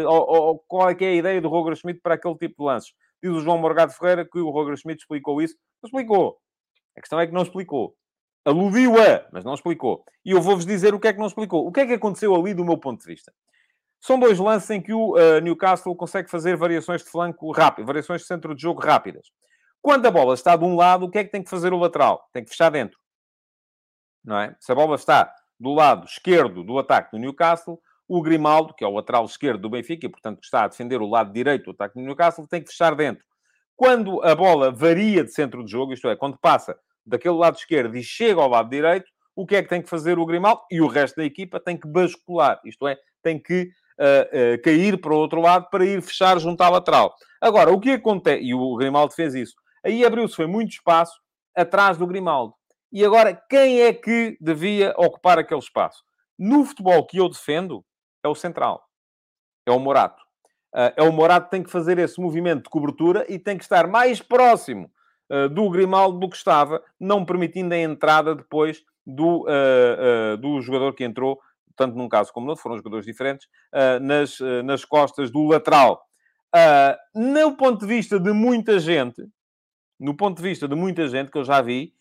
ou, 0.06 0.28
ou, 0.28 0.64
qual 0.68 0.88
é 0.88 0.94
que 0.94 1.04
é 1.04 1.08
a 1.08 1.14
ideia 1.14 1.40
do 1.40 1.48
Roger 1.48 1.74
Schmidt 1.74 2.00
para 2.00 2.14
aquele 2.14 2.36
tipo 2.36 2.62
de 2.62 2.64
lances. 2.64 2.92
Diz 3.22 3.32
o 3.32 3.40
João 3.40 3.58
Morgado 3.58 3.92
Ferreira 3.92 4.24
que 4.24 4.38
o 4.38 4.50
Roger 4.50 4.76
Schmidt 4.76 5.02
explicou 5.02 5.42
isso. 5.42 5.56
Não 5.82 5.88
explicou. 5.88 6.38
A 6.96 7.00
questão 7.00 7.20
é 7.20 7.26
que 7.26 7.32
não 7.32 7.42
explicou. 7.42 7.94
Aludiu-a, 8.44 9.26
mas 9.32 9.44
não 9.44 9.54
explicou. 9.54 10.04
E 10.24 10.30
eu 10.30 10.40
vou-vos 10.40 10.64
dizer 10.64 10.94
o 10.94 11.00
que 11.00 11.08
é 11.08 11.12
que 11.12 11.18
não 11.18 11.26
explicou. 11.26 11.66
O 11.66 11.72
que 11.72 11.80
é 11.80 11.86
que 11.86 11.94
aconteceu 11.94 12.34
ali 12.34 12.54
do 12.54 12.64
meu 12.64 12.78
ponto 12.78 13.00
de 13.00 13.06
vista? 13.06 13.32
São 14.00 14.18
dois 14.18 14.38
lances 14.38 14.70
em 14.70 14.80
que 14.80 14.92
o 14.92 15.14
uh, 15.14 15.40
Newcastle 15.40 15.96
consegue 15.96 16.30
fazer 16.30 16.56
variações 16.56 17.02
de 17.02 17.10
flanco 17.10 17.50
rápido, 17.52 17.86
variações 17.86 18.22
de 18.22 18.26
centro 18.26 18.54
de 18.54 18.62
jogo 18.62 18.80
rápidas. 18.80 19.26
Quando 19.82 20.06
a 20.06 20.10
bola 20.10 20.34
está 20.34 20.56
de 20.56 20.64
um 20.64 20.76
lado, 20.76 21.06
o 21.06 21.10
que 21.10 21.18
é 21.18 21.24
que 21.24 21.30
tem 21.30 21.42
que 21.42 21.50
fazer 21.50 21.72
o 21.72 21.78
lateral? 21.78 22.28
Tem 22.32 22.44
que 22.44 22.50
fechar 22.50 22.70
dentro. 22.70 22.98
Não 24.24 24.38
é? 24.38 24.56
Se 24.60 24.72
a 24.72 24.74
bola 24.74 24.96
está 24.96 25.32
do 25.58 25.72
lado 25.72 26.04
esquerdo 26.04 26.62
do 26.62 26.78
ataque 26.78 27.12
do 27.12 27.18
Newcastle, 27.18 27.80
o 28.08 28.22
Grimaldo, 28.22 28.74
que 28.74 28.84
é 28.84 28.86
o 28.86 28.92
lateral 28.92 29.24
esquerdo 29.24 29.62
do 29.62 29.70
Benfica, 29.70 30.06
e 30.06 30.08
portanto 30.08 30.42
está 30.42 30.64
a 30.64 30.68
defender 30.68 31.00
o 31.00 31.08
lado 31.08 31.32
direito 31.32 31.64
do 31.64 31.70
ataque 31.70 31.94
do 31.94 32.04
Newcastle, 32.04 32.46
tem 32.46 32.62
que 32.62 32.70
fechar 32.70 32.94
dentro. 32.94 33.24
Quando 33.76 34.22
a 34.22 34.34
bola 34.34 34.70
varia 34.70 35.22
de 35.22 35.32
centro 35.32 35.64
de 35.64 35.70
jogo, 35.70 35.92
isto 35.92 36.08
é, 36.08 36.16
quando 36.16 36.38
passa 36.38 36.78
daquele 37.04 37.36
lado 37.36 37.56
esquerdo 37.56 37.96
e 37.96 38.02
chega 38.02 38.40
ao 38.40 38.48
lado 38.48 38.70
direito, 38.70 39.10
o 39.34 39.46
que 39.46 39.56
é 39.56 39.62
que 39.62 39.68
tem 39.68 39.82
que 39.82 39.88
fazer 39.88 40.18
o 40.18 40.26
Grimaldo? 40.26 40.62
E 40.70 40.80
o 40.80 40.86
resto 40.86 41.16
da 41.16 41.24
equipa 41.24 41.60
tem 41.60 41.76
que 41.76 41.86
bascular, 41.86 42.60
isto 42.64 42.88
é, 42.88 42.96
tem 43.22 43.38
que 43.38 43.70
uh, 43.98 44.54
uh, 44.56 44.62
cair 44.62 45.00
para 45.00 45.12
o 45.12 45.18
outro 45.18 45.40
lado 45.40 45.68
para 45.70 45.84
ir 45.84 46.02
fechar 46.02 46.38
junto 46.38 46.60
à 46.62 46.68
lateral. 46.68 47.14
Agora, 47.40 47.72
o 47.72 47.80
que 47.80 47.92
acontece? 47.92 48.42
E 48.42 48.54
o 48.54 48.76
Grimaldo 48.76 49.14
fez 49.14 49.34
isso. 49.34 49.54
Aí 49.84 50.04
abriu-se, 50.04 50.34
foi 50.34 50.46
muito 50.46 50.72
espaço 50.72 51.20
atrás 51.54 51.96
do 51.96 52.06
Grimaldo. 52.06 52.54
E 52.92 53.04
agora, 53.04 53.34
quem 53.48 53.82
é 53.82 53.92
que 53.92 54.36
devia 54.40 54.94
ocupar 54.96 55.38
aquele 55.38 55.60
espaço? 55.60 56.02
No 56.38 56.64
futebol 56.64 57.04
que 57.06 57.18
eu 57.18 57.28
defendo, 57.28 57.84
é 58.24 58.28
o 58.28 58.34
central. 58.34 58.84
É 59.66 59.72
o 59.72 59.78
Morato. 59.78 60.22
Uh, 60.74 60.92
é 60.96 61.02
o 61.02 61.12
Morato 61.12 61.46
que 61.46 61.50
tem 61.50 61.62
que 61.62 61.70
fazer 61.70 61.98
esse 61.98 62.20
movimento 62.20 62.64
de 62.64 62.70
cobertura 62.70 63.24
e 63.28 63.38
tem 63.38 63.56
que 63.56 63.64
estar 63.64 63.86
mais 63.86 64.20
próximo 64.20 64.90
uh, 65.30 65.48
do 65.48 65.70
Grimaldo 65.70 66.18
do 66.18 66.28
que 66.28 66.36
estava, 66.36 66.82
não 67.00 67.24
permitindo 67.24 67.74
a 67.74 67.78
entrada 67.78 68.34
depois 68.34 68.82
do, 69.06 69.44
uh, 69.44 70.36
do 70.36 70.60
jogador 70.60 70.92
que 70.94 71.04
entrou, 71.04 71.40
tanto 71.76 71.96
num 71.96 72.08
caso 72.08 72.32
como 72.32 72.46
no 72.46 72.50
outro, 72.52 72.62
foram 72.62 72.76
jogadores 72.76 73.06
diferentes, 73.06 73.46
nas, 74.00 74.38
nas 74.64 74.84
costas 74.84 75.30
do 75.30 75.46
lateral. 75.46 76.02
no 77.14 77.56
ponto 77.56 77.80
de 77.80 77.86
vista 77.86 78.18
de 78.18 78.32
muita 78.32 78.78
gente, 78.78 79.22
no 79.98 80.16
ponto 80.16 80.36
de 80.36 80.42
vista 80.42 80.66
de 80.66 80.74
muita 80.74 81.08
gente 81.08 81.30
que 81.30 81.38
eu 81.38 81.44
já 81.44 81.60
vi, 81.60 81.92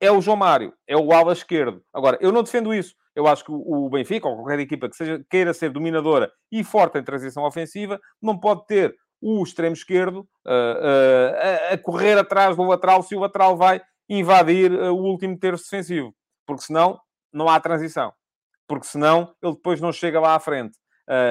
é 0.00 0.10
o 0.10 0.20
João 0.20 0.36
Mário, 0.36 0.72
é 0.86 0.96
o 0.96 1.12
ala 1.12 1.32
esquerdo. 1.32 1.82
Agora, 1.92 2.18
eu 2.20 2.32
não 2.32 2.42
defendo 2.42 2.72
isso. 2.72 2.94
Eu 3.14 3.26
acho 3.26 3.44
que 3.44 3.52
o 3.52 3.88
Benfica, 3.90 4.28
ou 4.28 4.36
qualquer 4.36 4.60
equipa 4.60 4.88
que 4.88 4.96
seja, 4.96 5.24
queira 5.28 5.52
ser 5.52 5.70
dominadora 5.70 6.32
e 6.50 6.64
forte 6.64 6.98
em 6.98 7.04
transição 7.04 7.44
ofensiva, 7.44 8.00
não 8.22 8.38
pode 8.38 8.66
ter 8.66 8.96
o 9.20 9.42
extremo 9.42 9.74
esquerdo 9.74 10.20
uh, 10.46 10.50
uh, 10.50 11.74
a, 11.74 11.78
correr 11.78 12.16
atrás 12.16 12.56
do 12.56 12.62
lateral 12.62 13.02
se 13.02 13.14
o 13.14 13.20
lateral 13.20 13.56
vai 13.56 13.82
invadir 14.08 14.72
uh, 14.72 14.94
o 14.94 15.02
último 15.02 15.38
terço 15.38 15.64
defensivo. 15.64 16.14
Porque 16.46 16.62
senão 16.62 16.98
não 17.32 17.48
há 17.48 17.60
transição. 17.60 18.12
Porque 18.70 18.86
senão 18.86 19.34
ele 19.42 19.54
depois 19.54 19.80
não 19.80 19.92
chega 19.92 20.20
lá 20.20 20.36
à 20.36 20.38
frente. 20.38 20.78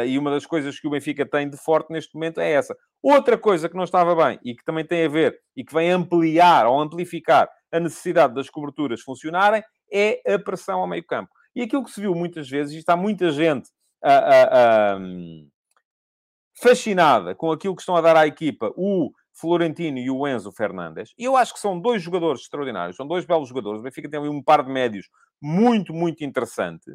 e 0.06 0.20
uma 0.20 0.30
das 0.30 0.46
coisas 0.46 0.78
que 0.78 0.86
o 0.86 0.92
Benfica 0.92 1.26
tem 1.26 1.50
de 1.50 1.56
forte 1.56 1.90
neste 1.90 2.14
momento 2.14 2.42
é 2.42 2.52
essa. 2.52 2.76
Outra 3.02 3.38
coisa 3.38 3.70
que 3.70 3.78
não 3.78 3.86
estava 3.86 4.14
bem 4.14 4.38
e 4.44 4.54
que 4.54 4.66
também 4.66 4.86
tem 4.86 5.06
a 5.06 5.08
ver 5.08 5.40
e 5.56 5.64
que 5.64 5.74
vem 5.74 5.90
ampliar 5.90 6.68
ou 6.68 6.78
amplificar 6.82 7.50
a 7.72 7.80
necessidade 7.80 8.34
das 8.34 8.50
coberturas 8.50 9.00
funcionarem 9.00 9.64
é 9.90 10.22
a 10.34 10.38
pressão 10.38 10.82
ao 10.82 10.88
meio 10.88 11.06
campo. 11.06 11.32
E 11.56 11.62
aquilo 11.62 11.86
que 11.86 11.92
se 11.92 12.02
viu 12.02 12.14
muitas 12.14 12.50
vezes, 12.50 12.74
e 12.74 12.80
está 12.80 12.98
muita 12.98 13.32
gente 13.32 13.70
a, 14.04 14.96
a, 14.96 15.00
fascinada 16.62 17.34
com 17.34 17.50
aquilo 17.50 17.74
que 17.74 17.82
estão 17.82 17.96
a 17.96 18.02
dar 18.02 18.18
à 18.18 18.28
equipa 18.28 18.74
o 18.76 19.12
Florentino 19.32 19.98
e 19.98 20.12
o 20.12 20.28
Enzo 20.28 20.52
Fernandes, 20.52 21.14
e 21.18 21.24
eu 21.24 21.38
acho 21.38 21.54
que 21.54 21.60
são 21.62 21.80
dois 21.80 22.02
jogadores 22.02 22.42
extraordinários, 22.42 22.98
são 22.98 23.08
dois 23.08 23.24
belos 23.24 23.48
jogadores. 23.48 23.80
O 23.80 23.84
Benfica 23.84 24.10
tem 24.10 24.20
ali 24.20 24.28
um 24.28 24.44
par 24.44 24.62
de 24.62 24.70
médios 24.70 25.08
muito, 25.42 25.94
muito 25.94 26.22
interessante, 26.26 26.92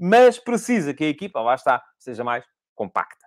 mas 0.00 0.38
precisa 0.38 0.94
que 0.94 1.04
a 1.04 1.08
equipa, 1.08 1.42
lá 1.42 1.54
está, 1.54 1.82
seja 1.98 2.24
mais 2.24 2.44
compacta, 2.74 3.26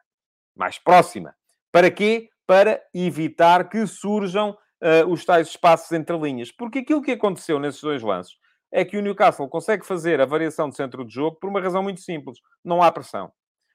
mais 0.55 0.80
próxima. 0.80 1.36
Para 1.71 1.91
quê? 1.91 2.30
Para 2.47 2.82
evitar 2.93 3.69
que 3.69 3.86
surjam 3.86 4.51
uh, 4.51 5.07
os 5.07 5.24
tais 5.24 5.49
espaços 5.49 5.91
entre 5.91 6.17
linhas. 6.17 6.51
Porque 6.51 6.80
aquilo 6.80 7.01
que 7.01 7.11
aconteceu 7.11 7.59
nesses 7.59 7.82
dois 7.82 8.01
lances 8.01 8.34
é 8.71 8.84
que 8.84 8.97
o 8.97 9.01
Newcastle 9.01 9.47
consegue 9.47 9.86
fazer 9.86 10.19
a 10.19 10.26
variação 10.26 10.67
de 10.67 10.76
centro 10.76 11.05
de 11.05 11.13
jogo 11.13 11.38
por 11.39 11.49
uma 11.49 11.61
razão 11.61 11.84
muito 11.84 12.01
simples. 12.01 12.39
Não 12.63 12.82
há 12.82 12.91
pressão. 12.91 13.32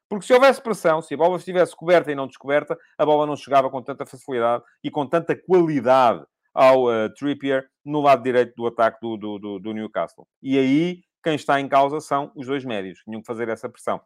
Porque 0.09 0.26
se 0.26 0.32
houvesse 0.32 0.61
pressão, 0.61 1.01
se 1.01 1.14
a 1.14 1.16
bola 1.16 1.36
estivesse 1.36 1.76
coberta 1.76 2.11
e 2.11 2.14
não 2.14 2.26
descoberta, 2.26 2.76
a 2.96 3.07
bola 3.07 3.26
não 3.26 3.36
chegava 3.36 3.70
com 3.70 3.82
tanta 3.82 4.07
facilidade 4.07 4.64
e 4.82 4.90
com 4.90 5.07
tanta 5.07 5.36
qualidade 5.36 6.24
ao 6.55 6.86
uh, 6.86 7.12
Trippier 7.14 7.68
no 7.84 8.01
lado 8.01 8.22
direito 8.22 8.55
do 8.57 8.66
ataque 8.66 8.99
do, 9.01 9.16
do, 9.16 9.38
do, 9.38 9.59
do, 9.61 9.72
Newcastle. 9.72 10.26
E 10.42 10.59
aí, 10.59 11.03
quem 11.22 11.34
está 11.34 11.60
em 11.60 11.68
causa 11.68 12.00
são 12.00 12.32
os 12.34 12.46
dois 12.46 12.64
médios, 12.64 13.00
tinham 13.00 13.20
que 13.20 13.26
fazer 13.26 13.48
essa 13.48 13.68
pressão. 13.68 14.00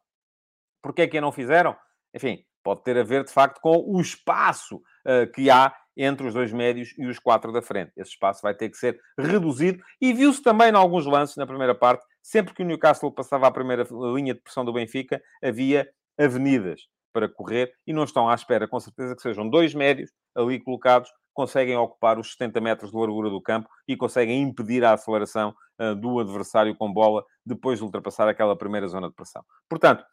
Porquê 0.82 1.02
é 1.02 1.08
que 1.08 1.20
não 1.20 1.32
fizeram? 1.32 1.76
Enfim, 2.14 2.44
pode 2.62 2.82
ter 2.82 2.96
a 2.98 3.02
ver, 3.02 3.24
de 3.24 3.32
facto, 3.32 3.60
com 3.60 3.76
o 3.86 4.00
espaço 4.00 4.76
uh, 4.76 5.30
que 5.32 5.50
há 5.50 5.74
entre 5.96 6.26
os 6.26 6.34
dois 6.34 6.52
médios 6.52 6.94
e 6.98 7.06
os 7.06 7.18
quatro 7.18 7.52
da 7.52 7.60
frente. 7.60 7.92
Esse 7.96 8.12
espaço 8.12 8.40
vai 8.42 8.54
ter 8.54 8.70
que 8.70 8.76
ser 8.76 8.98
reduzido 9.18 9.82
e 10.00 10.12
viu-se 10.12 10.42
também 10.42 10.70
em 10.70 10.74
alguns 10.74 11.06
lances 11.06 11.36
na 11.36 11.46
primeira 11.46 11.74
parte, 11.74 12.04
sempre 12.22 12.54
que 12.54 12.62
o 12.62 12.66
Newcastle 12.66 13.12
passava 13.12 13.46
a 13.46 13.50
primeira 13.50 13.86
linha 14.14 14.34
de 14.34 14.40
pressão 14.40 14.64
do 14.64 14.72
Benfica, 14.72 15.22
havia 15.42 15.88
avenidas 16.18 16.80
para 17.12 17.28
correr 17.28 17.72
e 17.86 17.92
não 17.92 18.04
estão 18.04 18.28
à 18.28 18.34
espera, 18.34 18.66
com 18.66 18.80
certeza, 18.80 19.14
que 19.14 19.22
sejam 19.22 19.48
dois 19.48 19.74
médios 19.74 20.10
ali 20.34 20.58
colocados, 20.58 21.10
conseguem 21.32 21.76
ocupar 21.76 22.18
os 22.18 22.32
70 22.32 22.60
metros 22.60 22.90
de 22.90 22.96
largura 22.96 23.30
do 23.30 23.40
campo 23.40 23.68
e 23.86 23.96
conseguem 23.96 24.42
impedir 24.42 24.84
a 24.84 24.92
aceleração 24.92 25.54
uh, 25.80 25.94
do 25.94 26.20
adversário 26.20 26.74
com 26.76 26.92
bola 26.92 27.24
depois 27.44 27.78
de 27.78 27.84
ultrapassar 27.84 28.28
aquela 28.28 28.56
primeira 28.56 28.86
zona 28.88 29.08
de 29.08 29.14
pressão. 29.14 29.44
Portanto, 29.68 30.04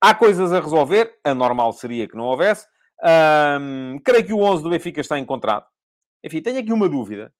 há 0.00 0.14
coisas 0.14 0.52
a 0.52 0.60
resolver, 0.60 1.18
a 1.24 1.34
normal 1.34 1.72
seria 1.72 2.08
que 2.08 2.16
não 2.16 2.24
houvesse, 2.24 2.66
um, 3.60 3.98
creio 4.04 4.26
que 4.26 4.32
o 4.32 4.40
11 4.40 4.62
do 4.62 4.70
Benfica 4.70 5.00
está 5.00 5.18
encontrado. 5.18 5.66
Enfim, 6.24 6.40
tenho 6.40 6.58
aqui 6.58 6.72
uma 6.72 6.88
dúvida 6.88 7.32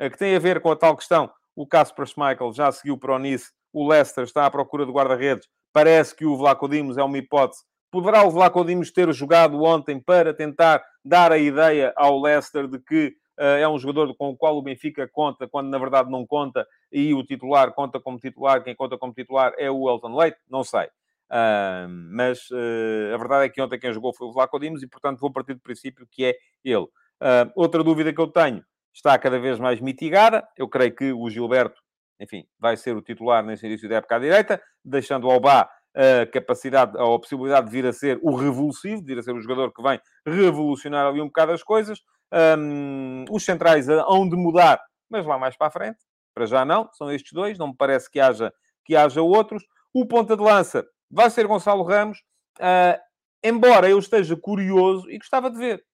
uh, 0.00 0.10
que 0.10 0.18
tem 0.18 0.34
a 0.34 0.38
ver 0.38 0.60
com 0.60 0.70
a 0.70 0.76
tal 0.76 0.96
questão. 0.96 1.30
O 1.54 1.66
Casper 1.66 2.06
Schmeichel 2.06 2.52
já 2.52 2.70
seguiu 2.72 2.96
para 2.96 3.14
o 3.14 3.18
Nice. 3.18 3.50
O 3.72 3.88
Leicester 3.88 4.24
está 4.24 4.46
à 4.46 4.50
procura 4.50 4.86
de 4.86 4.92
guarda-redes. 4.92 5.46
Parece 5.72 6.14
que 6.14 6.24
o 6.24 6.36
Vlaco 6.36 6.68
Dimos 6.68 6.96
é 6.96 7.02
uma 7.02 7.18
hipótese. 7.18 7.62
Poderá 7.90 8.22
o 8.24 8.30
Vlaco 8.30 8.64
Dimos 8.64 8.90
ter 8.90 9.12
jogado 9.12 9.62
ontem 9.62 9.98
para 9.98 10.32
tentar 10.32 10.82
dar 11.04 11.32
a 11.32 11.38
ideia 11.38 11.92
ao 11.96 12.20
Leicester 12.20 12.68
de 12.68 12.78
que 12.78 13.08
uh, 13.38 13.42
é 13.42 13.68
um 13.68 13.78
jogador 13.78 14.14
com 14.14 14.30
o 14.30 14.36
qual 14.36 14.56
o 14.56 14.62
Benfica 14.62 15.08
conta, 15.08 15.48
quando 15.48 15.68
na 15.68 15.78
verdade 15.78 16.10
não 16.10 16.26
conta, 16.26 16.66
e 16.92 17.12
o 17.12 17.24
titular 17.24 17.72
conta 17.72 17.98
como 17.98 18.18
titular, 18.18 18.62
quem 18.62 18.76
conta 18.76 18.96
como 18.96 19.12
titular 19.12 19.52
é 19.58 19.70
o 19.70 19.90
Elton 19.90 20.16
Leite? 20.16 20.38
Não 20.48 20.62
sei. 20.62 20.86
Uh, 21.30 21.88
mas 22.12 22.50
uh, 22.50 23.14
a 23.14 23.16
verdade 23.16 23.46
é 23.46 23.48
que 23.48 23.60
ontem 23.62 23.78
quem 23.78 23.92
jogou 23.92 24.12
foi 24.12 24.28
o 24.28 24.32
Vlaco 24.32 24.58
Dimos 24.58 24.82
e, 24.82 24.86
portanto, 24.86 25.20
vou 25.20 25.32
partir 25.32 25.54
do 25.54 25.60
princípio 25.60 26.06
que 26.10 26.24
é 26.24 26.36
ele. 26.64 26.84
Uh, 26.84 27.50
outra 27.54 27.82
dúvida 27.82 28.12
que 28.12 28.20
eu 28.20 28.28
tenho 28.28 28.64
está 28.94 29.18
cada 29.18 29.38
vez 29.38 29.58
mais 29.58 29.80
mitigada. 29.80 30.46
Eu 30.56 30.68
creio 30.68 30.94
que 30.94 31.12
o 31.12 31.30
Gilberto, 31.30 31.80
enfim, 32.20 32.44
vai 32.58 32.76
ser 32.76 32.96
o 32.96 33.02
titular 33.02 33.44
nesse 33.44 33.66
início 33.66 33.88
da 33.88 33.96
época 33.96 34.16
à 34.16 34.18
direita, 34.18 34.60
deixando 34.84 35.30
ao 35.30 35.40
Bá 35.40 35.68
a 35.94 36.26
capacidade, 36.26 36.96
ou 36.96 37.14
a 37.14 37.20
possibilidade 37.20 37.66
de 37.66 37.72
vir 37.72 37.86
a 37.86 37.92
ser 37.92 38.18
o 38.22 38.34
revulsivo, 38.34 39.00
de 39.00 39.06
vir 39.06 39.18
a 39.18 39.22
ser 39.22 39.34
o 39.34 39.40
jogador 39.40 39.72
que 39.72 39.82
vem 39.82 40.00
revolucionar 40.26 41.06
ali 41.06 41.20
um 41.20 41.26
bocado 41.26 41.52
as 41.52 41.62
coisas. 41.62 42.00
Um, 42.32 43.24
os 43.30 43.44
centrais 43.44 43.88
hão 43.88 44.28
de 44.28 44.36
mudar, 44.36 44.80
mas 45.08 45.26
lá 45.26 45.38
mais 45.38 45.56
para 45.56 45.66
a 45.66 45.70
frente. 45.70 45.98
Para 46.34 46.46
já 46.46 46.64
não, 46.64 46.88
são 46.92 47.10
estes 47.10 47.32
dois, 47.32 47.58
não 47.58 47.68
me 47.68 47.76
parece 47.76 48.08
que 48.10 48.20
haja, 48.20 48.52
que 48.84 48.94
haja 48.94 49.20
outros. 49.20 49.64
O 49.92 50.06
ponta 50.06 50.36
de 50.36 50.42
lança 50.42 50.86
vai 51.10 51.28
ser 51.28 51.46
Gonçalo 51.46 51.82
Ramos, 51.82 52.18
uh, 52.60 53.00
embora 53.42 53.90
eu 53.90 53.98
esteja 53.98 54.36
curioso 54.36 55.10
e 55.10 55.18
gostava 55.18 55.50
de 55.50 55.58
ver. 55.58 55.84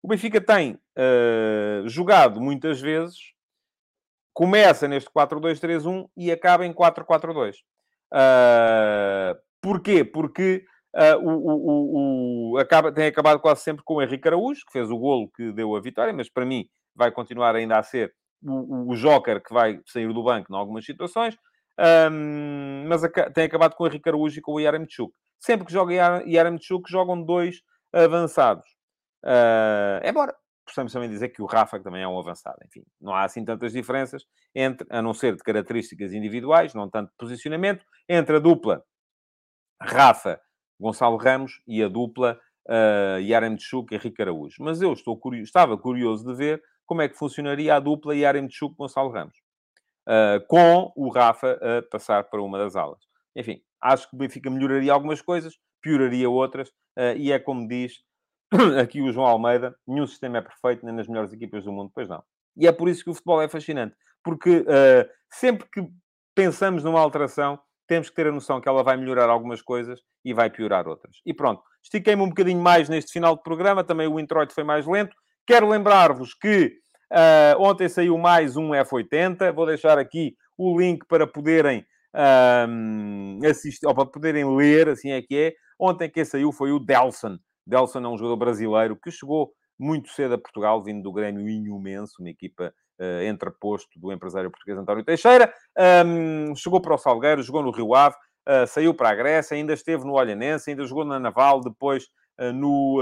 O 0.00 0.08
Benfica 0.08 0.40
tem 0.40 0.74
uh, 0.74 1.88
jogado 1.88 2.40
muitas 2.40 2.80
vezes, 2.80 3.18
começa 4.32 4.86
neste 4.86 5.10
4-2-3-1 5.10 6.08
e 6.16 6.30
acaba 6.30 6.64
em 6.64 6.72
4-4-2. 6.72 7.56
Uh, 8.12 9.34
porquê? 9.62 10.04
Porque 10.04 10.64
uh, 10.94 11.18
o, 11.18 11.30
o, 11.30 12.52
o, 12.52 12.58
acaba, 12.58 12.92
tem 12.92 13.06
acabado 13.06 13.40
quase 13.40 13.62
sempre 13.62 13.82
com 13.84 13.94
o 13.94 14.02
Henrique 14.02 14.28
Araújo, 14.28 14.60
que 14.66 14.72
fez 14.72 14.90
o 14.90 14.98
golo 14.98 15.30
que 15.34 15.52
deu 15.52 15.74
a 15.74 15.80
vitória, 15.80 16.12
mas 16.12 16.30
para 16.30 16.44
mim 16.44 16.66
vai 16.94 17.10
continuar 17.10 17.56
ainda 17.56 17.78
a 17.78 17.82
ser 17.82 18.12
o, 18.44 18.92
o 18.92 18.96
Joker 18.96 19.42
que 19.42 19.54
vai 19.54 19.80
sair 19.86 20.12
do 20.12 20.22
banco 20.22 20.52
em 20.52 20.56
algumas 20.56 20.84
situações. 20.84 21.36
Um, 21.78 22.84
mas 22.86 23.00
tem 23.34 23.44
acabado 23.44 23.74
com 23.74 23.84
o 23.84 23.86
Henrique 23.86 24.08
Araújo 24.08 24.38
e 24.38 24.42
com 24.42 24.52
o 24.52 24.60
Yaremchuk. 24.60 25.12
Sempre 25.40 25.66
que 25.66 25.72
joga 25.72 26.22
Yaremchuk, 26.26 26.90
jogam 26.90 27.24
dois 27.24 27.62
avançados. 27.92 28.64
Uh, 29.24 30.06
embora 30.06 30.34
possamos 30.64 30.92
também 30.92 31.08
dizer 31.08 31.28
que 31.30 31.42
o 31.42 31.46
Rafa 31.46 31.80
também 31.80 32.02
é 32.02 32.08
um 32.08 32.18
avançado. 32.18 32.58
Enfim, 32.66 32.84
não 33.00 33.14
há 33.14 33.24
assim 33.24 33.44
tantas 33.44 33.72
diferenças, 33.72 34.24
entre, 34.54 34.86
a 34.90 35.02
não 35.02 35.14
ser 35.14 35.36
de 35.36 35.42
características 35.42 36.12
individuais, 36.12 36.74
não 36.74 36.88
tanto 36.88 37.10
de 37.10 37.16
posicionamento, 37.16 37.84
entre 38.08 38.36
a 38.36 38.38
dupla 38.38 38.82
Rafa, 39.80 40.40
Gonçalo 40.80 41.16
Ramos 41.16 41.60
e 41.66 41.82
a 41.82 41.88
dupla 41.88 42.38
uh, 42.68 43.20
Yaremchuk 43.20 43.92
e 43.92 43.96
Henrique 43.96 44.22
Araújo. 44.22 44.56
Mas 44.60 44.80
eu 44.80 44.92
estou 44.92 45.16
curioso, 45.18 45.44
estava 45.44 45.76
curioso 45.76 46.24
de 46.24 46.34
ver 46.34 46.62
como 46.86 47.02
é 47.02 47.08
que 47.08 47.16
funcionaria 47.16 47.74
a 47.76 47.80
dupla 47.80 48.14
Yaremchuk-Gonçalo 48.14 49.10
Ramos. 49.10 49.36
Uh, 50.08 50.44
com 50.48 50.92
o 50.96 51.08
Rafa 51.10 51.52
a 51.52 51.82
passar 51.90 52.24
para 52.24 52.42
uma 52.42 52.58
das 52.58 52.74
alas. 52.74 52.98
Enfim, 53.36 53.62
acho 53.80 54.08
que 54.10 54.16
o 54.16 54.18
Benfica 54.18 54.50
melhoraria 54.50 54.92
algumas 54.92 55.22
coisas, 55.22 55.54
pioraria 55.80 56.28
outras, 56.28 56.68
uh, 56.98 57.16
e 57.16 57.30
é 57.30 57.38
como 57.38 57.68
diz 57.68 57.98
aqui 58.80 59.00
o 59.00 59.12
João 59.12 59.26
Almeida, 59.26 59.74
nenhum 59.86 60.06
sistema 60.06 60.38
é 60.38 60.42
perfeito, 60.42 60.84
nem 60.84 60.94
nas 60.94 61.08
melhores 61.08 61.32
equipas 61.32 61.64
do 61.64 61.72
mundo, 61.72 61.90
pois 61.94 62.08
não. 62.08 62.22
E 62.56 62.66
é 62.66 62.72
por 62.72 62.88
isso 62.88 63.02
que 63.02 63.10
o 63.10 63.14
futebol 63.14 63.40
é 63.40 63.48
fascinante, 63.48 63.94
porque 64.22 64.58
uh, 64.58 65.08
sempre 65.30 65.66
que 65.72 65.86
pensamos 66.34 66.84
numa 66.84 67.00
alteração, 67.00 67.58
temos 67.86 68.08
que 68.08 68.14
ter 68.14 68.26
a 68.26 68.32
noção 68.32 68.60
que 68.60 68.68
ela 68.68 68.82
vai 68.82 68.96
melhorar 68.96 69.28
algumas 69.28 69.60
coisas 69.60 70.00
e 70.24 70.32
vai 70.32 70.50
piorar 70.50 70.86
outras. 70.86 71.16
E 71.26 71.34
pronto, 71.34 71.62
estiquei-me 71.82 72.22
um 72.22 72.28
bocadinho 72.28 72.60
mais 72.60 72.88
neste 72.88 73.12
final 73.12 73.36
de 73.36 73.42
programa, 73.42 73.82
também 73.82 74.06
o 74.06 74.20
introito 74.20 74.54
foi 74.54 74.64
mais 74.64 74.86
lento. 74.86 75.16
Quero 75.46 75.68
lembrar-vos 75.68 76.34
que 76.34 76.74
uh, 77.12 77.60
ontem 77.60 77.88
saiu 77.88 78.16
mais 78.18 78.56
um 78.56 78.70
F80, 78.70 79.52
vou 79.52 79.66
deixar 79.66 79.98
aqui 79.98 80.36
o 80.56 80.78
link 80.78 81.04
para 81.06 81.26
poderem 81.26 81.84
uh, 82.14 83.46
assistir, 83.46 83.86
ou 83.86 83.94
para 83.94 84.06
poderem 84.06 84.56
ler, 84.56 84.88
assim 84.90 85.10
é 85.10 85.22
que 85.22 85.36
é. 85.36 85.54
Ontem 85.78 86.08
quem 86.08 86.24
saiu 86.24 86.52
foi 86.52 86.70
o 86.70 86.78
Delson, 86.78 87.38
Delson 87.66 88.00
é 88.00 88.08
um 88.08 88.18
jogador 88.18 88.36
brasileiro 88.36 88.96
que 88.96 89.10
chegou 89.10 89.52
muito 89.78 90.10
cedo 90.10 90.34
a 90.34 90.38
Portugal, 90.38 90.82
vindo 90.82 91.02
do 91.02 91.12
Grêmio 91.12 91.48
Inhumenso, 91.48 92.16
uma 92.20 92.30
equipa 92.30 92.72
uh, 93.00 93.22
entreposto 93.24 93.98
do 93.98 94.12
empresário 94.12 94.50
português 94.50 94.78
António 94.78 95.04
Teixeira. 95.04 95.52
Um, 96.06 96.54
chegou 96.54 96.80
para 96.80 96.94
o 96.94 96.98
Salgueiro, 96.98 97.42
jogou 97.42 97.62
no 97.62 97.70
Rio 97.70 97.94
Ave, 97.94 98.14
uh, 98.48 98.66
saiu 98.66 98.94
para 98.94 99.10
a 99.10 99.14
Grécia, 99.14 99.56
ainda 99.56 99.72
esteve 99.72 100.04
no 100.04 100.12
Olhanense, 100.12 100.70
ainda 100.70 100.84
jogou 100.84 101.04
na 101.04 101.18
Naval, 101.18 101.60
depois 101.60 102.04
uh, 102.38 102.52
no, 102.52 102.98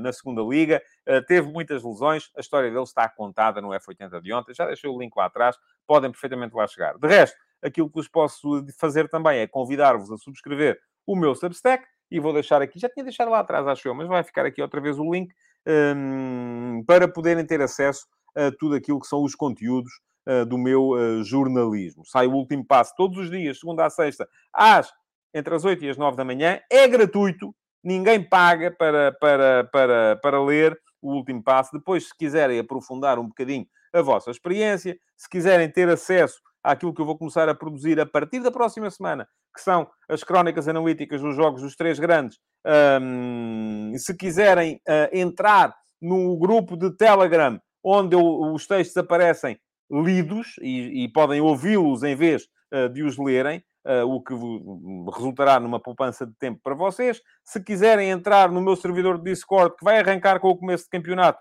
na 0.00 0.12
segunda 0.12 0.42
Liga. 0.42 0.82
teve 1.26 1.50
muitas 1.50 1.82
lesões. 1.82 2.30
A 2.36 2.40
história 2.40 2.70
dele 2.70 2.82
está 2.82 3.08
contada 3.08 3.60
no 3.60 3.68
F80 3.68 4.20
de 4.20 4.32
ontem. 4.32 4.54
Já 4.54 4.66
deixei 4.66 4.90
o 4.90 4.98
link 4.98 5.16
lá 5.16 5.26
atrás. 5.26 5.56
Podem 5.86 6.10
perfeitamente 6.10 6.54
lá 6.54 6.66
chegar. 6.66 6.98
De 6.98 7.08
resto, 7.08 7.36
aquilo 7.62 7.88
que 7.88 7.96
vos 7.96 8.08
posso 8.08 8.64
fazer 8.78 9.08
também 9.08 9.38
é 9.40 9.46
convidar-vos 9.46 10.10
a 10.10 10.16
subscrever 10.16 10.78
o 11.06 11.16
meu 11.16 11.34
Substack 11.34 11.86
e 12.10 12.20
vou 12.20 12.32
deixar 12.32 12.62
aqui, 12.62 12.78
já 12.78 12.88
tinha 12.88 13.04
deixado 13.04 13.30
lá 13.30 13.40
atrás, 13.40 13.66
acho 13.66 13.88
eu, 13.88 13.94
mas 13.94 14.06
vai 14.06 14.22
ficar 14.22 14.46
aqui 14.46 14.62
outra 14.62 14.80
vez 14.80 14.98
o 14.98 15.12
link 15.12 15.32
um, 15.66 16.84
para 16.86 17.08
poderem 17.08 17.44
ter 17.44 17.60
acesso 17.60 18.06
a 18.34 18.52
tudo 18.58 18.74
aquilo 18.74 19.00
que 19.00 19.06
são 19.06 19.22
os 19.22 19.34
conteúdos 19.34 19.92
uh, 20.28 20.44
do 20.46 20.56
meu 20.56 20.90
uh, 20.90 21.24
jornalismo. 21.24 22.04
Sai 22.04 22.26
o 22.26 22.32
último 22.32 22.64
passo 22.64 22.94
todos 22.96 23.18
os 23.18 23.30
dias, 23.30 23.58
segunda 23.58 23.84
a 23.84 23.90
sexta, 23.90 24.28
às 24.52 24.92
entre 25.34 25.54
as 25.54 25.64
8 25.64 25.84
e 25.84 25.90
as 25.90 25.98
9 25.98 26.16
da 26.16 26.24
manhã, 26.24 26.60
é 26.70 26.88
gratuito, 26.88 27.54
ninguém 27.84 28.22
paga 28.22 28.70
para, 28.70 29.12
para, 29.20 29.64
para, 29.70 30.16
para 30.22 30.42
ler 30.42 30.78
o 31.02 31.12
último 31.12 31.42
passo. 31.42 31.72
Depois, 31.72 32.08
se 32.08 32.16
quiserem 32.16 32.58
aprofundar 32.58 33.18
um 33.18 33.26
bocadinho 33.28 33.66
a 33.92 34.00
vossa 34.00 34.30
experiência, 34.30 34.98
se 35.14 35.28
quiserem 35.28 35.70
ter 35.70 35.88
acesso 35.90 36.40
àquilo 36.66 36.92
que 36.92 37.00
eu 37.00 37.06
vou 37.06 37.16
começar 37.16 37.48
a 37.48 37.54
produzir 37.54 38.00
a 38.00 38.04
partir 38.04 38.40
da 38.40 38.50
próxima 38.50 38.90
semana, 38.90 39.28
que 39.54 39.62
são 39.62 39.88
as 40.08 40.24
crónicas 40.24 40.66
analíticas 40.66 41.22
dos 41.22 41.36
jogos 41.36 41.62
dos 41.62 41.76
três 41.76 41.98
grandes. 41.98 42.38
Um, 43.00 43.92
se 43.96 44.16
quiserem 44.16 44.80
uh, 44.88 45.16
entrar 45.16 45.72
no 46.02 46.36
grupo 46.36 46.76
de 46.76 46.90
Telegram, 46.96 47.60
onde 47.84 48.16
eu, 48.16 48.22
os 48.52 48.66
textos 48.66 48.96
aparecem 48.96 49.56
lidos 49.90 50.56
e, 50.60 51.04
e 51.04 51.12
podem 51.12 51.40
ouvi-los 51.40 52.02
em 52.02 52.16
vez 52.16 52.42
uh, 52.74 52.88
de 52.88 53.04
os 53.04 53.16
lerem, 53.16 53.62
uh, 53.86 54.04
o 54.04 54.20
que 54.20 54.34
resultará 55.14 55.60
numa 55.60 55.78
poupança 55.78 56.26
de 56.26 56.34
tempo 56.34 56.60
para 56.64 56.74
vocês. 56.74 57.22
Se 57.44 57.62
quiserem 57.62 58.10
entrar 58.10 58.50
no 58.50 58.60
meu 58.60 58.74
servidor 58.74 59.18
de 59.18 59.30
Discord, 59.30 59.76
que 59.76 59.84
vai 59.84 60.00
arrancar 60.00 60.40
com 60.40 60.48
o 60.48 60.56
começo 60.56 60.84
de 60.84 60.90
campeonato, 60.90 61.38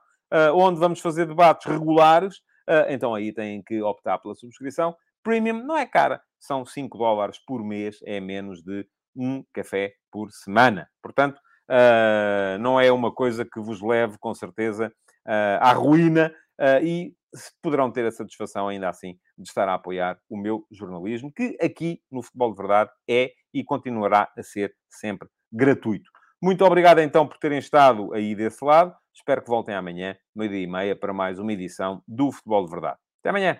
onde 0.54 0.80
vamos 0.80 1.00
fazer 1.00 1.28
debates 1.28 1.66
regulares, 1.66 2.42
então 2.90 3.14
aí 3.14 3.32
têm 3.32 3.62
que 3.62 3.82
optar 3.82 4.18
pela 4.18 4.34
subscrição. 4.34 4.94
Premium 5.26 5.66
não 5.66 5.76
é 5.76 5.88
cara, 5.88 6.22
são 6.40 6.64
5 6.64 6.96
dólares 7.00 7.40
por 7.46 7.64
mês, 7.64 7.98
é 8.06 8.20
menos 8.20 8.62
de 8.62 8.88
um 9.16 9.44
café 9.52 9.94
por 10.12 10.32
semana. 10.32 10.88
Portanto, 11.02 11.40
uh, 11.70 12.60
não 12.60 12.80
é 12.80 12.92
uma 12.92 13.12
coisa 13.12 13.44
que 13.44 13.60
vos 13.60 13.82
leve, 13.82 14.18
com 14.20 14.36
certeza, 14.36 14.94
uh, 15.26 15.58
à 15.60 15.74
ruína 15.74 16.32
uh, 16.62 16.86
e 16.86 17.12
poderão 17.60 17.92
ter 17.92 18.06
a 18.06 18.12
satisfação, 18.12 18.68
ainda 18.68 18.88
assim, 18.88 19.18
de 19.36 19.50
estar 19.50 19.68
a 19.68 19.74
apoiar 19.74 20.20
o 20.30 20.38
meu 20.38 20.64
jornalismo, 20.72 21.34
que 21.34 21.58
aqui 21.60 22.00
no 22.12 22.22
Futebol 22.22 22.52
de 22.52 22.58
Verdade 22.58 22.92
é 23.10 23.32
e 23.52 23.64
continuará 23.64 24.32
a 24.38 24.44
ser 24.44 24.76
sempre 24.90 25.28
gratuito. 25.52 26.10
Muito 26.40 26.64
obrigado, 26.64 27.00
então, 27.00 27.28
por 27.28 27.38
terem 27.40 27.58
estado 27.58 28.14
aí 28.14 28.36
desse 28.36 28.64
lado. 28.64 28.96
Espero 29.12 29.42
que 29.42 29.50
voltem 29.50 29.74
amanhã, 29.74 30.16
meio-dia 30.36 30.62
e 30.62 30.68
meia, 30.68 30.96
para 30.96 31.14
mais 31.14 31.40
uma 31.40 31.52
edição 31.52 32.04
do 32.08 32.32
Futebol 32.32 32.66
de 32.66 32.72
Verdade. 32.72 33.00
Até 33.22 33.30
amanhã! 33.30 33.60